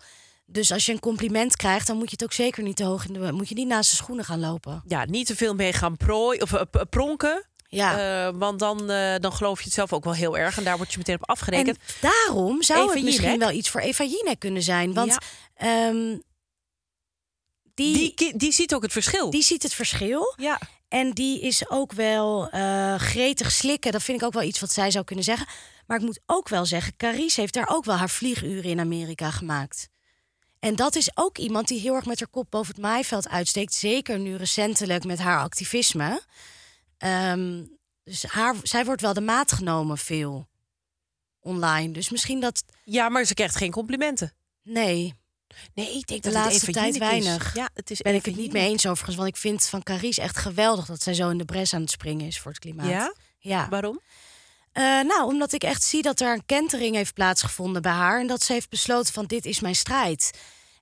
Dus 0.46 0.72
als 0.72 0.86
je 0.86 0.92
een 0.92 1.00
compliment 1.00 1.56
krijgt, 1.56 1.86
dan 1.86 1.96
moet 1.96 2.04
je 2.10 2.12
het 2.18 2.22
ook 2.24 2.32
zeker 2.32 2.62
niet 2.62 2.76
te 2.76 2.84
hoog 2.84 3.06
in 3.06 3.12
de. 3.12 3.32
Moet 3.32 3.48
je 3.48 3.54
niet 3.54 3.66
naast 3.68 3.90
de 3.90 3.96
schoenen 3.96 4.24
gaan 4.24 4.40
lopen. 4.40 4.82
Ja, 4.86 5.04
niet 5.04 5.26
te 5.26 5.36
veel 5.36 5.54
mee 5.54 5.72
gaan 5.72 5.96
prooi, 5.96 6.38
of, 6.40 6.52
eh, 6.52 6.62
pronken. 6.90 7.47
Ja. 7.70 8.26
Eh, 8.26 8.34
want 8.38 8.58
dan, 8.58 8.90
eh, 8.90 9.14
dan 9.18 9.32
geloof 9.32 9.58
je 9.58 9.64
het 9.64 9.72
zelf 9.74 9.92
ook 9.92 10.04
wel 10.04 10.14
heel 10.14 10.38
erg. 10.38 10.58
En 10.58 10.64
daar 10.64 10.76
word 10.76 10.92
je 10.92 10.98
meteen 10.98 11.14
op 11.14 11.28
afgerekend. 11.28 11.76
En 11.78 11.82
daarom 12.00 12.62
zou 12.62 12.82
Eva 12.84 12.94
het 12.94 13.02
misschien 13.04 13.24
Jinek? 13.30 13.40
wel 13.48 13.56
iets 13.56 13.70
voor 13.70 13.80
Eva 13.80 14.04
Jinek 14.04 14.38
kunnen 14.38 14.62
zijn. 14.62 14.94
Want 14.94 15.12
Ja. 15.12 15.18
ehm, 15.88 16.16
die, 17.74 17.94
die, 17.96 18.12
die, 18.14 18.36
die 18.36 18.52
ziet 18.52 18.74
ook 18.74 18.82
het 18.82 18.92
verschil. 18.92 19.32
ziet 19.42 19.62
het 19.62 19.74
verschil. 19.74 20.34
ja. 20.36 20.60
En 20.88 21.10
die 21.12 21.40
is 21.40 21.70
ook 21.70 21.92
wel 21.92 22.48
eh, 22.50 22.94
gretig 22.94 23.52
slikken. 23.52 23.92
Dat 23.92 24.02
vind 24.02 24.20
ik 24.20 24.26
ook 24.26 24.32
wel 24.32 24.42
iets 24.42 24.60
wat 24.60 24.72
zij 24.72 24.90
zou 24.90 25.04
kunnen 25.04 25.24
zeggen. 25.24 25.46
Maar 25.86 25.96
ik 25.98 26.04
moet 26.04 26.20
ook 26.26 26.48
wel 26.48 26.66
zeggen, 26.66 26.96
Carice 26.96 27.40
heeft 27.40 27.54
daar 27.54 27.68
ook 27.68 27.84
wel 27.84 27.96
haar 27.96 28.10
vlieguren 28.10 28.70
in 28.70 28.80
Amerika 28.80 29.30
gemaakt. 29.30 29.88
En 30.58 30.76
dat 30.76 30.96
is 30.96 31.10
ook 31.14 31.38
iemand 31.38 31.68
die 31.68 31.80
heel 31.80 31.94
erg 31.94 32.04
met 32.06 32.18
haar 32.18 32.28
kop 32.28 32.46
boven 32.50 32.74
het 32.74 32.82
maaiveld 32.82 33.28
uitsteekt. 33.28 33.74
Zeker 33.74 34.18
nu 34.18 34.36
recentelijk 34.36 35.04
met 35.04 35.18
haar 35.18 35.40
activisme. 35.40 36.20
Ehm, 36.98 37.64
dus 38.04 38.22
haar, 38.22 38.54
zij 38.62 38.84
wordt 38.84 39.00
wel 39.00 39.12
de 39.12 39.20
maat 39.20 39.52
genomen 39.52 39.98
veel 39.98 40.48
online. 41.40 41.92
Dus 41.92 42.08
misschien 42.10 42.40
dat... 42.40 42.64
ja, 42.84 43.08
maar 43.08 43.24
ze 43.24 43.34
krijgt 43.34 43.56
geen 43.56 43.70
complimenten. 43.70 44.32
Nee, 44.62 45.14
Nee, 45.74 45.96
ik 45.96 46.06
denk 46.06 46.22
De 46.22 46.30
dat 46.30 46.42
laatste 46.42 46.64
het 46.64 46.74
tijd 46.74 46.92
is. 46.92 46.98
weinig. 46.98 47.54
Ja, 47.54 47.68
het 47.74 47.90
is 47.90 48.00
ben 48.00 48.14
ik 48.14 48.24
het 48.24 48.36
niet 48.36 48.52
mee 48.52 48.68
eens 48.68 48.86
overigens. 48.86 49.16
Want 49.16 49.28
ik 49.28 49.36
vind 49.36 49.66
van 49.66 49.82
Carice 49.82 50.20
echt 50.20 50.36
geweldig 50.36 50.86
dat 50.86 51.02
zij 51.02 51.14
zo 51.14 51.28
in 51.28 51.38
de 51.38 51.44
bres 51.44 51.74
aan 51.74 51.80
het 51.80 51.90
springen 51.90 52.26
is 52.26 52.40
voor 52.40 52.50
het 52.50 52.60
klimaat. 52.60 52.88
Ja? 52.88 53.14
Ja. 53.38 53.68
Waarom? 53.68 54.00
Eh, 54.72 54.82
nou, 54.82 55.22
omdat 55.24 55.52
ik 55.52 55.62
echt 55.62 55.82
zie 55.82 56.02
dat 56.02 56.20
er 56.20 56.32
een 56.32 56.46
kentering 56.46 56.94
heeft 56.94 57.14
plaatsgevonden 57.14 57.82
bij 57.82 57.92
haar. 57.92 58.20
En 58.20 58.26
dat 58.26 58.42
ze 58.42 58.52
heeft 58.52 58.68
besloten 58.70 59.12
van 59.12 59.26
dit 59.26 59.44
is 59.44 59.60
mijn 59.60 59.74
strijd. 59.74 60.30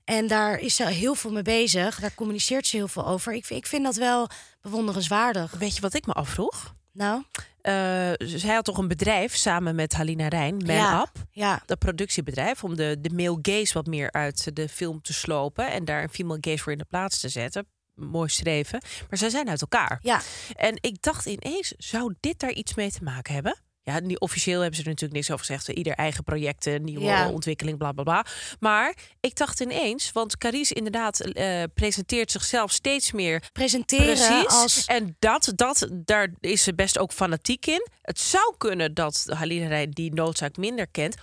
En 0.04 0.26
daar 0.26 0.58
is 0.58 0.74
ze 0.74 0.86
heel 0.86 1.14
veel 1.14 1.32
mee 1.32 1.42
bezig. 1.42 2.00
Daar 2.00 2.14
communiceert 2.14 2.66
ze 2.66 2.76
heel 2.76 2.88
veel 2.88 3.06
over. 3.06 3.32
Ik, 3.32 3.48
ik 3.50 3.66
vind 3.66 3.84
dat 3.84 3.96
wel 3.96 4.28
bewonderenswaardig. 4.70 5.52
Weet 5.58 5.74
je 5.74 5.80
wat 5.80 5.94
ik 5.94 6.06
me 6.06 6.12
afvroeg? 6.12 6.74
Nou, 6.92 7.22
eh, 7.60 7.72
zij 8.18 8.54
had 8.54 8.64
toch 8.64 8.78
een 8.78 8.88
bedrijf 8.88 9.34
samen 9.36 9.74
met 9.74 9.92
Halina 9.92 10.28
Rijn, 10.28 10.56
Man 10.56 10.74
ja, 10.74 11.00
Up. 11.00 11.24
ja, 11.30 11.62
Dat 11.66 11.78
productiebedrijf, 11.78 12.64
om 12.64 12.76
de, 12.76 12.96
de 13.00 13.10
male 13.10 13.38
gaze 13.42 13.72
wat 13.72 13.86
meer 13.86 14.12
uit 14.12 14.56
de 14.56 14.68
film 14.68 15.02
te 15.02 15.12
slopen. 15.12 15.70
En 15.70 15.84
daar 15.84 16.02
een 16.02 16.08
female 16.08 16.38
gaze 16.40 16.58
voor 16.62 16.72
in 16.72 16.78
de 16.78 16.84
plaats 16.84 17.20
te 17.20 17.28
zetten. 17.28 17.66
Mooi 17.94 18.28
streven. 18.28 18.82
Maar 19.10 19.18
zij 19.18 19.30
zijn 19.30 19.48
uit 19.48 19.60
elkaar. 19.60 19.98
ja. 20.02 20.20
En 20.54 20.78
ik 20.80 21.02
dacht 21.02 21.26
ineens, 21.26 21.74
zou 21.76 22.14
dit 22.20 22.38
daar 22.38 22.52
iets 22.52 22.74
mee 22.74 22.90
te 22.92 23.02
maken 23.02 23.34
hebben? 23.34 23.56
Ja, 23.90 23.98
niet 24.00 24.18
officieel 24.20 24.60
hebben 24.60 24.76
ze 24.76 24.82
er 24.82 24.88
natuurlijk 24.88 25.14
niks 25.18 25.30
over 25.30 25.44
gezegd. 25.46 25.68
Ieder 25.68 25.92
eigen 25.92 26.24
projecten, 26.24 26.84
nieuwe 26.84 27.04
Ja. 27.04 27.30
ontwikkeling, 27.30 27.78
bla 27.78 27.92
bla 27.92 28.02
bla. 28.02 28.24
Maar 28.60 28.94
ik 29.20 29.36
dacht 29.36 29.60
ineens, 29.60 30.12
want 30.12 30.38
Carice 30.38 30.74
inderdaad 30.74 31.20
eh, 31.20 31.62
presenteert 31.74 32.30
zichzelf 32.30 32.72
steeds 32.72 33.12
meer 33.12 33.42
Presenteren 33.52 34.04
Precies. 34.06 34.46
als... 34.46 34.84
En 34.84 35.16
dat, 35.18 35.52
dat, 35.54 35.88
daar 35.92 36.28
is 36.40 36.62
ze 36.62 36.74
best 36.74 36.98
ook 36.98 37.12
fanatiek 37.12 37.66
in. 37.66 37.86
Het 38.02 38.20
zou 38.20 38.54
kunnen 38.58 38.94
dat 38.94 39.26
Halina 39.28 39.66
Rijn 39.66 39.90
die 39.90 40.14
noodzaak 40.14 40.56
minder 40.56 40.86
kent. 40.88 41.16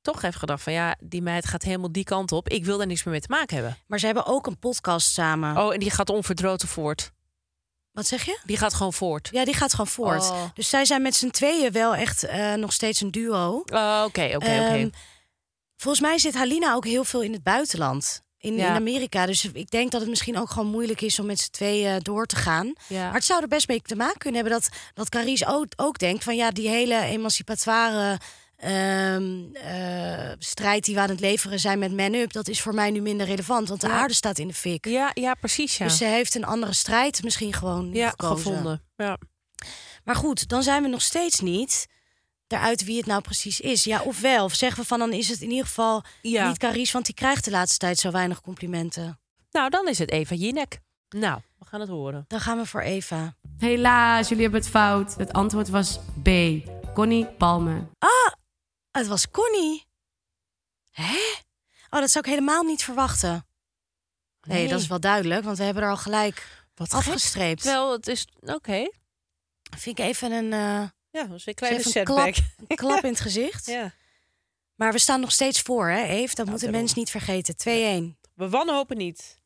Toch 0.00 0.22
heeft 0.22 0.36
gedacht 0.36 0.62
van 0.62 0.72
ja, 0.72 0.96
die 1.00 1.22
meid 1.22 1.46
gaat 1.46 1.62
helemaal 1.62 1.92
die 1.92 2.04
kant 2.04 2.32
op. 2.32 2.48
Ik 2.48 2.64
wil 2.64 2.78
daar 2.78 2.86
niks 2.86 3.04
meer 3.04 3.12
mee 3.12 3.22
te 3.22 3.30
maken 3.30 3.56
hebben. 3.56 3.76
Maar 3.86 3.98
ze 3.98 4.06
hebben 4.06 4.26
ook 4.26 4.46
een 4.46 4.58
podcast 4.58 5.12
samen. 5.12 5.56
Oh, 5.56 5.72
en 5.74 5.80
die 5.80 5.90
gaat 5.90 6.10
onverdroten 6.10 6.68
voort. 6.68 7.12
Wat 7.98 8.06
zeg 8.06 8.24
je? 8.24 8.38
Die 8.44 8.56
gaat 8.56 8.74
gewoon 8.74 8.92
voort. 8.92 9.28
Ja, 9.32 9.44
die 9.44 9.54
gaat 9.54 9.70
gewoon 9.70 9.86
voort. 9.86 10.22
Oh. 10.30 10.44
Dus 10.54 10.68
zij 10.68 10.84
zijn 10.84 11.02
met 11.02 11.14
z'n 11.14 11.28
tweeën 11.30 11.72
wel 11.72 11.94
echt 11.94 12.24
eh, 12.24 12.54
nog 12.54 12.72
steeds 12.72 13.00
een 13.00 13.10
duo. 13.10 13.62
Oh, 13.72 14.02
Oké, 14.06 14.22
oké, 14.24 14.36
oké. 14.36 14.44
Ehm, 14.46 14.88
volgens 15.76 16.02
mij 16.02 16.18
zit 16.18 16.34
Halina 16.34 16.74
ook 16.74 16.84
heel 16.84 17.04
veel 17.04 17.22
in 17.22 17.32
het 17.32 17.42
buitenland. 17.42 18.22
In, 18.38 18.54
Ja. 18.56 18.68
in 18.68 18.74
Amerika. 18.74 19.26
Dus 19.26 19.44
ik 19.52 19.70
denk 19.70 19.90
dat 19.90 20.00
het 20.00 20.10
misschien 20.10 20.38
ook 20.38 20.50
gewoon 20.50 20.68
moeilijk 20.70 21.00
is 21.00 21.18
om 21.18 21.26
met 21.26 21.38
z'n 21.40 21.50
tweeën 21.50 21.98
door 22.02 22.26
te 22.26 22.36
gaan. 22.36 22.72
Ja. 22.88 23.04
Maar 23.04 23.14
het 23.14 23.24
zou 23.24 23.42
er 23.42 23.48
best 23.48 23.68
mee 23.68 23.82
te 23.82 23.96
maken 23.96 24.18
kunnen 24.18 24.40
hebben 24.40 24.60
dat, 24.60 24.68
dat 24.94 25.08
Carice 25.08 25.46
ook, 25.46 25.66
ook 25.76 25.98
denkt 25.98 26.24
van 26.24 26.36
ja, 26.36 26.50
die 26.50 26.68
hele 26.68 27.00
emancipatoire 27.00 28.18
ehm, 28.62 29.44
eh, 29.54 30.32
strijd 30.38 30.84
die 30.84 30.94
we 30.94 31.00
aan 31.00 31.08
het 31.08 31.20
leveren 31.20 31.60
zijn 31.60 31.78
met 31.78 31.92
Man 31.96 32.14
Up, 32.14 32.32
dat 32.32 32.48
is 32.48 32.60
voor 32.60 32.74
mij 32.74 32.90
nu 32.90 33.00
minder 33.00 33.26
relevant. 33.26 33.68
Want 33.68 33.80
de 33.80 33.86
Ja. 33.86 33.92
aarde 33.92 34.14
staat 34.14 34.38
in 34.38 34.48
de 34.48 34.54
fik. 34.54 34.86
Ja, 34.86 35.10
ja, 35.14 35.34
precies. 35.34 35.76
Ja, 35.76 35.84
Dus 35.84 35.96
ze 35.96 36.04
heeft 36.04 36.34
een 36.34 36.44
andere 36.44 36.72
strijd 36.72 37.22
misschien 37.22 37.52
gewoon 37.52 37.92
ja 37.92 38.10
gekozen. 38.10 38.36
gevonden. 38.36 38.82
Ja. 38.96 39.18
Maar 40.04 40.16
goed, 40.16 40.48
dan 40.48 40.62
zijn 40.62 40.82
we 40.82 40.88
nog 40.88 41.02
steeds 41.02 41.40
niet 41.40 41.86
eruit 42.46 42.84
wie 42.84 42.96
het 42.96 43.06
nou 43.06 43.20
precies 43.22 43.60
is. 43.60 43.84
Ja, 43.84 44.02
of 44.02 44.20
wel. 44.20 44.44
Of 44.44 44.54
zeggen 44.54 44.80
we 44.82 44.88
van 44.88 44.98
dan 44.98 45.12
is 45.12 45.28
het 45.28 45.40
in 45.40 45.50
ieder 45.50 45.66
geval 45.66 46.04
Ja. 46.22 46.48
niet 46.48 46.58
Carice, 46.58 46.92
want 46.92 47.04
die 47.06 47.14
krijgt 47.14 47.44
de 47.44 47.50
laatste 47.50 47.78
tijd 47.78 47.98
zo 47.98 48.10
weinig 48.10 48.40
complimenten. 48.40 49.20
Nou, 49.50 49.70
dan 49.70 49.88
is 49.88 49.98
het 49.98 50.10
Eva 50.10 50.34
Jinek. 50.34 50.78
Nou, 51.08 51.40
we 51.58 51.64
gaan 51.66 51.80
het 51.80 51.88
horen. 51.88 52.24
Dan 52.28 52.40
gaan 52.40 52.58
we 52.58 52.66
voor 52.66 52.80
Eva. 52.80 53.34
Helaas, 53.58 54.28
jullie 54.28 54.42
hebben 54.42 54.60
het 54.60 54.70
fout. 54.70 55.14
Het 55.14 55.32
antwoord 55.32 55.68
was 55.68 55.98
B. 56.22 56.28
Connie 56.94 57.26
Palme. 57.26 57.86
Het 58.90 59.06
was 59.06 59.30
Connie. 59.30 59.86
Hè? 60.90 61.16
Oh, 61.90 62.00
dat 62.00 62.10
zou 62.10 62.24
ik 62.24 62.30
helemaal 62.30 62.62
niet 62.62 62.84
verwachten. 62.84 63.46
Nee, 64.40 64.58
Nee. 64.58 64.68
dat 64.68 64.80
is 64.80 64.86
wel 64.86 65.00
duidelijk, 65.00 65.44
want 65.44 65.58
we 65.58 65.64
hebben 65.64 65.82
er 65.82 65.90
al 65.90 65.96
gelijk 65.96 66.66
Wat 66.74 66.92
afgestreept. 66.92 67.64
Wel, 67.64 67.92
het 67.92 68.06
is 68.06 68.26
oké. 68.40 68.90
Vind 69.76 69.98
ik 69.98 70.04
even 70.04 70.32
een, 70.32 70.52
eh, 70.52 70.88
Ja, 71.10 71.24
dat 71.26 71.42
een 71.46 71.54
kleine 71.54 71.78
even 71.78 71.90
een 72.00 72.06
setback. 72.06 72.32
klap, 72.34 72.44
een 72.68 72.76
klap 72.86 73.02
in 73.04 73.10
het 73.10 73.20
gezicht. 73.20 73.66
Ja. 73.66 73.92
Maar 74.74 74.92
we 74.92 74.98
staan 74.98 75.20
nog 75.20 75.32
steeds 75.32 75.60
voor, 75.60 75.88
hè, 75.88 76.02
Eve? 76.04 76.34
Dat 76.34 76.44
moeten 76.46 76.64
daarom. 76.64 76.80
mensen 76.80 76.98
niet 76.98 77.10
vergeten. 77.10 77.56
2-1. 77.56 78.18
We 78.34 78.48
wanhopen 78.48 78.96
niet. 78.96 79.36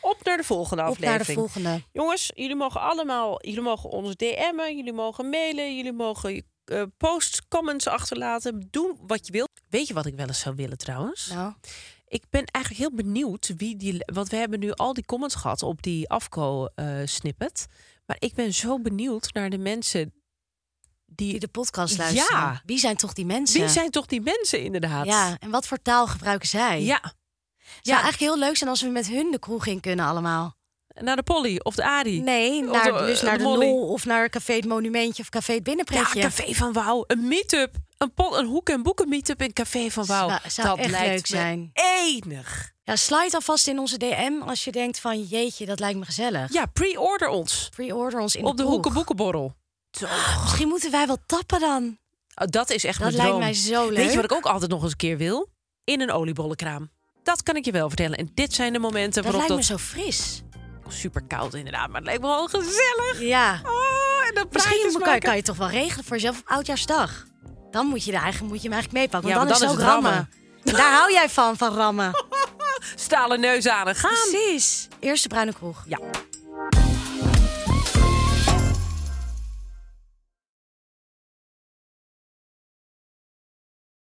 Op 0.00 0.24
naar 0.24 0.36
de 0.36 0.44
volgende 0.44 0.82
Op 0.82 0.88
aflevering. 0.88 1.18
naar 1.18 1.26
de 1.26 1.40
volgende. 1.40 1.82
Jongens, 1.92 2.30
jullie 2.34 2.54
mogen 2.56 2.80
allemaal, 2.80 3.46
jullie 3.46 3.60
mogen 3.60 3.90
ons 3.90 4.16
DM'en, 4.16 4.76
jullie 4.76 4.92
mogen 4.92 5.30
mailen, 5.30 5.76
jullie 5.76 5.92
mogen 5.92 6.51
eh 6.64 6.82
posts, 6.96 7.48
comments 7.48 7.86
achterlaten. 7.86 8.68
Doen 8.70 8.98
wat 9.06 9.26
je 9.26 9.32
wilt. 9.32 9.50
Weet 9.68 9.86
je 9.86 9.94
wat 9.94 10.06
ik 10.06 10.14
wel 10.14 10.26
eens 10.26 10.40
zou 10.40 10.54
willen 10.56 10.78
trouwens? 10.78 11.26
Nou, 11.26 11.52
Ik 12.06 12.24
ben 12.30 12.44
eigenlijk 12.44 12.84
heel 12.84 12.94
benieuwd 13.04 13.52
wie 13.56 13.76
die. 13.76 14.02
Want 14.12 14.28
we 14.28 14.36
hebben 14.36 14.58
nu 14.60 14.72
al 14.72 14.92
die 14.94 15.04
comments 15.04 15.34
gehad 15.34 15.62
op 15.62 15.82
die 15.82 16.08
afko-snippet. 16.08 17.66
maar 18.06 18.16
ik 18.18 18.34
ben 18.34 18.54
zo 18.54 18.80
benieuwd 18.80 19.32
naar 19.32 19.50
de 19.50 19.58
mensen 19.58 20.12
die. 21.06 21.30
die 21.30 21.40
de 21.40 21.48
podcast 21.48 21.98
luisteren. 21.98 22.38
Ja. 22.40 22.62
Wie 22.66 22.78
zijn 22.78 22.96
toch 22.96 23.12
die 23.12 23.26
mensen? 23.26 23.60
Wie 23.60 23.68
zijn 23.68 23.90
toch 23.90 24.06
die 24.06 24.20
mensen 24.20 24.60
inderdaad? 24.62 25.06
Ja, 25.06 25.36
en 25.38 25.50
wat 25.50 25.66
voor 25.66 25.82
taal 25.82 26.06
gebruiken 26.06 26.48
zij? 26.48 26.82
Ja. 26.82 27.00
Het 27.02 27.86
zou 27.90 28.00
eigenlijk 28.02 28.32
heel 28.32 28.38
leuk 28.46 28.56
zijn 28.56 28.70
als 28.70 28.82
we 28.82 28.88
met 28.88 29.06
hun 29.08 29.30
de 29.30 29.38
kroeg 29.38 29.66
in 29.66 29.80
kunnen 29.80 30.06
allemaal. 30.06 30.56
Naar 31.00 31.16
de 31.16 31.22
Polly 31.22 31.60
of 31.62 31.74
de 31.74 31.84
Adi. 31.84 32.20
Nee, 32.20 32.62
naar, 32.62 32.84
de- 32.92 33.04
dus 33.06 33.20
de 33.20 33.26
naar 33.26 33.38
de. 33.38 33.44
Nol 33.44 33.88
of 33.88 34.04
naar 34.04 34.28
Café 34.28 34.52
het 34.54 34.64
Monumentje 34.66 35.22
of 35.22 35.28
Café 35.28 35.52
het 35.52 35.66
Ja, 35.66 35.74
Binnenpretje. 35.74 36.20
Café 36.20 36.54
van 36.54 36.72
Wouw. 36.72 37.04
Een 37.06 37.28
meet-up. 37.28 37.74
Een, 37.98 38.14
pol, 38.14 38.38
een 38.38 38.46
hoek- 38.46 38.68
en 38.68 38.82
boeken 38.82 39.08
meet-up 39.08 39.42
in 39.42 39.52
Café 39.52 39.90
van 39.90 40.06
Wouw. 40.06 40.28
Zou- 40.28 40.40
zou 40.46 40.68
dat 40.68 40.78
echt 40.78 40.90
lijkt 40.90 41.06
leuk 41.08 41.20
me 41.20 41.26
zijn. 41.36 41.70
Enig. 41.72 42.70
Ja, 42.82 42.96
slide 42.96 43.30
alvast 43.34 43.66
in 43.68 43.78
onze 43.78 43.96
DM 43.98 44.32
als 44.46 44.64
je 44.64 44.72
denkt 44.72 44.98
van 45.00 45.22
jeetje, 45.22 45.66
dat 45.66 45.80
lijkt 45.80 45.98
me 45.98 46.04
gezellig. 46.04 46.52
Ja, 46.52 46.66
pre-order 46.66 47.28
ons. 47.28 47.68
Pre-order 47.74 48.20
ons 48.20 48.36
in 48.36 48.44
op 48.44 48.50
de 48.50 48.62
kroeg. 48.62 48.72
hoeken 48.74 48.92
boekenborrel. 48.92 49.54
Zo. 49.90 50.06
Misschien 50.42 50.68
moeten 50.68 50.90
wij 50.90 51.06
wel 51.06 51.18
tappen 51.26 51.60
dan. 51.60 51.98
Oh, 52.34 52.46
dat 52.50 52.70
is 52.70 52.84
echt 52.84 52.98
Dat 53.00 53.12
mijn 53.12 53.22
lijkt 53.22 53.38
mij 53.38 53.54
zo 53.54 53.88
leuk. 53.88 53.96
Weet 53.96 54.10
je 54.10 54.16
wat 54.16 54.24
ik 54.24 54.32
ook 54.32 54.46
altijd 54.46 54.70
nog 54.70 54.82
eens 54.82 54.90
een 54.90 54.96
keer 54.96 55.16
wil? 55.16 55.48
In 55.84 56.00
een 56.00 56.10
oliebollenkraam. 56.10 56.90
Dat 57.22 57.42
kan 57.42 57.56
ik 57.56 57.64
je 57.64 57.72
wel 57.72 57.88
vertellen. 57.88 58.18
En 58.18 58.30
dit 58.34 58.54
zijn 58.54 58.72
de 58.72 58.78
momenten 58.78 59.22
Dat 59.22 59.32
waarop 59.32 59.48
lijkt 59.48 59.68
me 59.68 59.74
dat... 59.74 59.80
zo 59.80 59.86
fris. 60.00 60.42
Super 60.92 61.22
koud 61.22 61.54
inderdaad, 61.54 61.86
maar 61.88 61.96
het 61.96 62.04
lijkt 62.04 62.20
me 62.20 62.26
wel 62.26 62.46
gezellig. 62.48 63.20
Ja. 63.20 63.60
Oh, 63.64 64.28
en 64.28 64.34
dat 64.34 64.52
Misschien 64.52 64.92
kan, 64.92 65.00
maken. 65.00 65.20
kan 65.20 65.36
je 65.36 65.42
toch 65.42 65.56
wel 65.56 65.68
regelen 65.68 66.04
voor 66.04 66.16
jezelf 66.16 66.38
op 66.38 66.48
Oudjaarsdag. 66.48 67.26
Dan 67.70 67.86
moet 67.86 68.04
je, 68.04 68.12
er 68.12 68.22
eigenlijk, 68.22 68.52
moet 68.52 68.62
je 68.62 68.68
hem 68.68 68.78
eigenlijk 68.78 69.04
meepakken. 69.04 69.30
Ja, 69.30 69.36
Want 69.36 69.48
dan, 69.48 69.58
dan 69.58 69.68
is 69.68 69.74
het 69.74 69.84
ook 69.84 69.92
rammen. 69.92 70.28
En 70.64 70.72
Daar 70.72 70.92
hou 70.92 71.12
jij 71.12 71.28
van, 71.28 71.56
van 71.56 71.74
rammen. 71.74 72.10
Stalen 72.94 73.40
neus 73.40 73.68
aan 73.68 73.88
en 73.88 73.94
gaan. 73.94 74.10
Precies. 74.10 74.88
Eerste 75.00 75.28
bruine 75.28 75.52
kroeg. 75.52 75.84
Ja. 75.86 75.98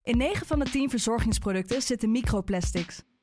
In 0.03 0.17
9 0.17 0.47
van 0.47 0.59
de 0.59 0.69
10 0.69 0.89
verzorgingsproducten 0.89 1.81
zitten 1.81 2.11
microplastics. 2.11 3.01